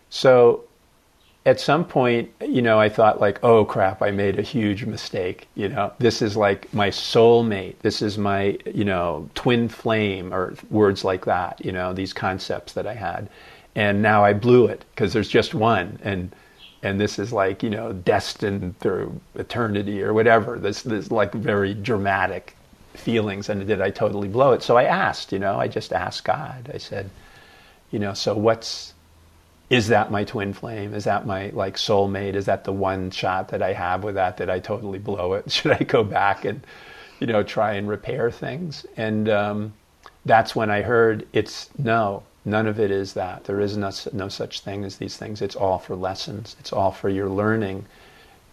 [0.10, 0.64] so
[1.46, 5.48] at some point, you know, I thought like, oh crap, I made a huge mistake.
[5.56, 7.80] You know, this is like my soulmate.
[7.80, 12.74] This is my, you know, twin flame or words like that, you know, these concepts
[12.74, 13.30] that I had.
[13.74, 16.00] And now I blew it because there's just one.
[16.04, 16.36] And,
[16.82, 20.58] and this is like, you know, destined through eternity or whatever.
[20.58, 22.56] This, this like very dramatic
[22.94, 23.50] feelings.
[23.50, 24.64] And did I totally blow it?
[24.64, 26.72] So I asked, you know, I just asked God.
[26.74, 27.10] I said,
[27.92, 28.94] you know, so what's,
[29.70, 30.94] is that my twin flame?
[30.94, 32.36] Is that my like soulmate?
[32.36, 35.52] Is that the one shot that I have with that that I totally blow it?
[35.52, 36.62] Should I go back and
[37.20, 38.86] you know try and repair things?
[38.98, 39.74] And um,
[40.26, 43.46] that's when I heard it's no, none of it is that.
[43.46, 45.42] There is no, no such thing as these things.
[45.42, 46.56] It's all for lessons.
[46.60, 47.86] It's all for your learning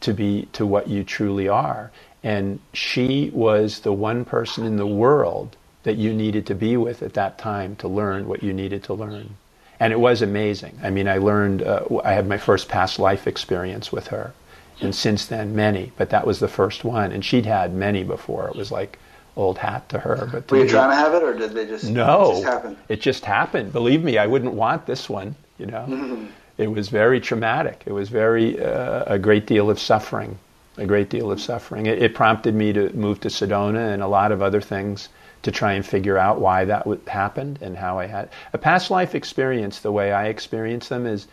[0.00, 1.90] to be to what you truly are.
[2.22, 7.02] And she was the one person in the world that you needed to be with
[7.02, 9.36] at that time to learn what you needed to learn
[9.78, 10.78] and it was amazing.
[10.82, 11.62] I mean, I learned.
[11.62, 14.32] Uh, I had my first past life experience with her,
[14.80, 15.92] and since then many.
[15.96, 18.48] But that was the first one, and she'd had many before.
[18.48, 18.98] It was like
[19.36, 20.28] old hat to her.
[20.32, 22.30] But were you trying to have it, or did they just no?
[22.30, 22.76] It just happened.
[22.88, 23.72] It just happened.
[23.72, 25.36] Believe me, I wouldn't want this one.
[25.58, 26.26] You know, mm-hmm.
[26.58, 27.82] it was very traumatic.
[27.86, 30.38] It was very uh, a great deal of suffering.
[30.78, 31.86] A great deal of suffering.
[31.86, 35.08] It, it prompted me to move to Sedona and a lot of other things
[35.42, 38.90] to try and figure out why that w- happened and how I had a past
[38.90, 39.78] life experience.
[39.78, 41.28] The way I experience them is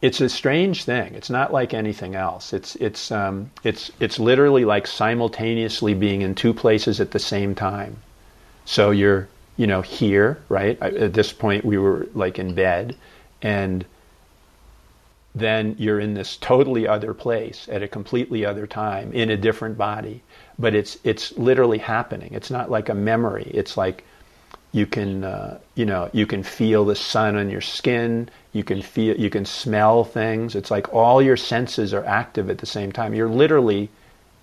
[0.00, 1.14] it's a strange thing.
[1.14, 2.52] It's not like anything else.
[2.52, 7.54] It's it's um, it's it's literally like simultaneously being in two places at the same
[7.54, 7.96] time.
[8.64, 10.80] So you're you know here, right?
[10.80, 12.96] At this point, we were like in bed,
[13.42, 13.84] and
[15.34, 19.78] then you're in this totally other place at a completely other time in a different
[19.78, 20.22] body
[20.58, 22.34] but it's it's literally happening.
[22.34, 23.50] It's not like a memory.
[23.54, 24.04] It's like
[24.72, 28.28] you can uh, you know you can feel the sun on your skin.
[28.52, 30.54] You can feel you can smell things.
[30.54, 33.14] It's like all your senses are active at the same time.
[33.14, 33.88] You're literally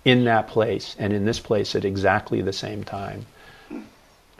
[0.04, 3.26] in that place and in this place at exactly the same time.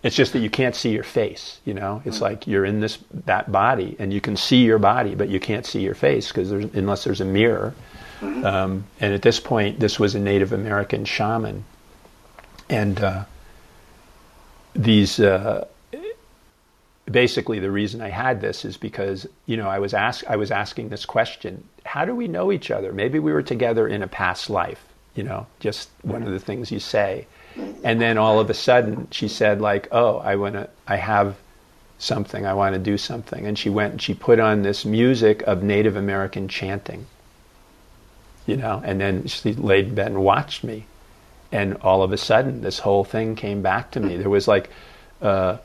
[0.02, 2.02] It's just that you can't see your face, you know.
[2.04, 5.40] It's like you're in this that body and you can see your body, but you
[5.40, 7.74] can't see your face because unless there's a mirror.
[8.22, 11.64] Um, and at this point, this was a Native American shaman.
[12.68, 13.24] And uh,
[14.74, 15.66] these, uh,
[17.10, 20.50] basically, the reason I had this is because, you know, I was, ask, I was
[20.50, 22.92] asking this question how do we know each other?
[22.92, 24.84] Maybe we were together in a past life,
[25.14, 27.28] you know, just one of the things you say.
[27.84, 31.36] And then all of a sudden, she said, like, oh, I want to, I have
[31.98, 33.46] something, I want to do something.
[33.46, 37.06] And she went and she put on this music of Native American chanting
[38.46, 40.86] you know, and then she laid in bed and watched me.
[41.52, 44.16] And all of a sudden, this whole thing came back to me.
[44.16, 44.70] There was like
[45.20, 45.58] uh,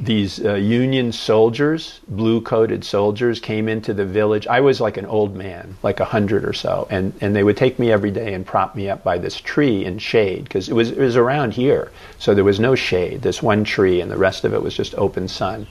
[0.00, 4.46] these uh, Union soldiers, blue coated soldiers, came into the village.
[4.46, 7.58] I was like an old man, like a hundred or so, and, and they would
[7.58, 10.72] take me every day and prop me up by this tree in shade because it
[10.72, 11.92] was, it was around here.
[12.18, 14.94] So there was no shade, this one tree, and the rest of it was just
[14.94, 15.66] open sun.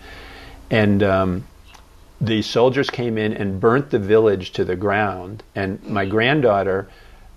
[0.69, 1.47] And um,
[2.21, 5.41] the soldiers came in and burnt the village to the ground.
[5.55, 6.87] And my granddaughter,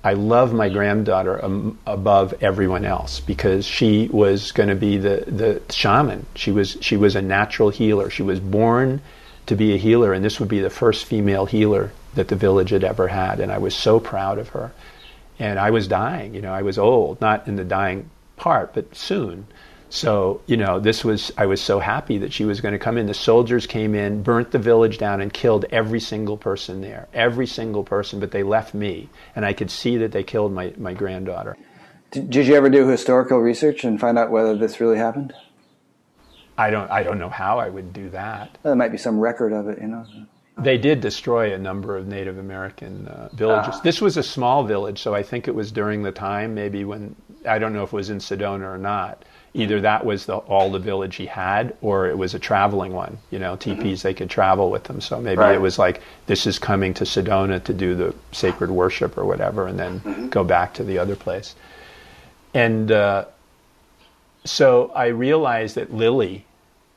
[0.04, 5.24] I love my granddaughter um, above everyone else because she was going to be the,
[5.26, 6.26] the shaman.
[6.34, 8.10] She was, she was a natural healer.
[8.10, 9.00] She was born
[9.46, 12.70] to be a healer, and this would be the first female healer that the village
[12.70, 13.38] had ever had.
[13.38, 14.72] And I was so proud of her.
[15.38, 18.94] And I was dying, you know, I was old, not in the dying part, but
[18.94, 19.46] soon.
[19.92, 22.96] So, you know, this was, I was so happy that she was going to come
[22.96, 23.04] in.
[23.04, 27.08] The soldiers came in, burnt the village down, and killed every single person there.
[27.12, 29.10] Every single person, but they left me.
[29.36, 31.58] And I could see that they killed my, my granddaughter.
[32.10, 35.34] Did you ever do historical research and find out whether this really happened?
[36.56, 38.56] I don't, I don't know how I would do that.
[38.62, 40.06] Well, there might be some record of it, you know.
[40.56, 43.74] They did destroy a number of Native American uh, villages.
[43.74, 46.82] Uh, this was a small village, so I think it was during the time, maybe
[46.86, 47.14] when,
[47.46, 49.22] I don't know if it was in Sedona or not
[49.54, 53.18] either that was the, all the village he had or it was a traveling one
[53.30, 54.08] you know teepees mm-hmm.
[54.08, 55.54] they could travel with them so maybe right.
[55.54, 59.66] it was like this is coming to sedona to do the sacred worship or whatever
[59.66, 60.28] and then mm-hmm.
[60.28, 61.54] go back to the other place
[62.54, 63.24] and uh,
[64.44, 66.44] so i realized that lily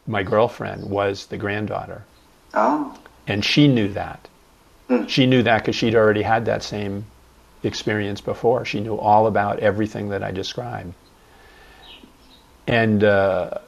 [0.08, 2.04] my girlfriend was the granddaughter
[2.54, 4.28] oh and she knew that
[4.90, 5.08] mm.
[5.10, 7.06] she knew that because she'd already had that same
[7.64, 10.94] experience before she knew all about everything that i described
[12.68, 13.60] and uh,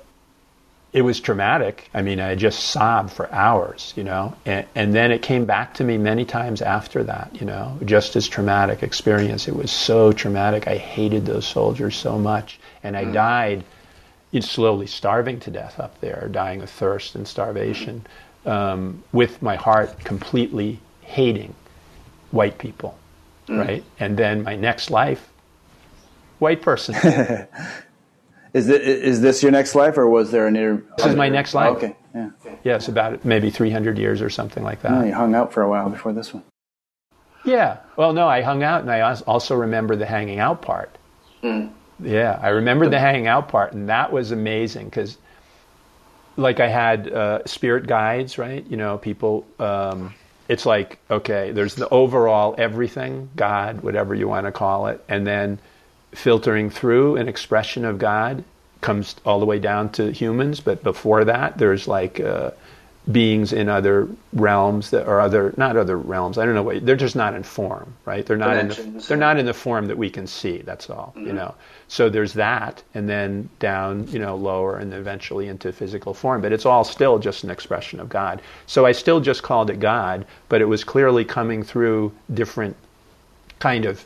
[0.93, 1.89] it was traumatic.
[1.93, 5.75] I mean, I just sobbed for hours, you know, and, and, then it came back
[5.75, 9.47] to me many times after that, you know, just as traumatic experience.
[9.47, 10.67] It was so traumatic.
[10.67, 13.13] I hated those soldiers so much, and I mm.
[13.13, 13.63] died,
[14.39, 18.05] slowly starving to death up there, dying of thirst and starvation.
[18.45, 21.53] um, with my heart completely hating
[22.31, 22.97] white people,
[23.47, 23.59] mm.
[23.59, 23.83] right?
[23.99, 25.29] And then my next life,
[26.39, 26.95] white person.
[28.53, 31.29] is, it, is this your next life, or was there an inter- This is my
[31.29, 31.69] next life.
[31.73, 32.29] Oh, okay, yeah.
[32.63, 34.91] Yes, about maybe 300 years or something like that.
[34.91, 36.43] Oh, you hung out for a while before this one.
[37.45, 37.77] Yeah.
[37.95, 40.97] Well, no, I hung out, and I also remember the hanging out part.
[41.43, 41.71] Mm.
[41.99, 45.17] Yeah, I remember the hanging out part, and that was amazing because,
[46.35, 48.65] like, I had uh, spirit guides, right?
[48.67, 49.45] You know, people.
[49.59, 50.13] Um,
[50.47, 55.27] it's like okay, there's the overall everything, God, whatever you want to call it, and
[55.27, 55.59] then
[56.13, 58.43] filtering through an expression of God
[58.81, 60.59] comes all the way down to humans.
[60.59, 62.19] But before that, there's like.
[62.19, 62.51] Uh,
[63.11, 66.37] beings in other realms that are other not other realms.
[66.37, 68.25] I don't know what they're just not in form, right?
[68.25, 70.57] They're not in the, they're not in the form that we can see.
[70.57, 71.27] That's all, mm-hmm.
[71.27, 71.55] you know.
[71.87, 76.41] So there's that, and then down, you know, lower, and eventually into physical form.
[76.41, 78.41] But it's all still just an expression of God.
[78.65, 82.75] So I still just called it God, but it was clearly coming through different
[83.59, 84.05] kind of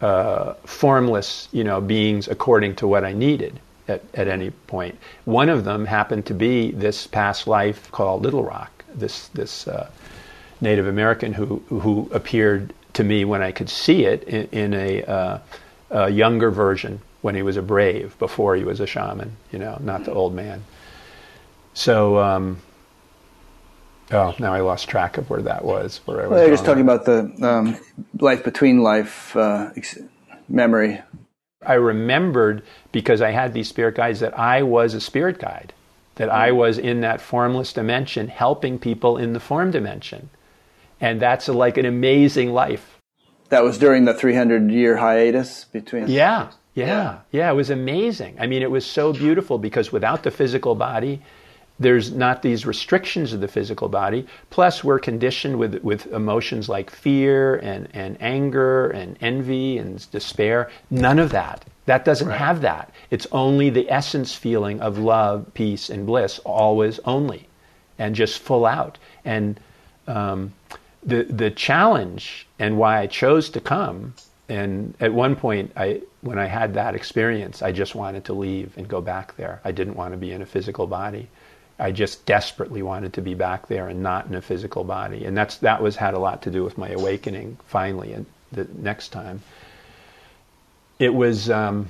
[0.00, 4.96] uh, formless, you know, beings according to what I needed at, at any point.
[5.24, 9.90] One of them happened to be this past life called Little Rock, this, this uh,
[10.60, 15.02] Native American who, who appeared to me when I could see it in, in a,
[15.04, 15.38] uh,
[15.90, 19.78] a, younger version when he was a brave, before he was a shaman, you know,
[19.80, 20.64] not the old man.
[21.74, 22.58] So, um,
[24.10, 26.00] oh, now I lost track of where that was.
[26.04, 26.30] Where I was.
[26.30, 27.76] Well, you're just talking about the um,
[28.20, 29.70] life between life uh,
[30.48, 31.02] memory
[31.64, 32.62] I remembered
[32.92, 35.72] because I had these spirit guides that I was a spirit guide,
[36.14, 40.30] that I was in that formless dimension helping people in the form dimension.
[41.00, 42.98] And that's a, like an amazing life.
[43.50, 46.08] That was during the 300 year hiatus between.
[46.08, 47.50] Yeah, yeah, yeah.
[47.50, 48.36] It was amazing.
[48.38, 51.22] I mean, it was so beautiful because without the physical body,
[51.80, 54.26] there's not these restrictions of the physical body.
[54.50, 60.70] Plus, we're conditioned with, with emotions like fear and, and anger and envy and despair.
[60.90, 61.64] None of that.
[61.86, 62.38] That doesn't right.
[62.38, 62.92] have that.
[63.10, 67.48] It's only the essence feeling of love, peace, and bliss, always only,
[67.98, 68.98] and just full out.
[69.24, 69.58] And
[70.06, 70.52] um,
[71.02, 74.14] the, the challenge and why I chose to come,
[74.48, 78.76] and at one point, I, when I had that experience, I just wanted to leave
[78.76, 79.60] and go back there.
[79.64, 81.28] I didn't want to be in a physical body.
[81.78, 85.24] I just desperately wanted to be back there and not in a physical body.
[85.24, 88.66] And that's that was had a lot to do with my awakening finally and the
[88.76, 89.42] next time.
[90.98, 91.88] It was um,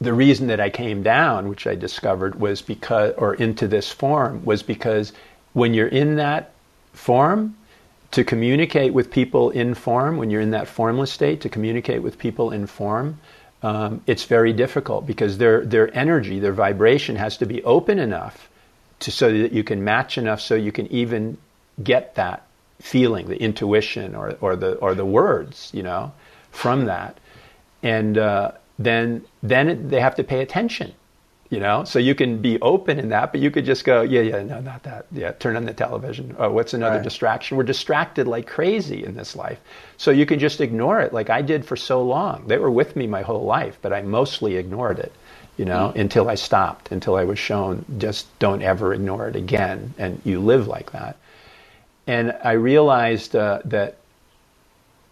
[0.00, 4.44] the reason that I came down, which I discovered was because or into this form
[4.44, 5.12] was because
[5.54, 6.52] when you're in that
[6.92, 7.56] form,
[8.12, 12.18] to communicate with people in form, when you're in that formless state, to communicate with
[12.18, 13.18] people in form,
[13.62, 18.47] um, it's very difficult because their their energy, their vibration has to be open enough
[19.00, 21.38] to so that you can match enough so you can even
[21.82, 22.44] get that
[22.80, 26.12] feeling, the intuition or, or the or the words, you know,
[26.50, 27.18] from that,
[27.82, 30.94] and uh, then then it, they have to pay attention,
[31.50, 31.84] you know.
[31.84, 34.60] So you can be open in that, but you could just go, yeah, yeah, no,
[34.60, 35.06] not that.
[35.12, 36.36] Yeah, turn on the television.
[36.38, 37.04] Oh, what's another right.
[37.04, 37.56] distraction?
[37.56, 39.60] We're distracted like crazy in this life,
[39.96, 42.46] so you can just ignore it, like I did for so long.
[42.46, 45.12] They were with me my whole life, but I mostly ignored it
[45.58, 49.92] you know, until I stopped, until I was shown just don't ever ignore it again,
[49.98, 51.16] and you live like that.
[52.06, 53.96] And I realized uh, that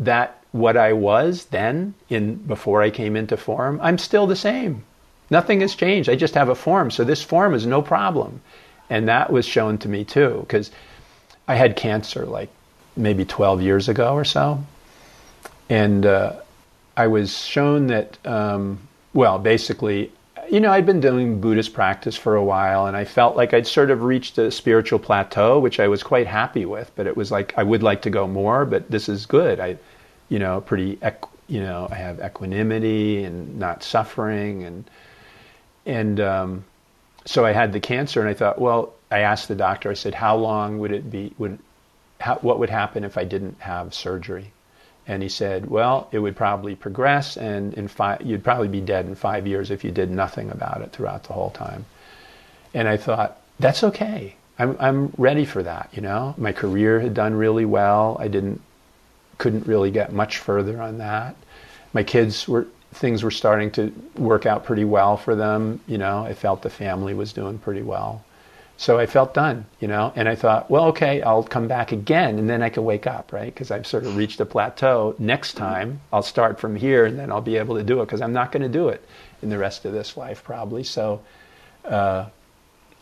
[0.00, 4.84] that what I was then, in before I came into form, I'm still the same.
[5.30, 6.08] Nothing has changed.
[6.08, 8.40] I just have a form, so this form is no problem.
[8.88, 10.70] And that was shown to me too, because
[11.48, 12.50] I had cancer like
[12.96, 14.64] maybe 12 years ago or so,
[15.68, 16.34] and uh,
[16.96, 18.16] I was shown that.
[18.24, 18.78] Um,
[19.12, 20.12] well, basically,
[20.50, 23.66] you know, I'd been doing Buddhist practice for a while, and I felt like I'd
[23.66, 26.90] sort of reached a spiritual plateau, which I was quite happy with.
[26.96, 29.60] But it was like I would like to go more, but this is good.
[29.60, 29.76] I,
[30.28, 30.98] you know, pretty,
[31.48, 34.90] you know, I have equanimity and not suffering, and
[35.84, 36.64] and um,
[37.24, 39.90] so I had the cancer, and I thought, well, I asked the doctor.
[39.90, 41.32] I said, how long would it be?
[41.38, 41.58] Would
[42.20, 44.52] how, what would happen if I didn't have surgery?
[45.08, 47.88] And he said, well, it would probably progress, and in
[48.24, 51.32] you'd probably be dead in five years if you did nothing about it throughout the
[51.32, 51.84] whole time.
[52.74, 54.34] And I thought, that's okay.
[54.58, 56.34] I'm, I'm ready for that, you know?
[56.36, 58.16] My career had done really well.
[58.18, 58.60] I didn't,
[59.38, 61.36] couldn't really get much further on that.
[61.92, 66.24] My kids were, things were starting to work out pretty well for them, you know?
[66.24, 68.24] I felt the family was doing pretty well.
[68.78, 72.38] So I felt done, you know, and I thought, well, okay, I'll come back again
[72.38, 73.52] and then I can wake up, right?
[73.52, 75.14] Because I've sort of reached a plateau.
[75.18, 78.20] Next time I'll start from here and then I'll be able to do it because
[78.20, 79.02] I'm not going to do it
[79.42, 80.84] in the rest of this life probably.
[80.84, 81.22] So
[81.86, 82.26] uh,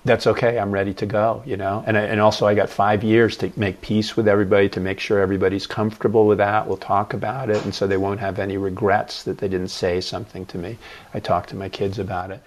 [0.05, 0.59] that's okay.
[0.59, 1.83] I'm ready to go, you know.
[1.87, 5.01] And I, and also I got five years to make peace with everybody, to make
[5.01, 6.69] sure everybody's comfortable with that.
[6.69, 10.01] We'll talk about it, and so they won't have any regrets that they didn't say
[10.01, 10.77] something to me.
[11.15, 12.43] I talked to my kids about it,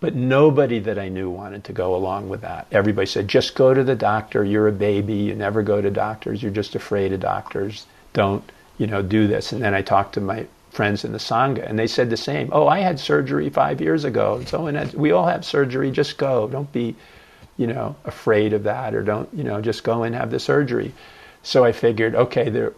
[0.00, 2.66] but nobody that I knew wanted to go along with that.
[2.72, 4.42] Everybody said, "Just go to the doctor.
[4.42, 5.14] You're a baby.
[5.14, 6.42] You never go to doctors.
[6.42, 7.86] You're just afraid of doctors.
[8.12, 8.42] Don't,
[8.78, 11.78] you know, do this." And then I talked to my friends in the sangha, and
[11.78, 12.48] they said the same.
[12.52, 14.42] Oh, I had surgery five years ago.
[14.46, 15.90] So and we all have surgery.
[15.90, 16.48] Just go.
[16.48, 16.94] Don't be,
[17.56, 20.92] you know, afraid of that, or don't, you know, just go and have the surgery.
[21.42, 22.72] So I figured, okay, there.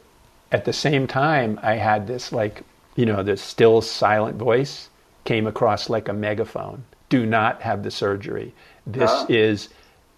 [0.50, 2.62] At the same time, I had this like,
[2.94, 4.90] you know, this still silent voice
[5.24, 6.84] came across like a megaphone.
[7.12, 8.54] Do not have the surgery.
[8.86, 9.26] This uh-huh.
[9.28, 9.68] is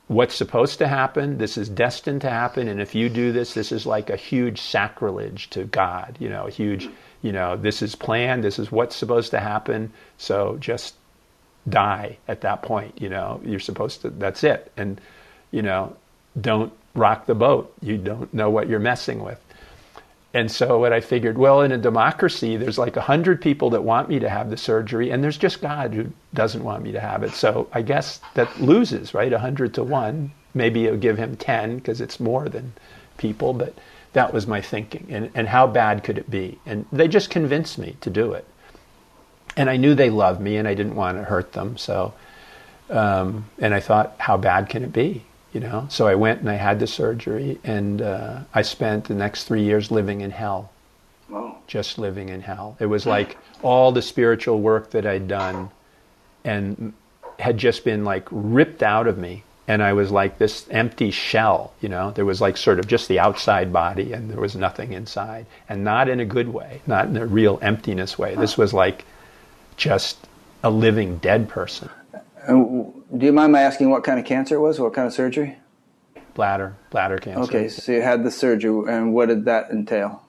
[0.06, 1.38] what's supposed to happen.
[1.38, 2.68] This is destined to happen.
[2.68, 6.46] And if you do this, this is like a huge sacrilege to God, you know,
[6.46, 6.88] a huge
[7.24, 10.94] you know, this is planned, this is what's supposed to happen, so just
[11.66, 14.70] die at that point, you know, you're supposed to, that's it.
[14.76, 15.00] And,
[15.50, 15.96] you know,
[16.38, 17.72] don't rock the boat.
[17.80, 19.42] You don't know what you're messing with.
[20.34, 23.84] And so what I figured, well, in a democracy, there's like a hundred people that
[23.84, 27.00] want me to have the surgery, and there's just God who doesn't want me to
[27.00, 27.30] have it.
[27.30, 29.32] So I guess that loses, right?
[29.32, 30.32] A hundred to one.
[30.52, 32.72] Maybe it'll give him ten because it's more than
[33.16, 33.74] people, but
[34.12, 35.06] that was my thinking.
[35.08, 36.58] And, and how bad could it be?
[36.66, 38.44] And they just convinced me to do it.
[39.56, 41.76] And I knew they loved me and I didn't want to hurt them.
[41.76, 42.12] So,
[42.90, 45.24] um, and I thought, how bad can it be?
[45.54, 45.86] You know?
[45.88, 49.62] So I went and I had the surgery and uh, I spent the next three
[49.62, 50.70] years living in hell.
[51.66, 52.76] Just living in hell.
[52.78, 55.70] It was like all the spiritual work that I'd done
[56.44, 56.92] and
[57.38, 61.72] had just been like ripped out of me and I was like this empty shell,
[61.80, 62.10] you know.
[62.10, 65.84] There was like sort of just the outside body, and there was nothing inside, and
[65.84, 68.34] not in a good way, not in a real emptiness way.
[68.34, 69.04] This was like
[69.76, 70.18] just
[70.62, 71.88] a living dead person.
[73.16, 74.80] Do you mind my asking what kind of cancer it was?
[74.80, 75.56] What kind of surgery?
[76.34, 77.42] Bladder, bladder cancer.
[77.42, 80.22] Okay, so you had the surgery, and what did that entail?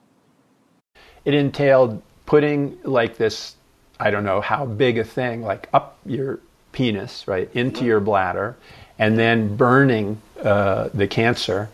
[1.24, 3.56] It entailed putting like this,
[4.00, 6.40] I don't know how big a thing, like up your
[6.72, 8.56] penis, right, into your bladder
[8.98, 11.70] and then burning uh, the cancer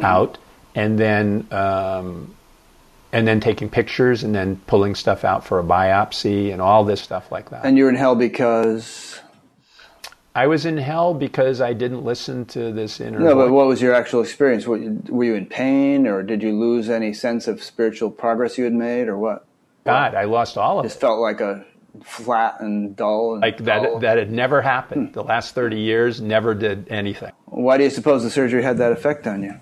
[0.00, 0.38] out,
[0.74, 2.34] and then um,
[3.12, 7.00] and then taking pictures, and then pulling stuff out for a biopsy, and all this
[7.00, 7.64] stuff like that.
[7.64, 9.17] And you're in hell because.
[10.38, 13.18] I was in hell because I didn't listen to this inner.
[13.18, 13.46] No, voice.
[13.46, 14.68] but what was your actual experience?
[14.68, 14.78] Were
[15.24, 19.08] you in pain, or did you lose any sense of spiritual progress you had made,
[19.08, 19.48] or what?
[19.84, 20.92] God, I lost all of it.
[20.92, 21.66] It felt like a
[22.04, 23.32] flat and dull.
[23.32, 23.94] And like dull.
[23.94, 25.08] that, that had never happened.
[25.08, 25.12] Hmm.
[25.12, 27.32] The last 30 years never did anything.
[27.46, 29.54] Why do you suppose the surgery had that effect on you?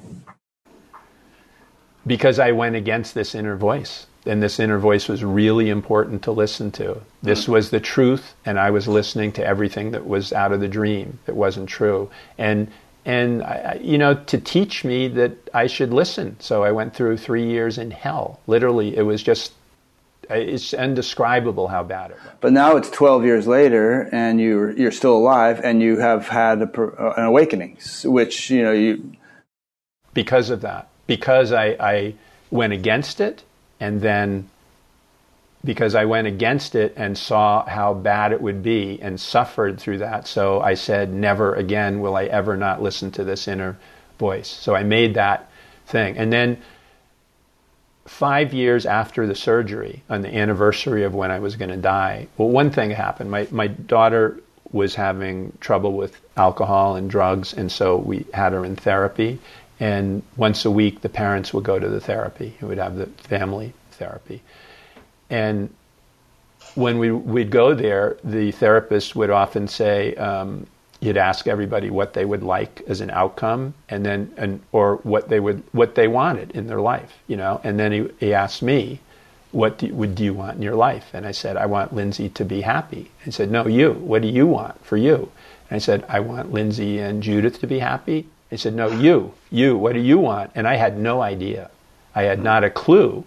[2.07, 4.09] Because I went against this inner voice.
[4.27, 7.01] And this inner voice was really important to listen to.
[7.23, 7.53] This hmm.
[7.53, 11.19] was the truth, and I was listening to everything that was out of the dream
[11.27, 12.11] that wasn't true.
[12.39, 12.71] And
[13.05, 16.37] and I, you know to teach me that I should listen.
[16.41, 18.41] So I went through three years in hell.
[18.47, 19.53] Literally, it was just
[20.29, 22.35] it's indescribable how bad it was.
[22.41, 26.63] But now it's 12 years later, and you're you're still alive, and you have had
[26.63, 29.13] a, an awakening, which you know you.
[30.15, 32.15] Because of that, because I, I
[32.51, 33.45] went against it,
[33.81, 34.49] and then
[35.65, 39.99] because I went against it and saw how bad it would be and suffered through
[39.99, 43.77] that, so I said, never again will I ever not listen to this inner
[44.19, 44.49] voice.
[44.49, 45.51] So I made that
[45.87, 46.59] thing, and then
[48.07, 52.29] five years after the surgery, on the anniversary of when I was going to die,
[52.37, 53.31] well, one thing happened.
[53.31, 54.41] My, my daughter
[54.73, 59.39] was having trouble with alcohol and drugs, and so we had her in therapy.
[59.79, 62.57] And once a week, the parents would go to the therapy.
[62.61, 64.43] We would have the family therapy.
[65.29, 65.71] And
[66.75, 70.67] when we, we'd go there, the therapist would often say, um,
[71.01, 75.29] you'd ask everybody what they would like as an outcome and then and or what
[75.29, 77.61] they would what they wanted in their life you know?
[77.63, 79.01] And then he, he asked me
[79.53, 81.11] what do, would do you want in your life?
[81.13, 83.11] And i said i want lindsay to be happy.
[83.25, 83.93] He said no you.
[83.93, 85.31] What do you want for you?
[85.69, 88.27] And i said i want lindsay and judith to be happy
[88.57, 91.71] he said no you you what do you want and i had no idea
[92.15, 93.25] i had not a clue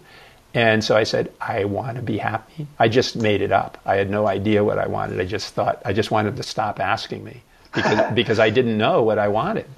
[0.52, 2.66] and so I said, I want to be happy.
[2.78, 3.78] I just made it up.
[3.86, 5.20] I had no idea what I wanted.
[5.20, 7.42] I just thought, I just wanted to stop asking me
[7.72, 9.68] because because I didn't know what I wanted.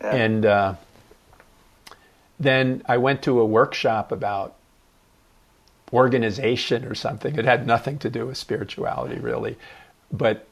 [0.00, 0.14] Yeah.
[0.14, 0.74] And uh,
[2.40, 4.56] then I went to a workshop about
[5.92, 7.38] organization or something.
[7.38, 9.56] It had nothing to do with spirituality, really,
[10.10, 10.48] but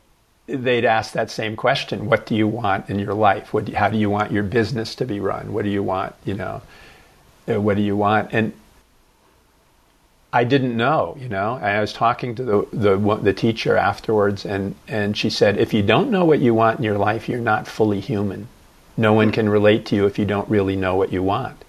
[0.50, 3.52] they'd ask that same question: What do you want in your life?
[3.52, 5.52] What do you, how do you want your business to be run?
[5.52, 6.14] What do you want?
[6.24, 6.62] You know,
[7.48, 8.32] uh, what do you want?
[8.32, 8.52] And
[10.32, 11.58] I didn't know, you know.
[11.60, 15.82] I was talking to the, the the teacher afterwards, and and she said, if you
[15.82, 18.46] don't know what you want in your life, you're not fully human.
[18.96, 21.64] No one can relate to you if you don't really know what you want.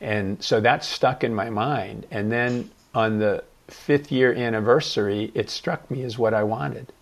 [0.00, 2.06] And so that stuck in my mind.
[2.10, 6.92] And then on the fifth year anniversary, it struck me as what I wanted.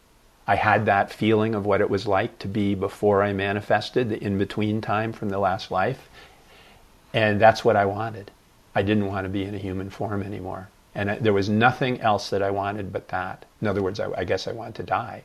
[0.47, 4.23] I had that feeling of what it was like to be before I manifested, the
[4.23, 6.09] in between time from the last life.
[7.15, 8.31] And that's what I wanted.
[8.75, 10.69] I didn't want to be in a human form anymore.
[10.95, 13.45] And I, there was nothing else that I wanted but that.
[13.63, 15.25] In other words, I, I guess I wanted to die.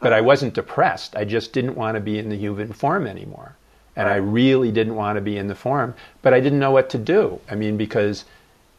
[0.00, 1.16] But I wasn't depressed.
[1.16, 3.56] I just didn't want to be in the human form anymore.
[3.96, 6.90] And I really didn't want to be in the form, but I didn't know what
[6.90, 7.40] to do.
[7.48, 8.24] I mean, because,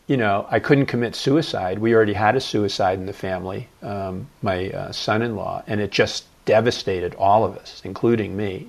[0.08, 1.80] you know, I couldn't commit suicide.
[1.80, 5.82] We already had a suicide in the family, um, my uh, son in law, and
[5.82, 8.68] it just devastated all of us, including me.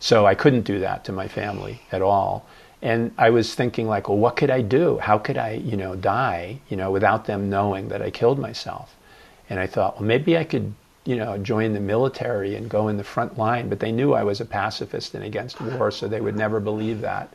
[0.00, 2.46] So I couldn't do that to my family at all.
[2.82, 4.98] And I was thinking, like, well, what could I do?
[4.98, 8.94] How could I, you know, die, you know, without them knowing that I killed myself?
[9.50, 10.72] And I thought, well, maybe I could,
[11.04, 13.68] you know, join the military and go in the front line.
[13.68, 17.00] But they knew I was a pacifist and against war, so they would never believe
[17.02, 17.32] that.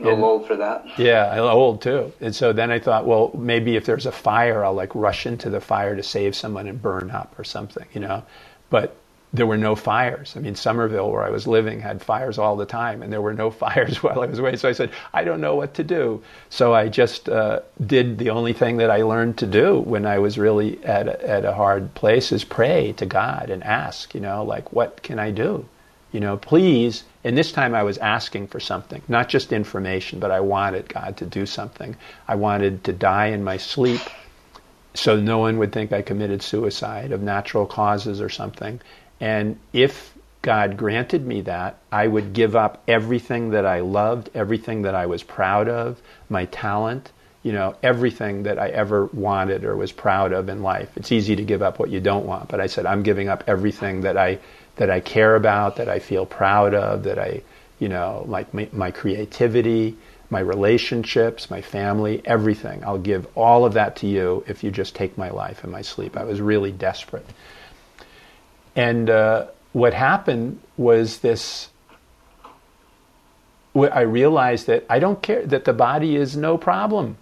[0.00, 0.86] A little old for that.
[0.98, 2.12] Yeah, old too.
[2.20, 5.50] And so then I thought, well, maybe if there's a fire, I'll like rush into
[5.50, 8.22] the fire to save someone and burn up or something, you know.
[8.70, 8.96] But
[9.32, 10.34] there were no fires.
[10.36, 13.34] I mean, Somerville, where I was living, had fires all the time, and there were
[13.34, 14.56] no fires while I was away.
[14.56, 16.22] So I said, I don't know what to do.
[16.48, 20.18] So I just uh, did the only thing that I learned to do when I
[20.18, 24.20] was really at a, at a hard place is pray to God and ask, you
[24.20, 25.66] know, like, what can I do?
[26.12, 27.04] You know, please.
[27.24, 31.16] And this time I was asking for something, not just information, but I wanted God
[31.18, 31.96] to do something.
[32.26, 34.00] I wanted to die in my sleep
[34.94, 38.80] so no one would think I committed suicide of natural causes or something.
[39.20, 44.82] And if God granted me that, I would give up everything that I loved, everything
[44.82, 47.12] that I was proud of, my talent,
[47.42, 50.90] you know, everything that I ever wanted or was proud of in life.
[50.96, 53.44] It's easy to give up what you don't want, but I said I'm giving up
[53.46, 54.38] everything that I
[54.78, 57.42] that I care about, that I feel proud of, that I,
[57.78, 59.96] you know, like my, my creativity,
[60.30, 62.84] my relationships, my family, everything.
[62.84, 65.82] I'll give all of that to you if you just take my life and my
[65.82, 66.16] sleep.
[66.16, 67.26] I was really desperate.
[68.76, 71.68] And uh, what happened was this
[73.74, 77.16] I realized that I don't care, that the body is no problem.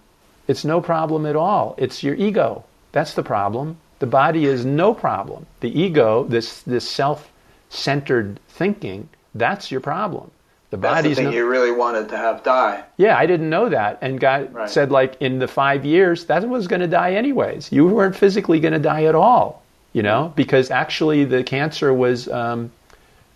[0.47, 1.75] It's no problem at all.
[1.77, 2.63] It's your ego.
[2.93, 3.77] That's the problem.
[3.99, 5.45] The body is no problem.
[5.59, 7.29] The ego, this, this self
[7.69, 10.31] centered thinking, that's your problem.
[10.69, 12.83] The body's the thing no, you really wanted to have die.
[12.97, 13.99] Yeah, I didn't know that.
[14.01, 14.69] And God right.
[14.69, 17.71] said, like, in the five years, that was going to die anyways.
[17.71, 19.63] You weren't physically going to die at all
[19.97, 22.71] you know, because actually the cancer was um,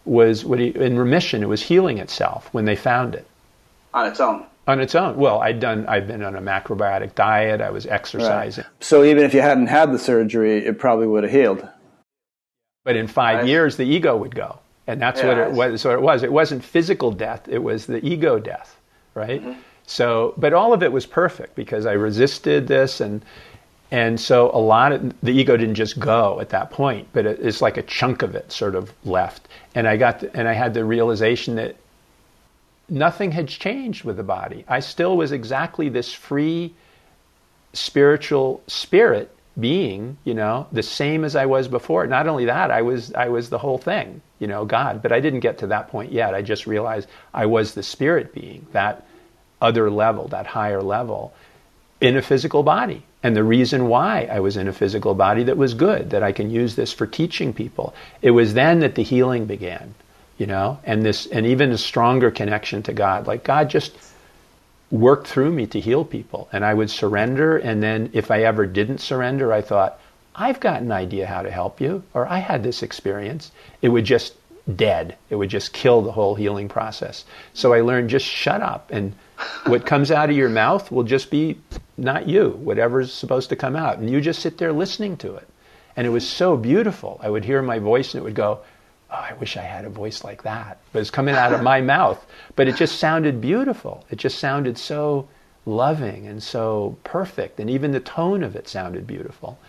[0.06, 1.42] was in remission.
[1.42, 3.26] It was healing itself when they found it
[3.96, 4.46] on its own.
[4.68, 5.18] On its own.
[5.18, 5.88] Well, I'd done.
[5.88, 7.62] I'd been on a macrobiotic diet.
[7.62, 8.64] I was exercising.
[8.64, 8.74] Right.
[8.84, 11.68] So even if you hadn't had the surgery, it probably would have healed.
[12.84, 13.48] But in five right.
[13.48, 15.82] years, the ego would go, and that's yeah, what it was.
[15.82, 16.24] So it was.
[16.24, 17.48] It wasn't physical death.
[17.48, 18.76] It was the ego death,
[19.14, 19.42] right?
[19.42, 19.60] Mm-hmm.
[19.86, 23.24] So, but all of it was perfect because I resisted this and
[23.92, 27.40] and so a lot of the ego didn't just go at that point, but it,
[27.42, 29.50] it's like a chunk of it sort of left.
[29.76, 31.76] And I got the, and I had the realization that
[32.88, 34.64] nothing had changed with the body.
[34.70, 36.74] I still was exactly this free
[37.74, 42.08] spiritual spirit being, you know, the same as I was before.
[42.08, 45.02] Not only that, I was I was the whole thing, you know, God.
[45.02, 46.34] But I didn't get to that point yet.
[46.34, 49.06] I just realized I was the spirit being, that
[49.62, 51.34] other level, that higher level
[52.00, 55.58] in a physical body and the reason why I was in a physical body that
[55.58, 57.94] was good, that I can use this for teaching people.
[58.22, 59.94] It was then that the healing began,
[60.38, 63.28] you know, and this, and even a stronger connection to God.
[63.28, 63.92] Like God just
[64.92, 67.58] worked through me to heal people, and I would surrender.
[67.58, 70.00] And then if I ever didn't surrender, I thought,
[70.36, 73.52] I've got an idea how to help you, or I had this experience.
[73.82, 74.36] It would just
[74.76, 75.18] dead.
[75.30, 77.26] It would just kill the whole healing process.
[77.54, 79.14] So I learned just shut up and
[79.66, 81.58] what comes out of your mouth will just be
[81.98, 83.98] not you, whatever's supposed to come out.
[83.98, 85.48] And you just sit there listening to it.
[85.96, 87.20] And it was so beautiful.
[87.24, 88.60] I would hear my voice and it would go,
[89.12, 90.80] Oh, I wish I had a voice like that.
[90.94, 92.26] But it's coming out of my mouth.
[92.56, 94.06] But it just sounded beautiful.
[94.10, 95.28] It just sounded so
[95.66, 97.60] loving and so perfect.
[97.60, 99.60] And even the tone of it sounded beautiful.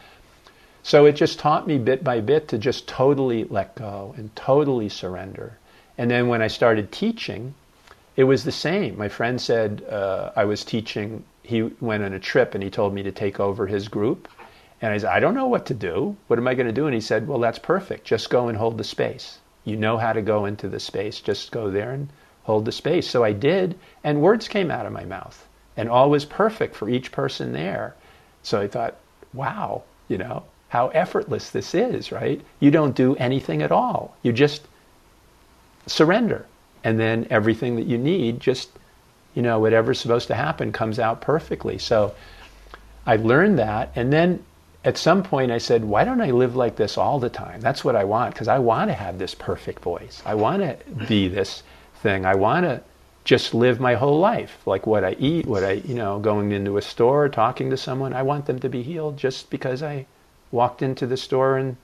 [0.83, 4.89] So it just taught me bit by bit to just totally let go and totally
[4.89, 5.59] surrender.
[5.99, 7.55] And then when I started teaching,
[8.17, 8.99] it was the same.
[8.99, 11.25] My friend said uh, I was teaching.
[11.43, 14.29] He went on a trip and he told me to take over his group.
[14.83, 16.17] And I said, I don't know what to do.
[16.27, 16.87] What am I going to do?
[16.87, 18.05] And he said, Well, that's perfect.
[18.05, 19.39] Just go and hold the space.
[19.65, 21.21] You know how to go into the space.
[21.21, 22.09] Just go there and
[22.43, 23.09] hold the space.
[23.09, 25.47] So I did, and words came out of my mouth.
[25.77, 27.95] And all was perfect for each person there.
[28.43, 28.97] So I thought,
[29.33, 32.41] wow, you know, how effortless this is, right?
[32.59, 34.17] You don't do anything at all.
[34.23, 34.63] You just
[35.87, 36.45] surrender.
[36.83, 38.69] And then everything that you need, just,
[39.35, 41.79] you know, whatever's supposed to happen comes out perfectly.
[41.79, 42.15] So
[43.07, 43.93] I learned that.
[43.95, 44.45] And then
[44.85, 47.61] at some point I said, why don't I live like this all the time?
[47.61, 50.23] That's what I want because I want to have this perfect voice.
[50.27, 50.77] I want to
[51.07, 51.63] be this
[51.97, 52.27] thing.
[52.27, 52.83] I want to
[53.25, 56.77] just live my whole life, like what I eat, what I, you know, going into
[56.77, 58.13] a store, talking to someone.
[58.13, 60.07] I want them to be healed just because I
[60.51, 61.77] walked into the store and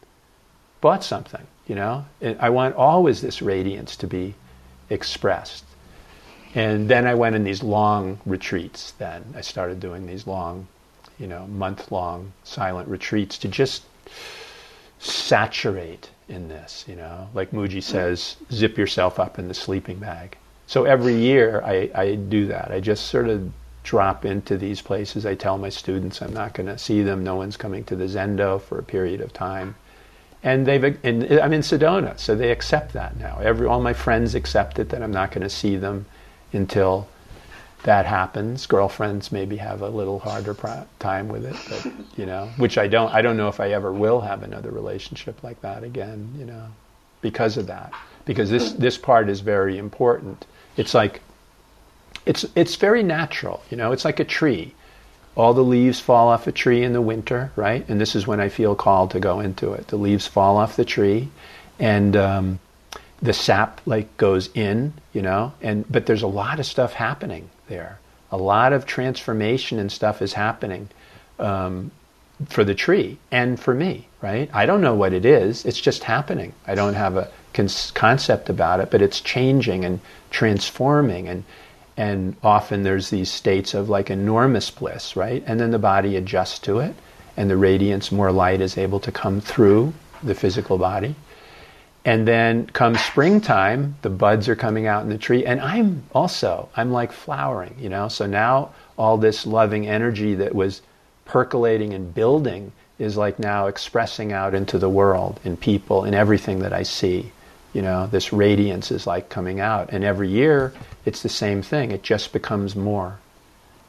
[0.80, 2.04] bought something, you know.
[2.20, 4.34] And I want always this radiance to be
[4.90, 5.64] expressed.
[6.54, 8.92] And then I went in these long retreats.
[8.92, 10.66] Then I started doing these long,
[11.18, 13.84] you know, month long silent retreats to just
[14.98, 17.28] saturate in this, you know.
[17.34, 17.80] Like Mooji hmm.
[17.80, 20.36] says, zip yourself up in the sleeping bag
[20.68, 22.70] so every year I, I do that.
[22.70, 23.50] I just sort of
[23.84, 25.24] drop into these places.
[25.24, 27.24] I tell my students I'm not going to see them.
[27.24, 29.76] No one's coming to the Zendo for a period of time.
[30.42, 33.38] And they've, and I'm in Sedona, so they accept that now.
[33.42, 36.04] Every, all my friends accept it that I'm not going to see them
[36.52, 37.08] until
[37.88, 38.66] that happens.
[38.66, 40.54] Girlfriends maybe have a little harder
[40.98, 43.12] time with it, but you know, which I don't.
[43.12, 46.34] I don't know if I ever will have another relationship like that again.
[46.38, 46.66] You know,
[47.20, 47.92] because of that.
[48.24, 50.44] Because this this part is very important
[50.78, 51.20] it's like
[52.24, 53.92] it's it's very natural, you know.
[53.92, 54.74] It's like a tree.
[55.34, 57.86] All the leaves fall off a tree in the winter, right?
[57.88, 59.88] And this is when I feel called to go into it.
[59.88, 61.28] The leaves fall off the tree,
[61.78, 62.60] and um,
[63.20, 65.52] the sap like goes in, you know.
[65.60, 67.98] And but there's a lot of stuff happening there.
[68.30, 70.88] A lot of transformation and stuff is happening
[71.38, 71.90] um,
[72.46, 74.50] for the tree and for me, right?
[74.52, 75.64] I don't know what it is.
[75.64, 76.52] It's just happening.
[76.66, 80.00] I don't have a con- concept about it, but it's changing and
[80.30, 81.44] transforming and
[81.96, 85.42] and often there's these states of like enormous bliss, right?
[85.48, 86.94] And then the body adjusts to it
[87.36, 91.14] and the radiance, more light is able to come through the physical body.
[92.08, 96.70] And then comes springtime, the buds are coming out in the tree, and I'm also,
[96.74, 98.08] I'm like flowering, you know?
[98.08, 100.80] So now all this loving energy that was
[101.26, 106.60] percolating and building is like now expressing out into the world, in people, in everything
[106.60, 107.30] that I see.
[107.74, 109.90] You know this radiance is like coming out.
[109.92, 110.72] And every year
[111.04, 111.90] it's the same thing.
[111.90, 113.18] It just becomes more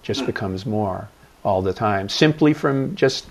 [0.03, 1.07] just becomes more
[1.45, 2.09] all the time.
[2.09, 3.27] Simply from just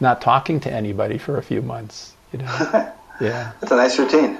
[0.00, 4.38] not talking to anybody for a few months you know yeah that's a nice routine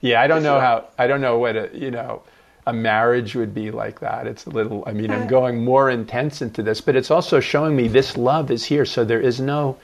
[0.00, 2.22] yeah i don't know how i don't know what a you know
[2.66, 6.42] a marriage would be like that it's a little i mean i'm going more intense
[6.42, 9.76] into this but it's also showing me this love is here so there is no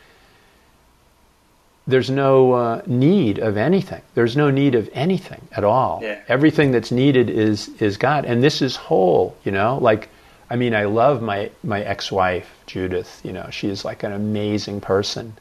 [1.87, 4.03] there's no uh, need of anything.
[4.15, 6.01] There's no need of anything at all.
[6.03, 6.21] Yeah.
[6.29, 9.37] Everything that's needed is is God, and this is whole.
[9.45, 10.09] You know, like
[10.51, 13.21] I mean, I love my my ex-wife Judith.
[13.25, 15.37] You know, she is like an amazing person,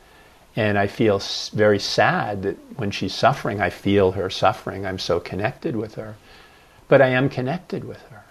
[0.56, 1.22] and I feel
[1.53, 4.86] very sad that when she's suffering, I feel her suffering.
[4.86, 6.15] I'm so connected with her,
[6.88, 8.23] but I am connected with her.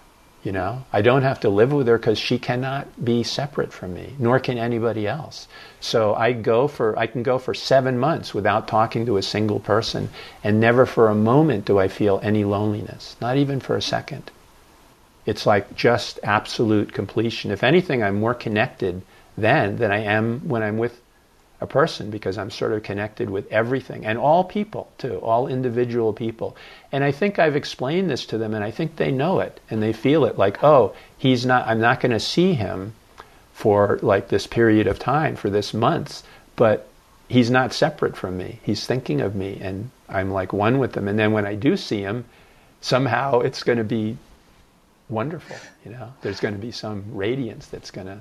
[0.42, 3.94] You know, I don't have to live with her because she cannot be separate from
[3.94, 5.48] me, nor can anybody else.
[5.80, 9.58] So I go for I can go for seven months without talking to a single
[9.58, 10.10] person,
[10.42, 14.30] and never for a moment do I feel any loneliness, not even for a second.
[15.24, 17.50] It's like just absolute completion.
[17.50, 19.00] If anything, I'm more connected
[19.36, 21.00] then than I am when I'm with
[21.64, 26.12] a person because I'm sort of connected with everything and all people too, all individual
[26.12, 26.56] people.
[26.92, 29.82] And I think I've explained this to them and I think they know it and
[29.82, 32.94] they feel it like, oh, he's not, I'm not going to see him
[33.52, 36.22] for like this period of time, for this month,
[36.54, 36.88] but
[37.28, 38.60] he's not separate from me.
[38.62, 41.08] He's thinking of me and I'm like one with him.
[41.08, 42.24] And then when I do see him,
[42.80, 44.16] somehow it's going to be
[45.08, 46.12] wonderful, you know.
[46.22, 48.20] There's going to be some radiance that's going to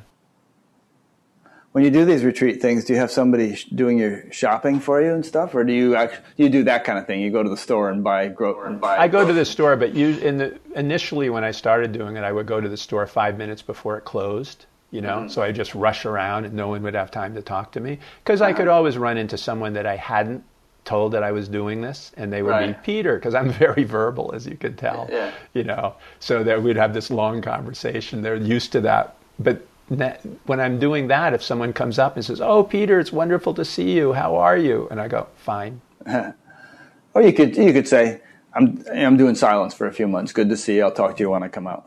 [1.73, 5.11] when you do these retreat things, do you have somebody doing your shopping for you
[5.11, 7.19] and stuff, or do you actually, do you do that kind of thing?
[7.19, 8.97] You go to the store and buy gro- and buy.
[8.97, 12.23] I go to the store, but you, in the initially when I started doing it,
[12.23, 14.67] I would go to the store five minutes before it closed.
[14.91, 15.29] You know, mm-hmm.
[15.29, 17.97] so I just rush around and no one would have time to talk to me
[18.23, 20.43] because I could always run into someone that I hadn't
[20.85, 22.67] told that I was doing this, and they would right.
[22.67, 25.07] be Peter, because I'm very verbal, as you can tell.
[25.11, 25.31] Yeah.
[25.55, 28.21] You know, so that we'd have this long conversation.
[28.21, 32.41] They're used to that, but when I'm doing that, if someone comes up and says,
[32.41, 34.13] "Oh, Peter, it's wonderful to see you.
[34.13, 38.21] How are you?" and I go, "Fine." or you could you could say,
[38.53, 40.31] "I'm I'm doing silence for a few months.
[40.31, 40.83] Good to see you.
[40.83, 41.85] I'll talk to you when I come out."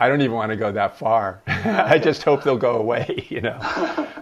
[0.00, 1.40] I don't even want to go that far.
[1.46, 3.58] I just hope they'll go away, you know.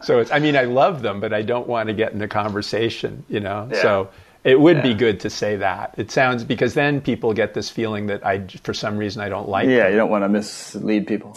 [0.03, 2.29] So it's I mean I love them, but I don't want to get in a
[2.29, 3.69] conversation, you know.
[3.71, 3.83] Yeah.
[3.83, 4.11] So
[4.45, 4.83] it would yeah.
[4.83, 5.95] be good to say that.
[5.97, 9.49] It sounds because then people get this feeling that I for some reason I don't
[9.49, 9.69] like.
[9.69, 9.93] Yeah, them.
[9.93, 11.37] you don't want to mislead people.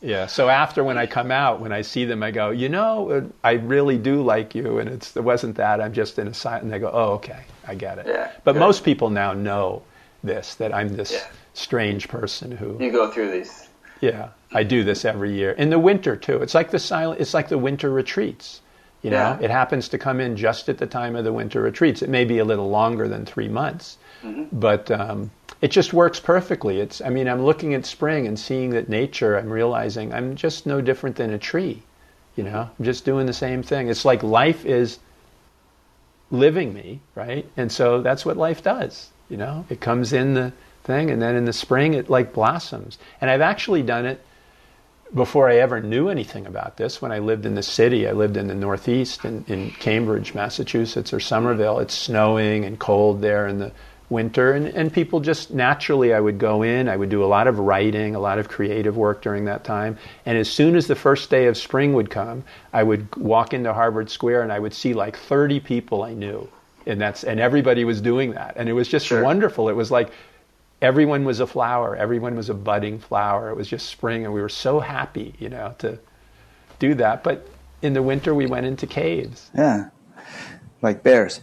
[0.00, 0.26] Yeah.
[0.26, 3.52] So after when I come out, when I see them, I go, you know, I
[3.52, 5.80] really do like you, and it's it wasn't that.
[5.80, 6.64] I'm just in a silent.
[6.64, 8.06] And they go, oh, okay, I get it.
[8.06, 8.60] Yeah, but good.
[8.60, 9.82] most people now know
[10.22, 11.26] this that I'm this yeah.
[11.54, 13.68] strange person who you go through these.
[14.00, 16.42] Yeah, I do this every year in the winter too.
[16.42, 17.20] It's like the silent.
[17.20, 18.60] It's like the winter retreats.
[19.02, 19.38] You know, yeah.
[19.40, 22.02] it happens to come in just at the time of the winter retreats.
[22.02, 24.44] It may be a little longer than three months, mm-hmm.
[24.58, 25.30] but um,
[25.66, 26.78] it just works perfectly.
[26.78, 27.00] It's.
[27.00, 29.36] I mean, I'm looking at spring and seeing that nature.
[29.36, 31.82] I'm realizing I'm just no different than a tree.
[32.36, 33.88] You know, I'm just doing the same thing.
[33.88, 35.00] It's like life is
[36.30, 37.44] living me, right?
[37.56, 39.10] And so that's what life does.
[39.28, 40.52] You know, it comes in the
[40.84, 42.96] thing, and then in the spring it like blossoms.
[43.20, 44.24] And I've actually done it
[45.12, 47.02] before I ever knew anything about this.
[47.02, 51.12] When I lived in the city, I lived in the Northeast in, in Cambridge, Massachusetts,
[51.12, 51.80] or Somerville.
[51.80, 53.72] It's snowing and cold there in the
[54.08, 57.46] winter, and, and people just naturally, I would go in, I would do a lot
[57.46, 59.98] of writing, a lot of creative work during that time.
[60.24, 63.72] And as soon as the first day of spring would come, I would walk into
[63.72, 66.48] Harvard Square and I would see like 30 people I knew.
[66.86, 68.54] And that's and everybody was doing that.
[68.56, 69.22] And it was just sure.
[69.22, 69.68] wonderful.
[69.68, 70.10] It was like
[70.80, 71.96] everyone was a flower.
[71.96, 73.50] Everyone was a budding flower.
[73.50, 75.98] It was just spring, and we were so happy, you know, to
[76.78, 77.24] do that.
[77.24, 77.48] But
[77.82, 79.50] in the winter, we went into caves.
[79.56, 79.90] Yeah,
[80.82, 81.40] like bears.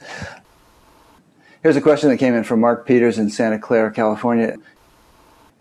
[1.63, 4.57] Here's a question that came in from Mark Peters in Santa Clara, California.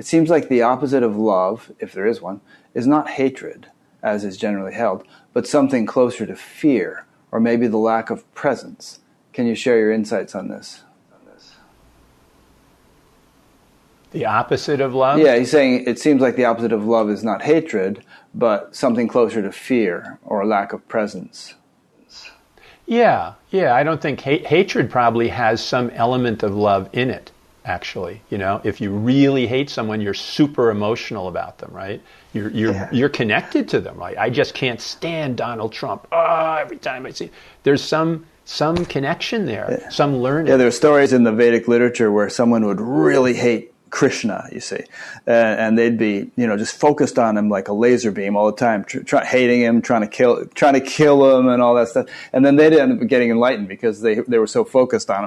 [0.00, 2.40] It seems like the opposite of love, if there is one,
[2.74, 3.68] is not hatred,
[4.02, 8.98] as is generally held, but something closer to fear, or maybe the lack of presence.
[9.32, 10.82] Can you share your insights on this?
[14.10, 15.20] The opposite of love?
[15.20, 18.04] Yeah, he's saying it seems like the opposite of love is not hatred,
[18.34, 21.54] but something closer to fear or lack of presence.
[22.86, 23.74] Yeah, yeah.
[23.74, 27.30] I don't think ha- hatred probably has some element of love in it,
[27.64, 28.20] actually.
[28.30, 32.02] You know, if you really hate someone, you're super emotional about them, right?
[32.32, 32.88] You're, you're, yeah.
[32.92, 34.16] you're connected to them, right?
[34.18, 36.06] I just can't stand Donald Trump.
[36.12, 37.30] Oh, every time I see.
[37.62, 39.88] There's some some connection there, yeah.
[39.88, 40.48] some learning.
[40.48, 44.58] Yeah, there are stories in the Vedic literature where someone would really hate Krishna, you
[44.58, 44.84] see,
[45.28, 48.46] uh, and they'd be, you know, just focused on him like a laser beam all
[48.46, 51.74] the time, tr- try, hating him, trying to kill, trying to kill him, and all
[51.74, 52.06] that stuff.
[52.32, 55.24] And then they'd end up getting enlightened because they they were so focused on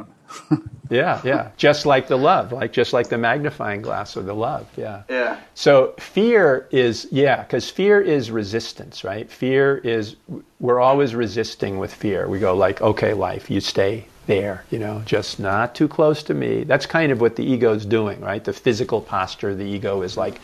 [0.50, 0.70] him.
[0.90, 4.68] yeah, yeah, just like the love, like just like the magnifying glass of the love.
[4.76, 5.40] Yeah, yeah.
[5.54, 9.30] So fear is yeah, because fear is resistance, right?
[9.30, 10.16] Fear is
[10.60, 12.28] we're always resisting with fear.
[12.28, 16.34] We go like, okay, life, you stay there, you know, just not too close to
[16.34, 16.64] me.
[16.64, 18.44] That's kind of what the ego is doing, right?
[18.44, 20.40] The physical posture of the ego is like,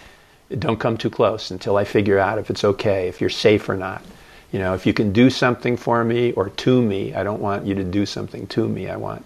[0.57, 3.77] don't come too close until I figure out if it's okay, if you're safe or
[3.77, 4.03] not.
[4.51, 7.65] You know, if you can do something for me or to me, I don't want
[7.65, 8.89] you to do something to me.
[8.89, 9.25] I want,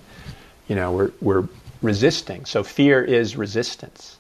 [0.67, 1.47] you know, we're, we're
[1.81, 2.45] resisting.
[2.45, 4.17] So fear is resistance.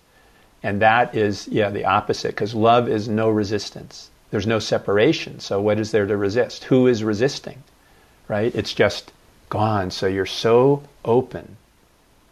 [0.63, 4.09] And that is, yeah, the opposite, because love is no resistance.
[4.31, 5.39] There's no separation.
[5.39, 6.63] So what is there to resist?
[6.65, 7.61] Who is resisting?
[8.27, 8.53] Right?
[8.55, 9.11] It's just
[9.49, 9.91] gone.
[9.91, 11.57] So you're so open,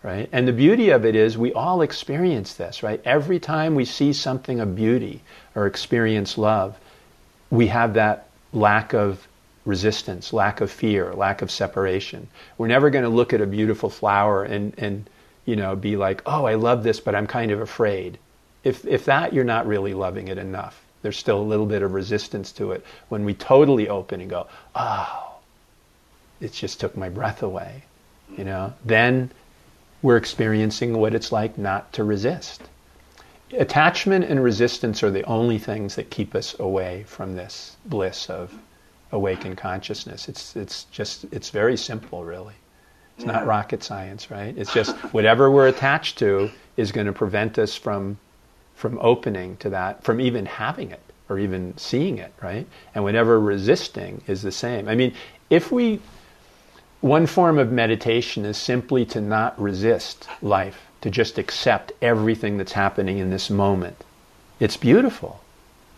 [0.02, 0.30] right?
[0.31, 3.02] And the beauty of it is we all experience this, right?
[3.06, 5.22] Every time we see something of beauty
[5.56, 6.77] or experience love,
[7.49, 9.27] we have that lack of
[9.65, 12.27] resistance, lack of fear, lack of separation.
[12.57, 15.10] We're never going to look at a beautiful flower and, and
[15.45, 18.18] you know, be like, oh, I love this, but I'm kind of afraid.
[18.64, 20.81] If, if that, you're not really loving it enough.
[21.02, 22.85] There's still a little bit of resistance to it.
[23.10, 25.32] When we totally open and go, oh,
[26.43, 27.83] it just took my breath away.
[28.37, 29.31] You know, then
[30.01, 32.61] we're experiencing what it's like not to resist.
[33.51, 38.53] Attachment and resistance are the only things that keep us away from this bliss of
[39.11, 40.27] awakened consciousness.
[40.27, 42.55] It's it's just it's very simple, really.
[43.15, 44.57] It's not rocket science, right?
[44.57, 48.17] It's just whatever we're attached to is going to prevent us from
[48.75, 50.99] from opening to that, from even having it
[51.29, 52.67] or even seeing it, right?
[52.93, 54.89] And whatever resisting is the same.
[54.89, 55.13] I mean,
[55.49, 55.99] if we
[57.03, 62.71] one form of meditation is simply to not resist life, to just accept everything that's
[62.71, 64.05] happening in this moment.
[64.61, 65.41] It's beautiful,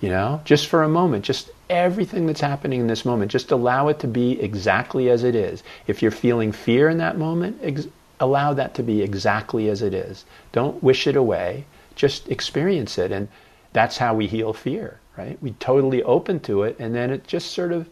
[0.01, 3.87] you know, just for a moment, just everything that's happening in this moment, just allow
[3.87, 5.61] it to be exactly as it is.
[5.85, 7.87] If you're feeling fear in that moment, ex-
[8.19, 10.25] allow that to be exactly as it is.
[10.53, 11.65] Don't wish it away,
[11.95, 13.11] just experience it.
[13.11, 13.27] And
[13.73, 15.37] that's how we heal fear, right?
[15.39, 17.87] We totally open to it, and then it just sort of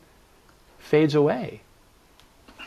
[0.79, 1.61] fades away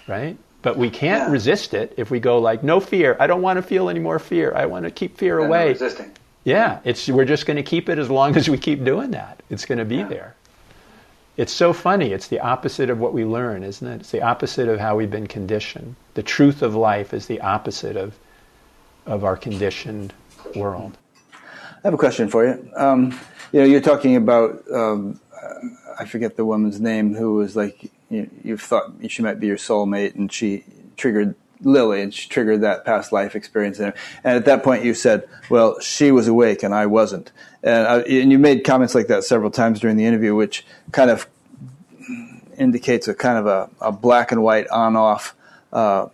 [0.06, 0.36] right?
[0.62, 1.32] But we can't yeah.
[1.32, 3.16] resist it if we go like, no fear.
[3.20, 4.52] I don't want to feel any more fear.
[4.54, 5.68] I want to keep fear yeah, away.
[5.68, 6.12] Resisting.
[6.44, 9.42] Yeah, it's we're just going to keep it as long as we keep doing that.
[9.50, 10.08] It's going to be yeah.
[10.08, 10.36] there.
[11.36, 12.12] It's so funny.
[12.12, 14.00] It's the opposite of what we learn, isn't it?
[14.00, 15.96] It's the opposite of how we've been conditioned.
[16.14, 18.16] The truth of life is the opposite of
[19.04, 20.12] of our conditioned
[20.54, 20.96] world.
[21.32, 22.70] I have a question for you.
[22.74, 23.18] Um,
[23.52, 25.20] you know, you're talking about um,
[25.98, 29.56] I forget the woman's name who was like you, you thought she might be your
[29.56, 30.64] soulmate, and she
[30.96, 33.78] triggered Lily, and she triggered that past life experience.
[33.78, 37.98] And at that point, you said, "Well, she was awake and I wasn't." And, I,
[38.00, 41.26] and you made comments like that several times during the interview, which kind of
[42.58, 45.34] indicates a kind of a, a black and white on-off
[45.72, 46.08] uh,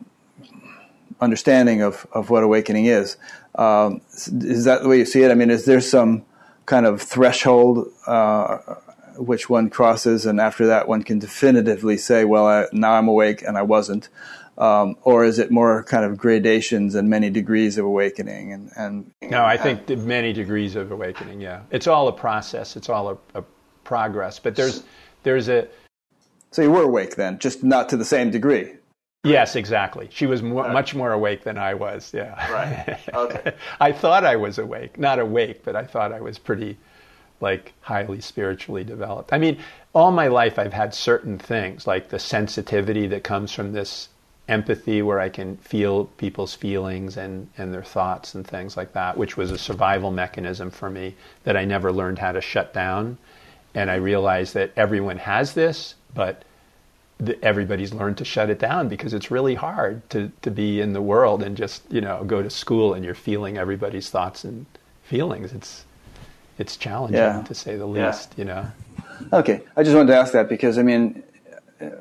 [1.21, 3.17] understanding of, of what awakening is.
[3.55, 5.31] Um, is that the way you see it?
[5.31, 6.25] I mean, is there some
[6.67, 8.59] kind of threshold uh,
[9.23, 13.43] which one crosses, and after that, one can definitively say, "Well, I, now I'm awake
[13.43, 14.09] and I wasn't,"
[14.59, 18.53] um, or is it more kind of gradations and many degrees of awakening?
[18.53, 21.41] And, and no, I think many degrees of awakening.
[21.41, 22.77] Yeah, it's all a process.
[22.77, 23.45] It's all a, a
[23.85, 24.39] progress.
[24.39, 24.83] But there's
[25.23, 25.69] there's a
[26.51, 28.75] so you were awake then, just not to the same degree.
[29.25, 30.09] Yes, exactly.
[30.11, 32.13] She was more, much more awake than I was.
[32.13, 32.35] Yeah.
[32.53, 32.99] Right.
[33.15, 33.55] Okay.
[33.81, 36.77] I thought I was awake, not awake, but I thought I was pretty
[37.43, 39.33] like highly spiritually developed.
[39.33, 39.59] I mean,
[39.93, 44.09] all my life I've had certain things like the sensitivity that comes from this
[44.49, 49.17] empathy where I can feel people's feelings and, and their thoughts and things like that,
[49.17, 51.15] which was a survival mechanism for me
[51.45, 53.19] that I never learned how to shut down.
[53.75, 56.45] And I realized that everyone has this, but
[57.43, 61.03] everybody's learned to shut it down because it's really hard to, to be in the
[61.03, 64.67] world and just, you know, go to school and you're feeling everybody's thoughts and
[65.05, 65.53] feelings.
[65.53, 65.85] It's
[66.63, 67.43] it's challenging yeah.
[67.43, 68.33] to say the least.
[68.37, 68.39] Yeah.
[68.39, 68.73] You know.
[69.33, 71.23] Okay, I just wanted to ask that because I mean,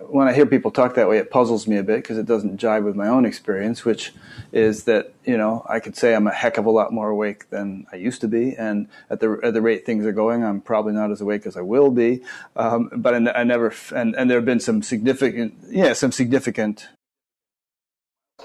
[0.08, 2.62] when I hear people talk that way, it puzzles me a bit because it doesn't
[2.62, 4.14] jive with my own experience, which
[4.52, 7.50] is that you know I could say I'm a heck of a lot more awake
[7.50, 10.62] than I used to be, and at the at the rate things are going, I'm
[10.62, 12.22] probably not as awake as I will be.
[12.56, 16.88] Um, but I, I, never and and there have been some significant yeah some significant.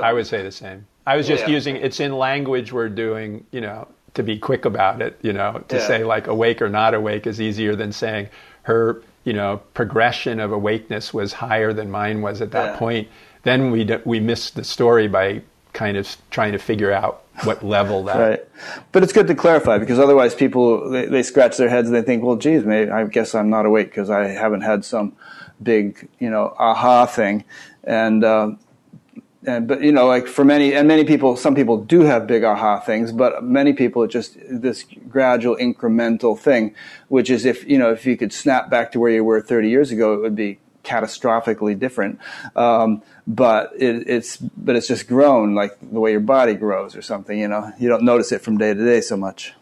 [0.00, 0.86] I would say the same.
[1.06, 1.54] I was just yeah.
[1.54, 3.86] using it's in language we're doing you know
[4.16, 5.86] to be quick about it, you know, to yeah.
[5.86, 8.28] say like awake or not awake is easier than saying
[8.62, 12.78] her, you know, progression of awakeness was higher than mine was at that yeah.
[12.78, 13.08] point.
[13.44, 17.62] Then we d- we missed the story by kind of trying to figure out what
[17.62, 18.16] level that.
[18.16, 18.44] right,
[18.92, 22.02] but it's good to clarify because otherwise people they, they scratch their heads and they
[22.02, 25.14] think, well, geez, maybe I guess I'm not awake because I haven't had some
[25.62, 27.44] big, you know, aha thing,
[27.84, 28.24] and.
[28.24, 28.50] Uh,
[29.46, 32.44] and but you know like for many and many people some people do have big
[32.44, 36.74] aha things but many people it's just this gradual incremental thing
[37.08, 39.68] which is if you know if you could snap back to where you were 30
[39.68, 42.20] years ago it would be catastrophically different.
[42.54, 47.02] Um, but it, it's but it's just grown like the way your body grows or
[47.02, 47.72] something you know?
[47.78, 49.52] You don't notice it from day to day so much.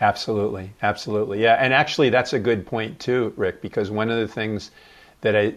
[0.00, 0.72] Absolutely.
[0.82, 1.42] Absolutely.
[1.42, 1.54] Yeah.
[1.54, 4.70] And actually that's a good point too rick because one of the things
[5.22, 5.54] that i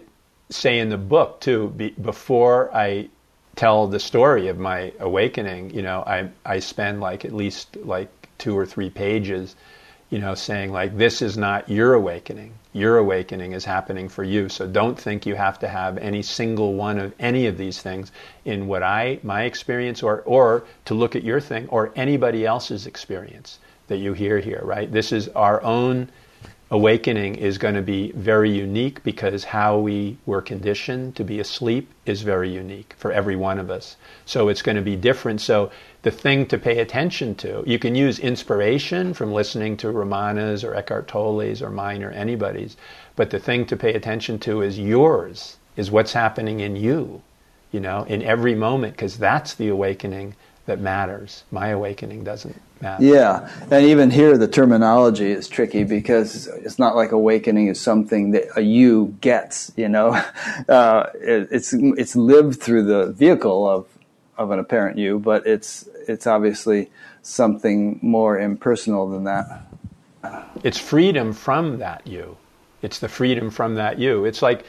[0.48, 3.08] say in the book too be, before i
[3.56, 8.08] tell the story of my awakening, you know, I I spend like at least like
[8.38, 9.54] two or three pages,
[10.08, 12.54] you know, saying like this is not your awakening.
[12.72, 14.48] Your awakening is happening for you.
[14.48, 18.12] So don't think you have to have any single one of any of these things
[18.44, 22.86] in what I my experience or or to look at your thing or anybody else's
[22.86, 23.58] experience
[23.88, 24.90] that you hear here, right?
[24.90, 26.10] This is our own
[26.70, 31.92] awakening is going to be very unique because how we were conditioned to be asleep
[32.06, 33.96] is very unique for every one of us.
[34.24, 35.40] So it's going to be different.
[35.40, 35.72] So
[36.02, 40.76] the thing to pay attention to, you can use inspiration from listening to Ramana's or
[40.76, 42.76] Eckhart Tolle's or mine or anybody's,
[43.16, 47.20] but the thing to pay attention to is yours, is what's happening in you,
[47.72, 50.36] you know, in every moment, because that's the awakening
[50.70, 51.42] that matters.
[51.50, 53.04] My awakening doesn't matter.
[53.04, 58.30] Yeah, and even here the terminology is tricky because it's not like awakening is something
[58.30, 59.72] that a you gets.
[59.76, 60.10] You know,
[60.68, 63.88] uh, it, it's it's lived through the vehicle of
[64.38, 66.88] of an apparent you, but it's it's obviously
[67.22, 69.66] something more impersonal than that.
[70.62, 72.36] It's freedom from that you.
[72.80, 74.24] It's the freedom from that you.
[74.24, 74.64] It's like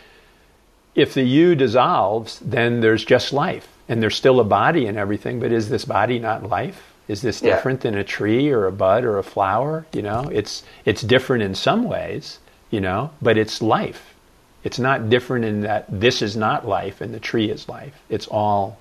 [0.96, 5.42] if the you dissolves, then there's just life and there's still a body and everything,
[5.42, 6.94] but is this body not life?
[7.10, 7.92] Is this different yeah.
[7.92, 9.86] than a tree or a bud or a flower?
[9.92, 12.40] You know, it's it's different in some ways,
[12.70, 14.16] you know, but it's life.
[14.64, 17.94] It's not different in that this is not life and the tree is life.
[18.08, 18.78] It's all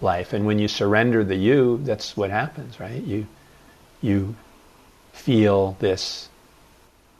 [0.00, 0.32] life.
[0.32, 3.02] And when you surrender the you, that's what happens, right?
[3.02, 3.26] You
[4.00, 4.36] you
[5.12, 6.28] feel this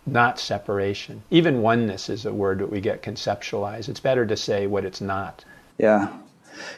[0.07, 1.24] not separation.
[1.32, 3.89] Even oneness is a word that we get conceptualized.
[3.89, 5.44] It's better to say what it's not.
[5.77, 6.16] Yeah.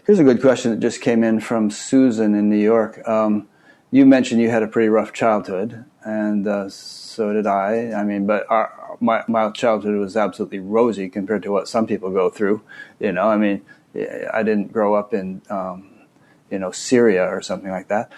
[0.07, 3.07] Here's a good question that just came in from Susan in New York.
[3.09, 3.49] Um,
[3.91, 7.93] you mentioned you had a pretty rough childhood, and uh, so did I.
[7.93, 12.11] I mean, but our, my, my childhood was absolutely rosy compared to what some people
[12.11, 12.63] go through.
[13.01, 13.63] You know, I mean,
[13.95, 15.91] I didn't grow up in, um,
[16.51, 18.13] you know, Syria or something like that.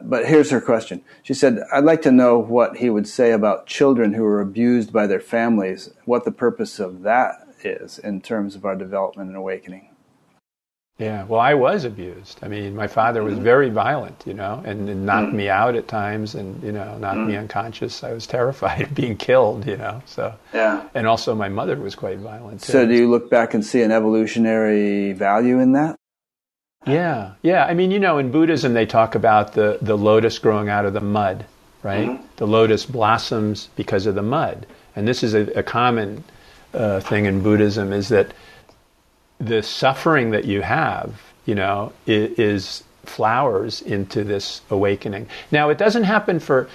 [0.00, 1.02] but here's her question.
[1.22, 4.92] She said, I'd like to know what he would say about children who are abused
[4.92, 9.36] by their families, what the purpose of that is in terms of our development and
[9.36, 9.90] awakening.
[10.98, 12.38] Yeah, well, I was abused.
[12.40, 15.74] I mean, my father was very violent, you know, and, and knocked mm me out
[15.74, 18.02] at times, and you know, knocked mm me unconscious.
[18.02, 20.02] I was terrified of being killed, you know.
[20.06, 22.62] So yeah, and also my mother was quite violent.
[22.62, 22.72] Too.
[22.72, 25.96] So, do you look back and see an evolutionary value in that?
[26.86, 27.66] Yeah, yeah.
[27.66, 30.94] I mean, you know, in Buddhism they talk about the the lotus growing out of
[30.94, 31.44] the mud,
[31.82, 32.08] right?
[32.08, 32.24] Mm-hmm.
[32.36, 36.24] The lotus blossoms because of the mud, and this is a, a common
[36.76, 38.32] uh, thing in Buddhism is that
[39.38, 45.28] the suffering that you have, you know, is, is flowers into this awakening.
[45.50, 46.68] Now, it doesn't happen for.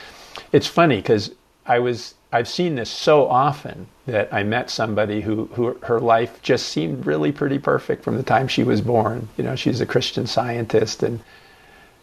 [0.52, 1.32] It's funny because
[1.65, 6.41] I was I've seen this so often that I met somebody who, who her life
[6.41, 9.28] just seemed really pretty perfect from the time she was born.
[9.38, 11.19] You know, she's a Christian scientist and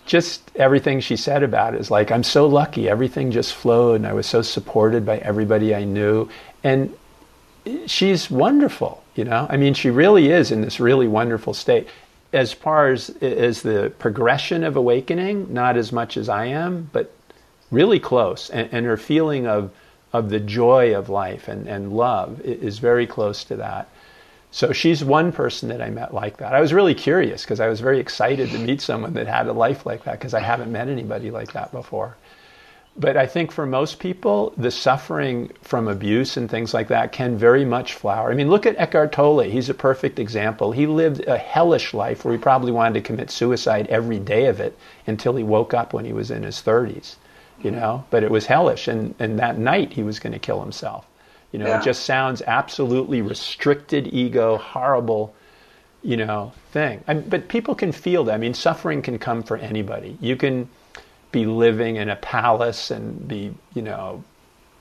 [0.04, 2.88] just everything she said about it is like, I'm so lucky.
[2.88, 6.28] Everything just flowed and I was so supported by everybody I knew.
[6.62, 6.94] And
[7.86, 9.46] she's wonderful, you know.
[9.48, 11.88] I mean, she really is in this really wonderful state.
[12.32, 17.10] As far as as the progression of awakening, not as much as I am, but
[17.70, 18.50] really close.
[18.50, 19.70] And, and her feeling of
[20.12, 23.88] of the joy of life and, and love is very close to that.
[24.50, 26.54] So she's one person that I met like that.
[26.54, 29.52] I was really curious because I was very excited to meet someone that had a
[29.52, 32.16] life like that because I haven't met anybody like that before
[32.98, 37.38] but I think for most people, the suffering from abuse and things like that can
[37.38, 38.30] very much flower.
[38.30, 39.40] I mean, look at Eckhart Tolle.
[39.40, 40.72] He's a perfect example.
[40.72, 44.58] He lived a hellish life where he probably wanted to commit suicide every day of
[44.58, 44.76] it
[45.06, 47.14] until he woke up when he was in his 30s,
[47.62, 48.04] you know?
[48.10, 48.88] But it was hellish.
[48.88, 51.06] And, and that night he was going to kill himself.
[51.52, 51.80] You know, yeah.
[51.80, 55.34] it just sounds absolutely restricted ego, horrible,
[56.02, 57.02] you know, thing.
[57.06, 58.34] I but people can feel that.
[58.34, 60.18] I mean, suffering can come for anybody.
[60.20, 60.68] You can
[61.32, 64.22] be living in a palace and be, you know,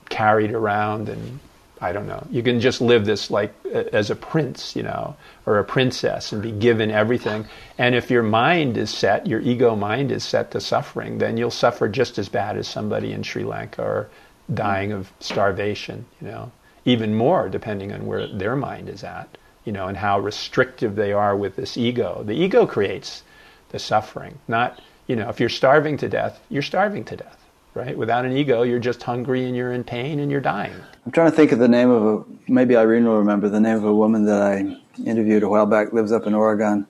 [0.08, 1.38] carried around and
[1.80, 2.26] I don't know.
[2.30, 5.16] You can just live this like as a prince, you know,
[5.46, 7.46] or a princess and be given everything.
[7.76, 11.50] And if your mind is set, your ego mind is set to suffering, then you'll
[11.50, 14.08] suffer just as bad as somebody in Sri Lanka or
[14.52, 16.50] dying of starvation, you know,
[16.84, 21.12] even more depending on where their mind is at, you know, and how restrictive they
[21.12, 22.22] are with this ego.
[22.24, 23.22] The ego creates
[23.68, 27.44] the suffering, not you know, if you're starving to death, you're starving to death,
[27.74, 27.96] right?
[27.98, 30.74] Without an ego, you're just hungry and you're in pain and you're dying.
[31.04, 33.76] I'm trying to think of the name of a, maybe Irene will remember the name
[33.76, 36.86] of a woman that I interviewed a while back, lives up in Oregon,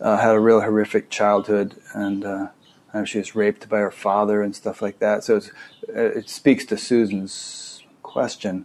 [0.00, 2.48] uh, had a real horrific childhood, and uh,
[3.04, 5.22] she was raped by her father and stuff like that.
[5.22, 5.40] So
[5.88, 8.64] it speaks to Susan's question.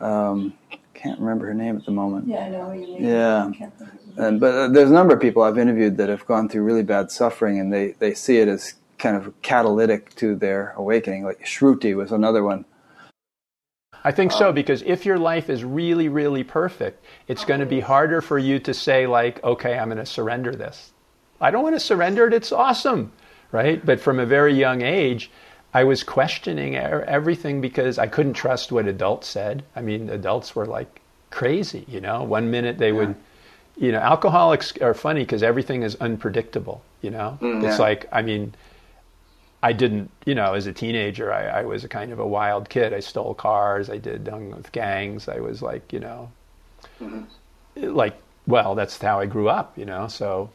[0.00, 0.54] Um,
[0.98, 2.26] can't remember her name at the moment.
[2.26, 3.04] Yeah, I know you mean.
[3.04, 3.50] Yeah.
[4.16, 6.82] And, but uh, there's a number of people I've interviewed that have gone through really
[6.82, 11.24] bad suffering, and they, they see it as kind of catalytic to their awakening.
[11.24, 12.64] Like Shruti was another one.
[14.04, 17.80] I think so because if your life is really, really perfect, it's going to be
[17.80, 20.92] harder for you to say like, okay, I'm going to surrender this.
[21.40, 22.34] I don't want to surrender it.
[22.34, 23.12] It's awesome,
[23.52, 23.84] right?
[23.84, 25.30] But from a very young age,
[25.74, 29.64] I was questioning everything because I couldn't trust what adults said.
[29.76, 31.00] I mean, adults were like
[31.30, 32.22] crazy, you know.
[32.22, 32.94] One minute they yeah.
[32.94, 33.14] would,
[33.76, 36.82] you know, alcoholics are funny because everything is unpredictable.
[37.02, 38.54] You know, mm, it's like I mean,
[39.62, 42.68] I didn't, you know, as a teenager, I, I, was a kind of a wild
[42.68, 42.92] kid.
[42.92, 43.90] I stole cars.
[43.90, 45.28] I did hung with gangs.
[45.28, 46.30] I was like, you know,
[47.00, 47.24] mm-hmm.
[47.94, 48.16] like
[48.46, 49.76] well, that's how I grew up.
[49.76, 50.50] You know, so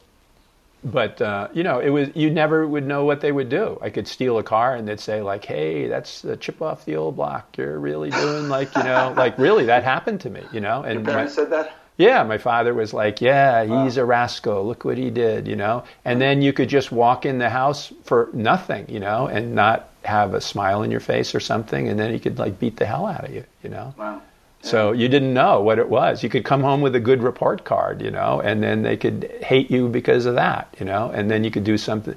[0.84, 3.78] but uh, you know, it was you never would know what they would do.
[3.80, 6.96] I could steal a car and they'd say like, "Hey, that's a chip off the
[6.96, 7.56] old block.
[7.56, 10.96] You're really doing like you know, like really that happened to me, you know." And
[10.96, 11.76] Your parents my, said that.
[11.96, 14.02] Yeah, my father was like, "Yeah, he's wow.
[14.02, 14.66] a rascal.
[14.66, 15.84] Look what he did," you know.
[16.04, 19.88] And then you could just walk in the house for nothing, you know, and not
[20.04, 22.84] have a smile in your face or something, and then he could like beat the
[22.84, 23.94] hell out of you, you know.
[23.96, 24.20] Wow.
[24.64, 26.22] So you didn't know what it was.
[26.22, 29.30] You could come home with a good report card, you know, and then they could
[29.42, 32.14] hate you because of that, you know, and then you could do something.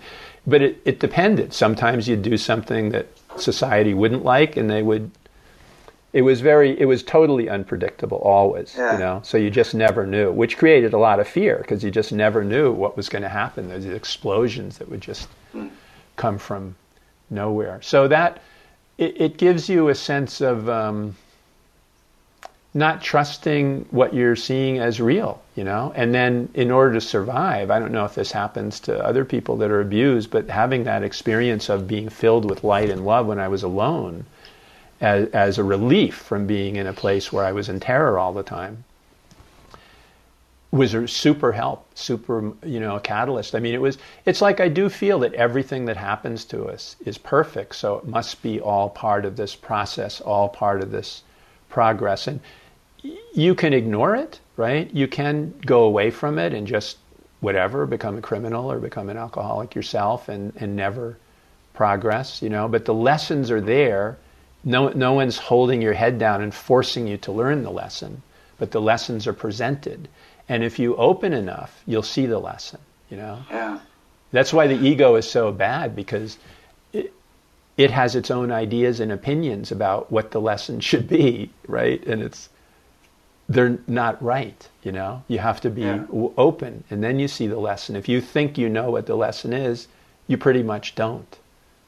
[0.48, 1.52] But it, it depended.
[1.52, 5.12] Sometimes you'd do something that society wouldn't like, and they would.
[6.14, 8.94] It was very, it was totally unpredictable always, yeah.
[8.94, 9.20] you know.
[9.26, 12.46] So you just never knew, which created a lot of fear because you just never
[12.46, 13.68] knew what was going to happen.
[13.68, 15.70] There's explosions that would just mm.
[16.16, 16.78] come from
[17.30, 17.82] nowhere.
[17.82, 18.42] So that
[18.98, 20.70] it, it gives you a sense of.
[20.70, 21.18] Um,
[22.78, 25.92] not trusting what you're seeing as real, you know?
[25.96, 29.58] And then in order to survive, I don't know if this happens to other people
[29.58, 33.40] that are abused, but having that experience of being filled with light and love when
[33.40, 34.26] I was alone
[35.02, 38.32] as, as a relief from being in a place where I was in terror all
[38.32, 38.84] the time
[40.70, 43.56] was a super help, super, you know, a catalyst.
[43.56, 46.96] I mean, it was, it's like I do feel that everything that happens to us
[47.06, 47.76] is perfect.
[47.76, 51.24] So it must be all part of this process, all part of this
[51.70, 52.28] progress.
[52.28, 52.42] And
[53.34, 54.94] you can ignore it, right?
[54.94, 56.98] You can go away from it and just
[57.40, 61.18] whatever, become a criminal or become an alcoholic yourself and, and never
[61.74, 62.68] progress, you know.
[62.68, 64.18] But the lessons are there.
[64.64, 68.22] No, no one's holding your head down and forcing you to learn the lesson,
[68.58, 70.10] but the lessons are presented.
[70.50, 72.80] And if you open enough, you'll see the lesson,
[73.10, 73.40] you know?
[73.50, 73.80] Yeah.
[74.32, 76.38] That's why the ego is so bad because
[76.92, 77.14] it,
[77.78, 82.04] it has its own ideas and opinions about what the lesson should be, right?
[82.06, 82.50] And it's,
[83.50, 85.24] they're not right, you know?
[85.28, 86.06] You have to be yeah.
[86.12, 87.96] open and then you see the lesson.
[87.96, 89.88] If you think you know what the lesson is,
[90.28, 91.38] you pretty much don't,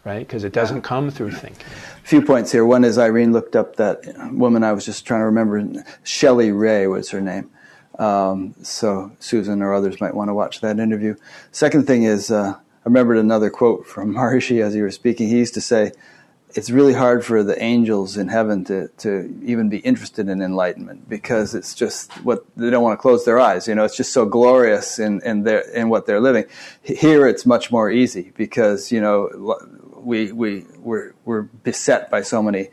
[0.06, 0.26] right?
[0.26, 1.66] Because it doesn't come through thinking.
[2.04, 2.66] A few points here.
[2.66, 5.84] One is Irene looked up that woman I was just trying to remember.
[6.04, 7.50] Shelley Ray was her name.
[7.98, 11.16] Um, so Susan or others might want to watch that interview.
[11.52, 15.28] Second thing is, uh, I remembered another quote from Maharishi as he was speaking.
[15.28, 15.92] He used to say,
[16.56, 21.08] it's really hard for the angels in heaven to, to even be interested in enlightenment
[21.08, 23.68] because it's just what they don't want to close their eyes.
[23.68, 26.46] You know, it's just so glorious in, in their, in what they're living.
[26.82, 29.58] Here it's much more easy because, you know,
[29.96, 32.70] we, we, we're, we're beset by so many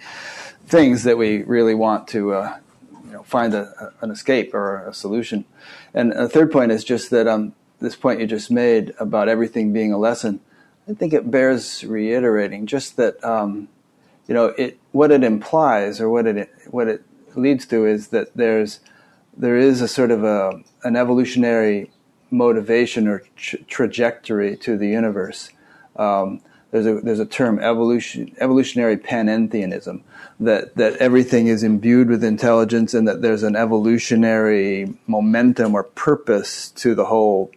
[0.66, 2.59] things that we really want to, uh,
[3.05, 5.44] you know, find a, an escape or a solution.
[5.93, 9.74] And a third point is just that, um, this point you just made about everything
[9.74, 10.40] being a lesson
[10.88, 13.68] I think it bears reiterating just that um,
[14.28, 17.02] you know it what it implies or what it what it
[17.34, 18.80] leads to is that there's
[19.36, 21.90] there is a sort of a an evolutionary
[22.30, 25.50] motivation or tra- trajectory to the universe.
[25.96, 26.40] Um,
[26.70, 30.02] there's a there's a term evolution evolutionary panentheism
[30.38, 36.70] that that everything is imbued with intelligence and that there's an evolutionary momentum or purpose
[36.72, 37.50] to the whole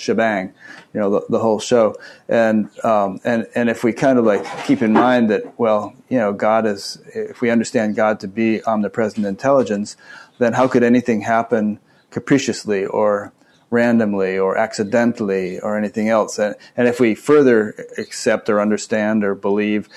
[0.00, 0.52] shebang,
[0.92, 1.94] you know, the, the whole show.
[2.28, 6.18] And, um, and, and if we kind of like keep in mind that, well, you
[6.18, 9.96] know, God is, if we understand God to be omnipresent intelligence,
[10.38, 11.78] then how could anything happen
[12.10, 13.32] capriciously or
[13.70, 16.38] randomly or accidentally or anything else?
[16.38, 19.88] And, and if we further accept or understand or believe,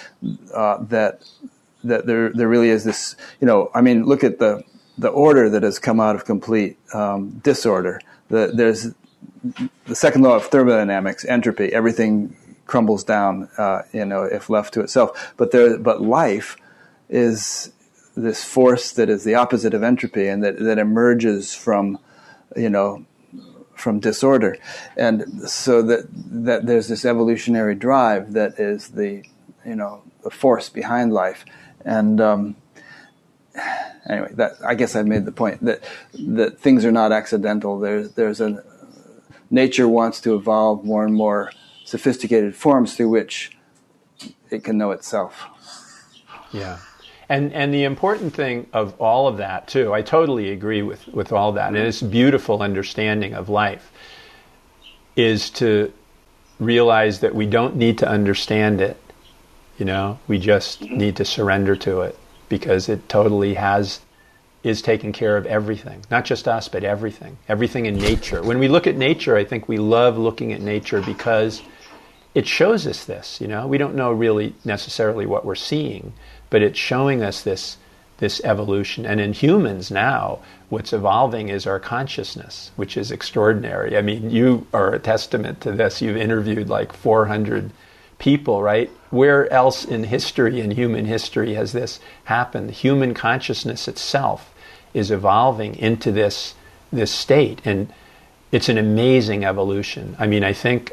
[0.53, 1.23] uh, that,
[1.83, 4.63] that there, there really is this, you know, I mean, look at the,
[4.97, 7.99] the order that has come out of complete um, disorder.
[8.29, 8.93] The, there's
[9.85, 14.81] the second law of thermodynamics, entropy, everything crumbles down, uh, you know, if left to
[14.81, 15.33] itself.
[15.37, 16.55] But there, but life
[17.09, 17.71] is
[18.15, 21.99] this force that is the opposite of entropy and that, that emerges from,
[22.55, 23.05] you know,
[23.75, 24.57] from disorder.
[24.95, 26.07] And so that,
[26.45, 29.23] that there's this evolutionary drive that is the,
[29.65, 31.43] you know, the force behind life.
[31.83, 32.55] And, um,
[34.07, 35.83] anyway, that, I guess I've made the point that,
[36.13, 37.79] that things are not accidental.
[37.79, 38.63] There's, there's a,
[39.53, 41.51] nature wants to evolve more and more
[41.85, 43.55] sophisticated forms through which
[44.49, 45.45] it can know itself.
[46.51, 46.79] Yeah.
[47.29, 51.31] And and the important thing of all of that too, I totally agree with, with
[51.31, 51.69] all that.
[51.69, 53.91] And it's beautiful understanding of life
[55.15, 55.93] is to
[56.59, 58.97] realize that we don't need to understand it.
[59.77, 62.17] You know, we just need to surrender to it
[62.49, 64.01] because it totally has
[64.63, 68.41] is taking care of everything, not just us, but everything, everything in nature.
[68.41, 71.61] When we look at nature, I think we love looking at nature because
[72.33, 73.41] it shows us this.
[73.41, 76.13] You know, we don't know really necessarily what we're seeing,
[76.49, 77.77] but it's showing us this
[78.17, 79.05] this evolution.
[79.05, 83.97] And in humans now, what's evolving is our consciousness, which is extraordinary.
[83.97, 86.01] I mean, you are a testament to this.
[86.01, 87.71] You've interviewed like 400
[88.19, 88.89] people, right?
[89.09, 92.71] Where else in history, in human history, has this happened?
[92.71, 94.52] Human consciousness itself
[94.93, 96.55] is evolving into this
[96.91, 97.91] this state, and
[98.51, 100.15] it's an amazing evolution.
[100.19, 100.91] I mean, I think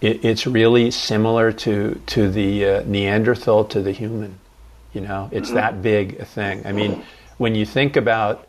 [0.00, 4.38] it, it's really similar to to the uh, Neanderthal to the human.
[4.92, 5.56] You know, it's mm-hmm.
[5.56, 6.66] that big a thing.
[6.66, 7.04] I mean,
[7.38, 8.48] when you think about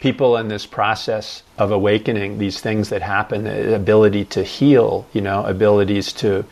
[0.00, 5.20] people in this process of awakening, these things that happen, the ability to heal, you
[5.20, 6.44] know, abilities to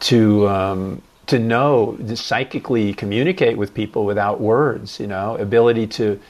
[0.00, 6.20] to um, to know, to psychically communicate with people without words, you know, ability to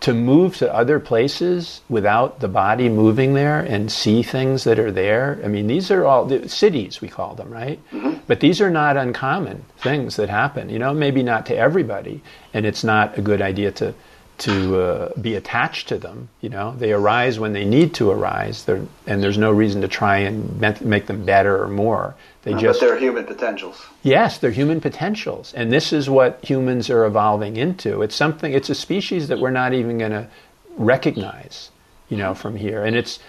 [0.00, 4.90] to move to other places without the body moving there and see things that are
[4.90, 5.40] there.
[5.44, 7.78] I mean, these are all the siddhis we call them, right?
[7.92, 8.18] Mm-hmm.
[8.26, 10.70] But these are not uncommon things that happen.
[10.70, 12.20] You know, maybe not to everybody,
[12.52, 13.94] and it's not a good idea to
[14.38, 16.28] to uh, be attached to them.
[16.40, 19.88] You know, they arise when they need to arise, They're, and there's no reason to
[19.88, 22.14] try and make them better or more.
[22.42, 23.80] They just but they're human potentials.
[24.02, 28.02] Yes, they're human potentials, and this is what humans are evolving into.
[28.02, 28.52] It's something.
[28.52, 30.28] It's a species that we're not even going to
[30.76, 31.70] recognize,
[32.08, 32.84] you know, from here.
[32.84, 33.20] And it's,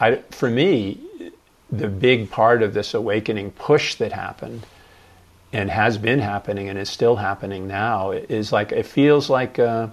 [0.00, 0.98] I, for me,
[1.70, 4.64] the big part of this awakening push that happened
[5.52, 9.88] and has been happening and is still happening now is like it feels like uh,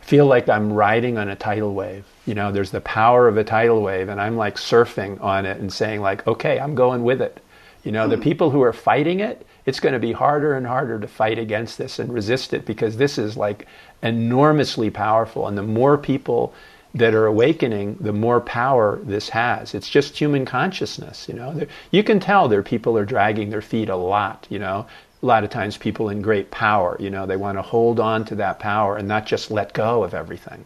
[0.00, 2.04] feel like I'm riding on a tidal wave.
[2.26, 5.58] You know, there's the power of a tidal wave, and I'm like surfing on it
[5.58, 7.40] and saying like, okay, I'm going with it.
[7.84, 8.22] You know, the hmm.
[8.22, 11.78] people who are fighting it, it's going to be harder and harder to fight against
[11.78, 13.66] this and resist it because this is like
[14.02, 16.54] enormously powerful, and the more people
[16.94, 19.74] that are awakening, the more power this has.
[19.74, 21.66] It's just human consciousness, you know.
[21.90, 24.86] You can tell there people are dragging their feet a lot, you know.
[25.22, 28.24] A lot of times people in great power, you know, they want to hold on
[28.26, 30.64] to that power and not just let go of everything,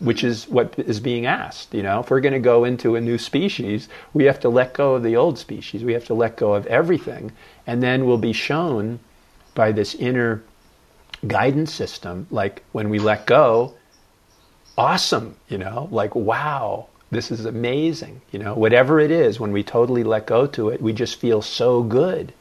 [0.00, 2.00] which is what is being asked, you know.
[2.00, 5.02] If we're going to go into a new species, we have to let go of
[5.02, 5.84] the old species.
[5.84, 7.32] We have to let go of everything
[7.66, 8.98] and then we'll be shown
[9.54, 10.42] by this inner
[11.26, 13.74] guidance system like when we let go
[14.76, 18.20] awesome, you know, like, wow, this is amazing.
[18.30, 21.42] You know, whatever it is, when we totally let go to it, we just feel
[21.42, 22.32] so good.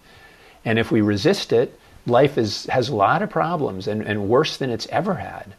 [0.66, 4.58] And if we resist it, life is, has a lot of problems and, and worse
[4.58, 5.54] than it's ever had.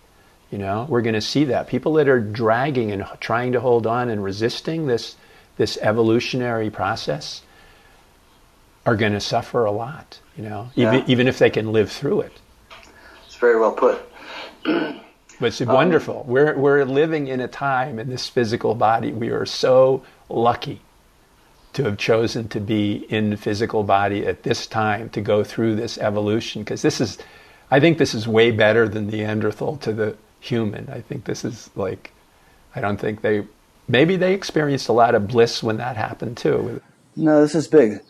[0.50, 1.68] You know, we're going to see that.
[1.68, 5.16] People that are dragging and trying to hold on and resisting this,
[5.56, 7.42] this evolutionary process
[8.84, 10.94] are going to suffer a lot, you know, yeah.
[10.94, 12.32] even, even if they can live through it.
[13.26, 14.02] It's very well put.
[15.40, 16.24] But it's um, wonderful.
[16.28, 19.10] We're, we're living in a time in this physical body.
[19.10, 20.80] We are so lucky
[21.74, 25.74] to have chosen to be in the physical body at this time to go through
[25.74, 27.18] this evolution because this is,
[27.70, 30.88] I think this is way better than Neanderthal to the human.
[30.90, 32.12] I think this is like,
[32.74, 33.46] I don't think they,
[33.88, 36.82] maybe they experienced a lot of bliss when that happened too.
[37.16, 38.00] No, this is big.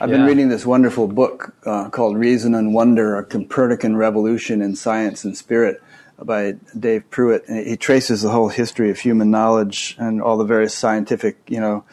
[0.00, 0.18] I've yeah.
[0.18, 5.24] been reading this wonderful book uh, called Reason and Wonder, A Copernican Revolution in Science
[5.24, 5.82] and Spirit
[6.22, 7.66] by Dave Pruett.
[7.66, 11.84] He traces the whole history of human knowledge and all the various scientific, you know,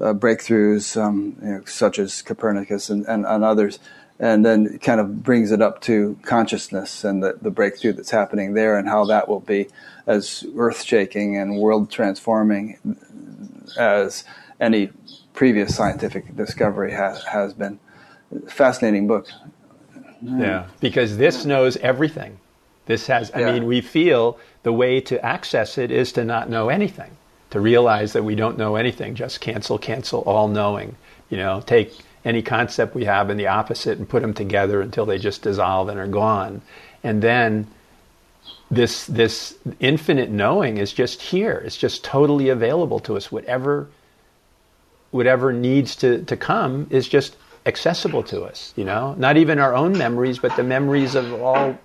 [0.00, 3.78] uh, breakthroughs, um, you know, such as Copernicus and, and, and, others,
[4.18, 8.54] and then kind of brings it up to consciousness and the, the breakthrough that's happening
[8.54, 9.68] there and how that will be
[10.06, 12.78] as earth shaking and world transforming
[13.78, 14.24] as
[14.60, 14.90] any
[15.34, 17.78] previous scientific discovery ha- has been.
[18.48, 19.28] Fascinating book.
[20.20, 22.40] Yeah, because this knows everything.
[22.88, 23.52] This has, I yeah.
[23.52, 27.10] mean, we feel the way to access it is to not know anything,
[27.50, 30.96] to realize that we don't know anything, just cancel, cancel all knowing.
[31.28, 31.94] You know, take
[32.24, 35.90] any concept we have and the opposite and put them together until they just dissolve
[35.90, 36.62] and are gone.
[37.04, 37.66] And then
[38.70, 41.62] this this infinite knowing is just here.
[41.64, 43.30] It's just totally available to us.
[43.30, 43.88] Whatever
[45.10, 47.36] whatever needs to, to come is just
[47.66, 49.14] accessible to us, you know?
[49.18, 51.78] Not even our own memories, but the memories of all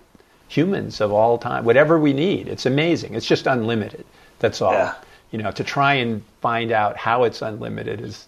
[0.48, 2.48] humans of all time, whatever we need.
[2.48, 3.15] It's amazing.
[3.15, 4.06] It's just unlimited.
[4.40, 4.74] That's all.
[4.74, 4.95] Yeah.
[5.32, 8.28] You know, to try and find out how it's unlimited is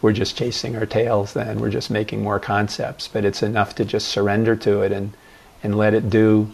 [0.00, 1.58] we're just chasing our tails then.
[1.58, 3.08] We're just making more concepts.
[3.08, 5.12] But it's enough to just surrender to it and,
[5.62, 6.50] and let it do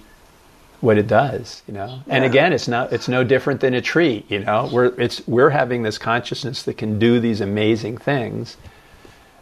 [0.81, 2.01] what it does, you know.
[2.07, 2.15] Yeah.
[2.15, 4.69] And again, it's not it's no different than a tree, you know.
[4.73, 8.57] We're it's we're having this consciousness that can do these amazing things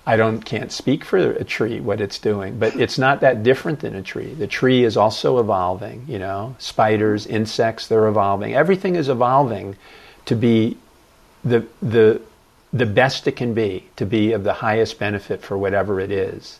[0.05, 3.81] I don't can't speak for a tree what it's doing, but it's not that different
[3.81, 4.35] than a tree.
[4.35, 6.57] The tree is also evolving, you know.
[6.59, 8.55] Spiders, insects, they're evolving.
[8.55, 9.77] Everything is evolving
[10.25, 10.77] to be
[11.45, 12.21] the the
[12.73, 16.59] the best it can be, to be of the highest benefit for whatever it is.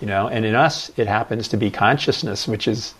[0.00, 2.94] You know, and in us it happens to be consciousness, which is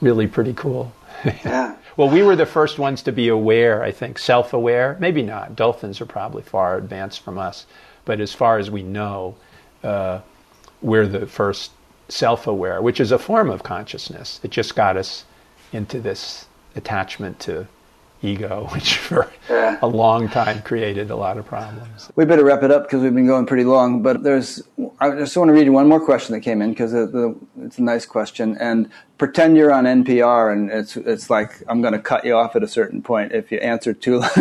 [0.00, 0.92] really pretty cool.
[1.24, 1.76] Yeah.
[1.96, 4.96] well, we were the first ones to be aware, I think, self-aware.
[4.98, 5.54] Maybe not.
[5.54, 7.66] Dolphins are probably far advanced from us
[8.10, 9.36] but as far as we know,
[9.84, 10.18] uh,
[10.82, 11.70] we're the first
[12.08, 14.40] self aware, which is a form of consciousness.
[14.42, 15.24] It just got us
[15.72, 17.68] into this attachment to
[18.22, 19.78] ego, which for yeah.
[19.82, 22.10] a long time created a lot of problems.
[22.16, 24.02] We better wrap it up because we've been going pretty long.
[24.02, 24.62] But there's,
[25.00, 27.82] I just want to read you one more question that came in because it's a
[27.82, 28.56] nice question.
[28.58, 32.56] And pretend you're on NPR and it's it's like I'm going to cut you off
[32.56, 34.22] at a certain point if you answer too.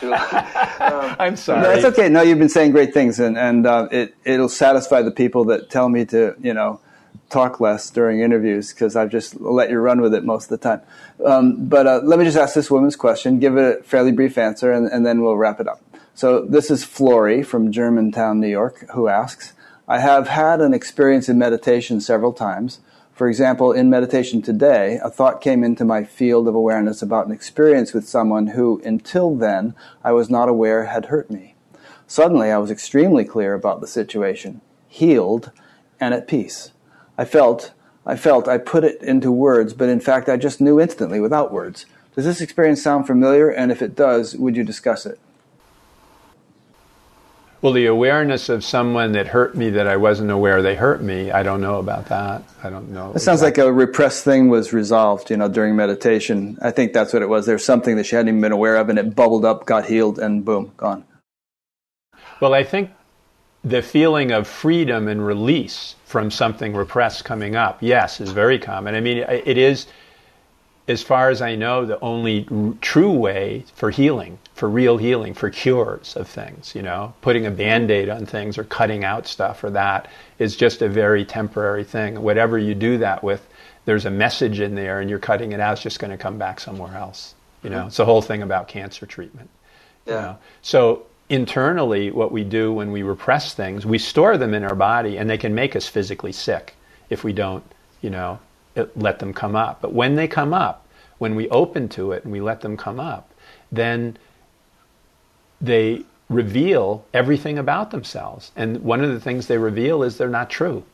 [0.00, 1.62] too um, I'm sorry.
[1.62, 2.08] No, it's okay.
[2.08, 5.70] No, you've been saying great things, and and uh, it it'll satisfy the people that
[5.70, 6.80] tell me to you know
[7.30, 10.68] talk less during interviews because I've just let you run with it most of the
[10.68, 10.80] time.
[11.24, 14.38] Um, but uh, let me just ask this woman's question, give it a fairly brief
[14.38, 15.82] answer, and, and then we'll wrap it up.
[16.14, 19.52] So this is Flory from Germantown, New York, who asks,
[19.86, 22.80] I have had an experience in meditation several times.
[23.12, 27.32] For example, in meditation today, a thought came into my field of awareness about an
[27.32, 29.74] experience with someone who, until then,
[30.04, 31.54] I was not aware had hurt me.
[32.06, 35.50] Suddenly, I was extremely clear about the situation, healed,
[36.00, 36.72] and at peace.
[37.18, 37.72] I felt,
[38.06, 41.52] I felt, I put it into words, but in fact I just knew instantly without
[41.52, 41.84] words.
[42.14, 43.50] Does this experience sound familiar?
[43.50, 45.18] And if it does, would you discuss it?
[47.60, 51.32] Well, the awareness of someone that hurt me that I wasn't aware they hurt me,
[51.32, 52.44] I don't know about that.
[52.62, 53.12] I don't know.
[53.16, 56.56] It sounds like a repressed thing was resolved, you know, during meditation.
[56.62, 57.46] I think that's what it was.
[57.46, 60.20] There's something that she hadn't even been aware of, and it bubbled up, got healed,
[60.20, 61.04] and boom, gone.
[62.40, 62.90] Well, I think
[63.68, 68.94] the feeling of freedom and release from something repressed coming up, yes, is very common.
[68.94, 69.86] I mean, it is
[70.88, 75.34] as far as I know, the only r- true way for healing, for real healing,
[75.34, 79.26] for cures of things, you know, putting a band aid on things or cutting out
[79.26, 80.08] stuff or that
[80.38, 82.22] is just a very temporary thing.
[82.22, 83.46] Whatever you do that with,
[83.84, 86.38] there's a message in there and you're cutting it out, it's just going to come
[86.38, 87.34] back somewhere else.
[87.62, 87.88] You know, mm-hmm.
[87.88, 89.50] it's the whole thing about cancer treatment.
[90.06, 90.14] Yeah.
[90.14, 90.38] You know?
[90.62, 95.18] So internally, what we do when we repress things, we store them in our body
[95.18, 96.74] and they can make us physically sick
[97.10, 97.64] if we don't,
[98.00, 98.38] you know,
[98.96, 99.80] let them come up.
[99.80, 100.86] But when they come up,
[101.18, 103.30] when we open to it and we let them come up,
[103.72, 104.16] then
[105.60, 108.52] they reveal everything about themselves.
[108.54, 110.84] And one of the things they reveal is they're not true,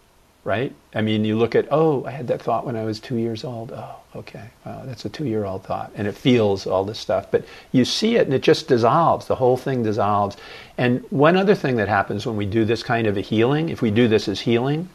[0.44, 0.74] right?
[0.94, 3.44] I mean, you look at, oh, I had that thought when I was two years
[3.44, 3.72] old.
[3.72, 5.90] Oh, okay, wow, that's a two year old thought.
[5.94, 7.30] And it feels all this stuff.
[7.30, 9.26] But you see it and it just dissolves.
[9.26, 10.36] The whole thing dissolves.
[10.76, 13.80] And one other thing that happens when we do this kind of a healing, if
[13.80, 14.90] we do this as healing,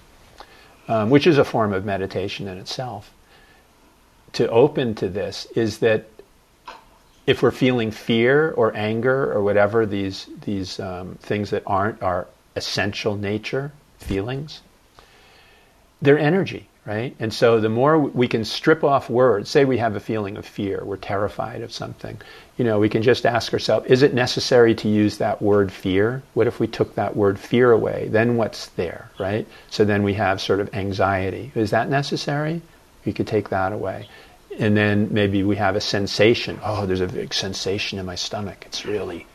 [0.88, 3.12] um, which is a form of meditation in itself,
[4.34, 6.06] to open to this is that
[7.26, 12.28] if we're feeling fear or anger or whatever these these um, things that aren't our
[12.56, 14.62] essential nature feelings,
[16.02, 17.16] they're energy, right?
[17.20, 20.46] And so the more we can strip off words, say we have a feeling of
[20.46, 22.18] fear, we're terrified of something,
[22.58, 26.24] you know, we can just ask ourselves, is it necessary to use that word fear?
[26.34, 28.08] What if we took that word fear away?
[28.10, 29.48] Then what's there, right?
[29.70, 31.52] So then we have sort of anxiety.
[31.56, 32.62] Is that necessary?
[33.06, 34.08] We could take that away.
[34.58, 36.60] And then maybe we have a sensation.
[36.64, 38.66] Oh, there's a big sensation in my stomach.
[38.66, 39.26] It's really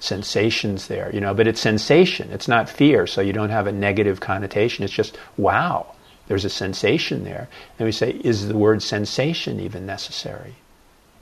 [0.00, 2.30] sensations there, you know, but it's sensation.
[2.32, 4.84] It's not fear, so you don't have a negative connotation.
[4.84, 5.91] It's just, wow,
[6.28, 7.48] there's a sensation there.
[7.78, 10.54] And we say, is the word sensation even necessary?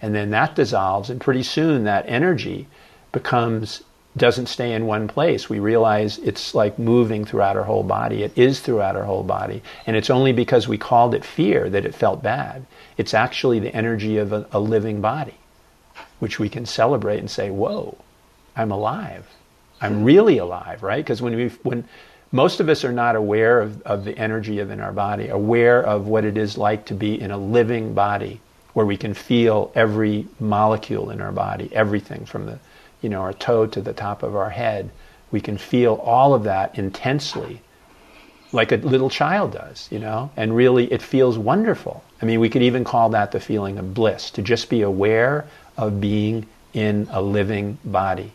[0.03, 2.67] and then that dissolves, and pretty soon that energy
[3.13, 3.83] becomes
[4.17, 5.49] doesn't stay in one place.
[5.49, 8.25] We realize it's like moving throughout our whole body.
[8.25, 9.63] It is throughout our whole body.
[9.87, 12.67] And it's only because we called it fear that it felt bad.
[12.97, 15.37] It's actually the energy of a, a living body,
[16.19, 17.99] which we can celebrate and say, whoa,
[18.57, 19.29] I'm alive.
[19.81, 21.05] I'm really alive, right?
[21.05, 21.87] Because when we when
[22.33, 25.83] most of us are not aware of, of the energy of in our body, aware
[25.83, 28.41] of what it is like to be in a living body
[28.73, 32.59] where we can feel every molecule in our body, everything from the,
[33.03, 34.91] you know, our toe to the top of our head.
[35.33, 37.63] We can feel all of that intensely,
[38.53, 42.05] like a little child does, you know, and really it feels wonderful.
[42.23, 45.47] I mean, we could even call that the feeling of bliss, to just be aware
[45.77, 48.33] of being in a living body,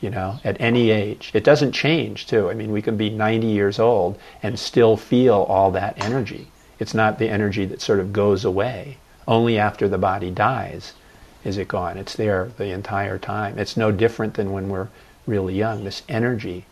[0.00, 1.30] you know, at any age.
[1.34, 2.48] It doesn't change, too.
[2.50, 6.48] I mean, we can be 90 years old and still feel all that energy.
[6.78, 8.98] It's not the energy that sort of goes away.
[9.26, 10.94] Only after the body dies
[11.44, 11.96] is it gone.
[11.96, 13.58] It's there the entire time.
[13.58, 14.88] It's no different than when we're
[15.26, 16.64] really young, this energy.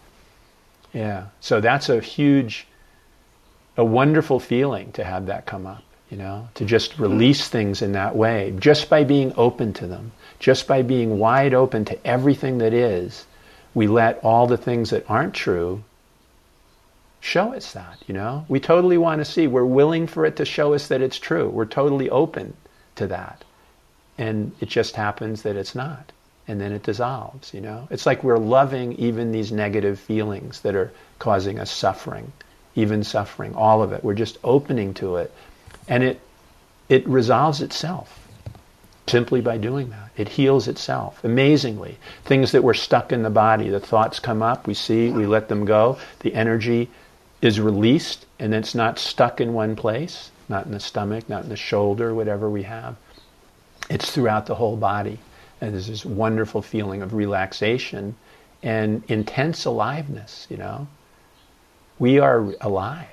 [0.93, 1.27] Yeah.
[1.41, 2.67] So that's a huge,
[3.77, 7.03] a wonderful feeling to have that come up, you know, to just hmm.
[7.03, 11.55] release things in that way, just by being open to them, just by being wide
[11.55, 13.27] open to everything that is.
[13.75, 15.83] We let all the things that aren't true
[17.21, 18.45] show us that, you know?
[18.49, 19.47] We totally want to see.
[19.47, 21.49] We're willing for it to show us that it's true.
[21.49, 22.55] We're totally open
[22.97, 23.45] to that.
[24.17, 26.13] And it just happens that it's not.
[26.49, 27.89] And then it dissolves, you know?
[27.91, 32.33] It's like we're loving even these negative feelings that are causing us suffering,
[32.77, 34.05] even suffering, all of it.
[34.05, 35.33] We're just opening to it.
[35.89, 36.21] And it,
[36.89, 38.27] it resolves itself
[39.09, 40.06] simply by doing that.
[40.17, 41.99] It heals itself amazingly.
[42.25, 45.49] Things that were stuck in the body, the thoughts come up, we see, we let
[45.49, 46.89] them go, the energy
[47.43, 51.49] is released and it's not stuck in one place, not in the stomach, not in
[51.49, 52.97] the shoulder, whatever we have.
[53.91, 55.19] It's throughout the whole body.
[55.61, 58.15] And there's this wonderful feeling of relaxation
[58.63, 60.87] and intense aliveness, you know.
[61.99, 63.09] We are alive,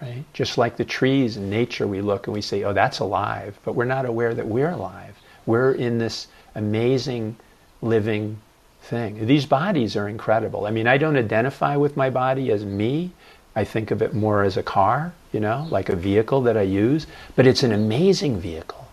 [0.00, 0.24] right?
[0.32, 3.58] Just like the trees in nature, we look and we say, oh, that's alive.
[3.64, 5.15] But we're not aware that we're alive.
[5.46, 7.36] We're in this amazing
[7.80, 8.40] living
[8.82, 9.26] thing.
[9.26, 10.66] These bodies are incredible.
[10.66, 13.12] I mean, I don't identify with my body as me,
[13.54, 16.62] I think of it more as a car, you know, like a vehicle that I
[16.62, 18.86] use, but it's an amazing vehicle.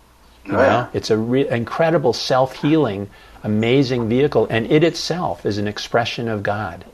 [0.46, 0.88] You oh, know, yeah.
[0.94, 3.10] it's a re- incredible self-healing,
[3.42, 6.84] amazing vehicle, and it itself is an expression of God.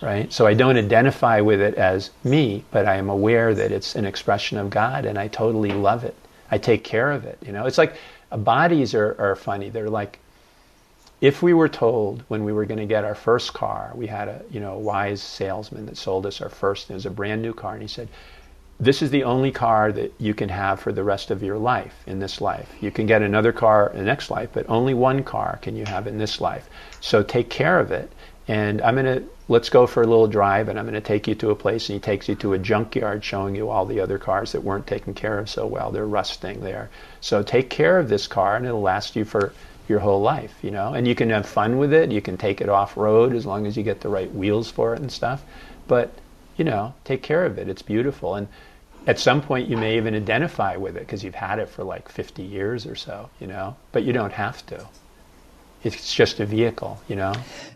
[0.00, 0.32] Right?
[0.32, 4.06] So I don't identify with it as me, but I am aware that it's an
[4.06, 6.16] expression of God, and I totally love it.
[6.50, 7.38] I take care of it.
[7.46, 7.94] You know, it's like
[8.32, 9.70] Uh, bodies are, are funny.
[9.70, 10.18] They're like,
[11.20, 14.28] if we were told when we were going to get our first car, we had
[14.28, 16.90] a you know wise salesman that sold us our first.
[16.90, 18.08] It was a brand new car, and he said,
[18.78, 21.94] "This is the only car that you can have for the rest of your life
[22.06, 22.68] in this life.
[22.80, 25.86] You can get another car in the next life, but only one car can you
[25.86, 26.68] have in this life.
[27.00, 28.08] So take care of it."
[28.50, 31.28] And I'm going to let's go for a little drive, and I'm going to take
[31.28, 31.88] you to a place.
[31.88, 34.88] And he takes you to a junkyard, showing you all the other cars that weren't
[34.88, 35.92] taken care of so well.
[35.92, 36.90] They're rusting there.
[37.20, 39.52] So take care of this car, and it'll last you for
[39.86, 40.94] your whole life, you know.
[40.94, 42.10] And you can have fun with it.
[42.10, 44.94] You can take it off road as long as you get the right wheels for
[44.94, 45.44] it and stuff.
[45.86, 46.12] But
[46.56, 47.68] you know, take care of it.
[47.68, 48.34] It's beautiful.
[48.34, 48.48] And
[49.06, 52.08] at some point, you may even identify with it because you've had it for like
[52.08, 53.76] 50 years or so, you know.
[53.92, 54.88] But you don't have to.
[55.84, 57.32] It's just a vehicle, you know.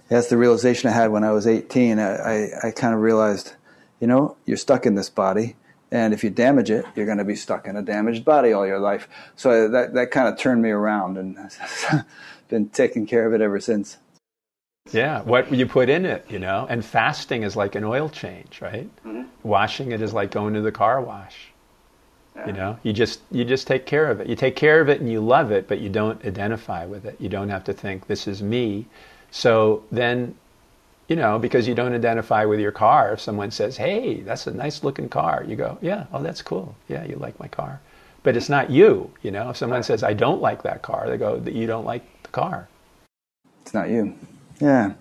[0.09, 1.99] That's the realization I had when I was 18.
[1.99, 3.55] I, I, I kind of realized,
[4.01, 5.57] you know, you're stuck in this body.
[5.91, 8.67] And if you damage it, you're going to be stuck in a damaged body all
[8.67, 9.09] your life.
[9.37, 11.39] So that, that kind of turned me around and
[12.49, 13.99] been taking care of it ever since.
[14.93, 18.61] Yeah, what you put in it, you know, and fasting is like an oil change,
[18.61, 18.89] right?
[19.05, 19.23] Mm-hmm.
[19.43, 21.53] Washing it is like going to the car wash.
[22.37, 22.47] Yeah.
[22.47, 24.27] You know, you just you just take care of it.
[24.27, 27.17] You take care of it and you love it, but you don't identify with it.
[27.21, 28.87] You don't have to think this is me.
[29.35, 30.37] So then,
[31.09, 34.55] you know, because you don't identify with your car, if someone says, "Hey, that's a
[34.55, 36.77] nice looking car," you go, "Yeah, oh, that's cool.
[36.87, 37.81] Yeah, you like my car."
[38.23, 39.51] But it's not you, you know.
[39.51, 42.69] If someone says, "I don't like that car," they go, "You don't like the car."
[43.63, 44.15] It's not you.
[44.61, 44.93] Yeah.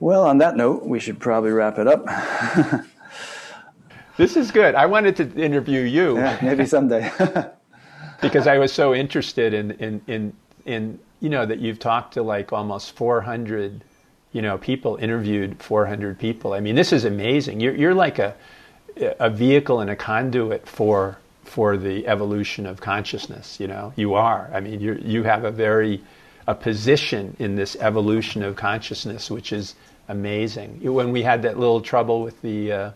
[0.00, 2.04] Well, on that note, we should probably wrap it up.
[4.18, 4.74] this is good.
[4.74, 6.18] I wanted to interview you.
[6.18, 7.10] Yeah, maybe someday.
[8.20, 10.32] because I was so interested in, in, in,
[10.66, 13.82] in you know that you've talked to like almost 400
[14.32, 16.52] you know people interviewed 400 people.
[16.52, 17.60] I mean this is amazing.
[17.60, 18.34] You're, you're like a,
[18.96, 23.92] a vehicle and a conduit for for the evolution of consciousness you know?
[23.96, 24.50] You are.
[24.52, 26.02] I mean you you have a very
[26.46, 29.74] a position in this evolution of consciousness which is
[30.08, 30.80] amazing.
[30.82, 32.90] When we had that little trouble with the uh,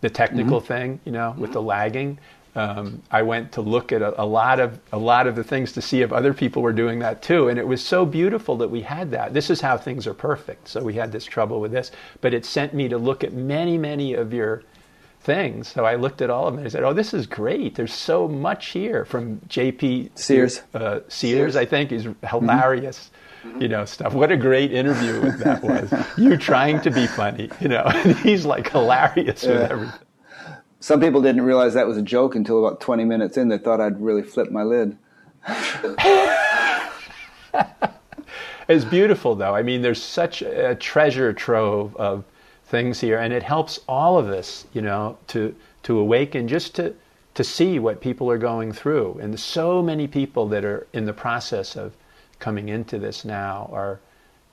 [0.00, 0.66] the technical mm-hmm.
[0.66, 2.18] thing you know with the lagging
[2.56, 5.72] um, I went to look at a, a, lot of a lot of the things
[5.72, 8.70] to see if other people were doing that too, and it was so beautiful that
[8.70, 9.34] we had that.
[9.34, 10.68] This is how things are perfect.
[10.68, 13.76] So we had this trouble with this, but it sent me to look at many,
[13.76, 14.62] many of your
[15.20, 15.68] things.
[15.68, 17.74] So I looked at all of them and I said, "Oh, this is great.
[17.74, 20.12] There's so much here." From J.P.
[20.14, 23.10] Sears, uh, Sears, Sears, I think, is hilarious.
[23.44, 23.62] Mm-hmm.
[23.62, 24.14] You know, stuff.
[24.14, 25.92] What a great interview that was.
[26.18, 29.50] you trying to be funny, you know, and he's like hilarious yeah.
[29.50, 30.05] with everything.
[30.80, 33.48] Some people didn't realize that was a joke until about 20 minutes in.
[33.48, 34.96] They thought I'd really flip my lid.
[38.68, 39.54] it's beautiful, though.
[39.54, 42.24] I mean, there's such a treasure trove of
[42.66, 46.94] things here, and it helps all of us, you know, to to awaken, just to
[47.34, 49.18] to see what people are going through.
[49.20, 51.92] And so many people that are in the process of
[52.38, 54.00] coming into this now are,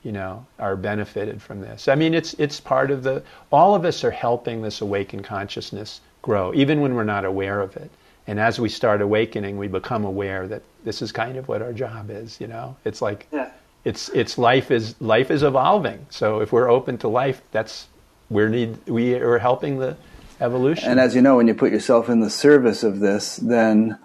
[0.02, 1.88] you know, are benefited from this.
[1.88, 3.22] I mean, it's it's part of the.
[3.52, 7.76] All of us are helping this awakened consciousness grow, even when we're not aware of
[7.76, 7.90] it.
[8.26, 11.74] And as we start awakening, we become aware that this is kind of what our
[11.74, 12.40] job is.
[12.40, 13.50] You know, it's like yeah.
[13.84, 16.06] it's it's life is life is evolving.
[16.08, 17.88] So if we're open to life, that's
[18.30, 19.98] we're need we are helping the
[20.40, 20.90] evolution.
[20.90, 23.98] And as you know, when you put yourself in the service of this, then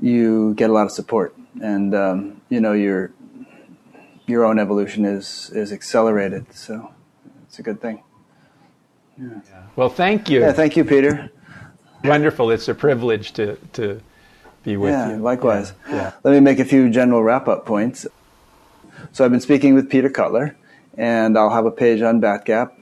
[0.00, 3.10] you get a lot of support, and um, you know your
[4.26, 6.52] your own evolution is is accelerated.
[6.52, 6.92] So
[7.46, 8.02] it's a good thing.
[9.16, 9.40] Yeah.
[9.48, 9.62] yeah.
[9.74, 10.40] Well, thank you.
[10.40, 11.30] Yeah, thank you, Peter.
[12.04, 12.50] Wonderful.
[12.50, 14.00] It's a privilege to, to
[14.62, 15.16] be with yeah, you.
[15.16, 15.72] Likewise.
[15.88, 15.94] Yeah.
[15.94, 16.12] yeah.
[16.22, 18.06] Let me make a few general wrap up points.
[19.12, 20.56] So I've been speaking with Peter Cutler,
[20.96, 22.72] and I'll have a page on Batgap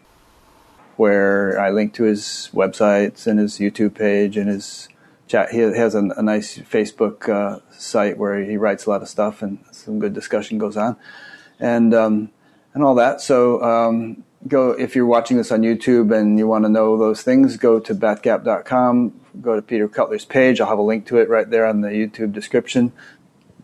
[0.96, 4.88] where I link to his websites and his YouTube page and his
[5.28, 5.50] chat.
[5.50, 9.42] He has a, a nice Facebook uh, site where he writes a lot of stuff
[9.42, 10.96] and some good discussion goes on,
[11.60, 12.30] and um,
[12.74, 13.20] and all that.
[13.20, 17.22] So um, go if you're watching this on YouTube and you want to know those
[17.22, 20.60] things, go to batgap.com, go to Peter Cutler's page.
[20.60, 22.92] I'll have a link to it right there on the YouTube description.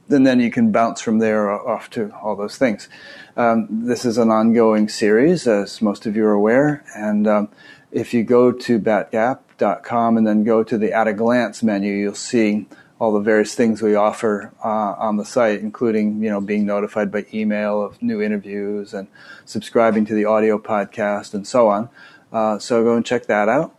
[0.09, 2.89] And then you can bounce from there off to all those things.
[3.36, 6.84] Um, this is an ongoing series, as most of you are aware.
[6.94, 7.49] And um,
[7.91, 12.15] if you go to batgap.com and then go to the at a glance menu, you'll
[12.15, 12.67] see
[13.03, 17.11] all the various things we offer uh, on the site, including you know being notified
[17.11, 19.09] by email of new interviews and
[19.45, 21.89] subscribing to the audio podcast and so on.
[22.33, 23.75] Uh, so go and check that out,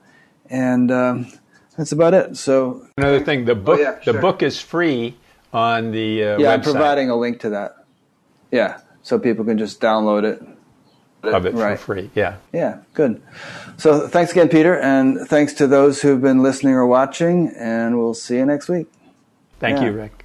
[0.50, 1.32] and um,
[1.78, 2.36] that's about it.
[2.36, 4.12] So another thing, the book oh, yeah, sure.
[4.12, 5.16] the book is free
[5.54, 6.48] on the uh, yeah.
[6.48, 6.54] Website.
[6.54, 7.86] I'm providing a link to that.
[8.52, 10.46] Yeah, so people can just download it
[11.24, 11.80] of it right.
[11.80, 12.12] for free.
[12.14, 12.40] Yeah.
[12.52, 13.22] Yeah, good.
[13.78, 18.14] So thanks again, Peter, and thanks to those who've been listening or watching, and we'll
[18.14, 18.90] see you next week.
[19.64, 19.86] Thank yeah.
[19.86, 20.23] you, Rick.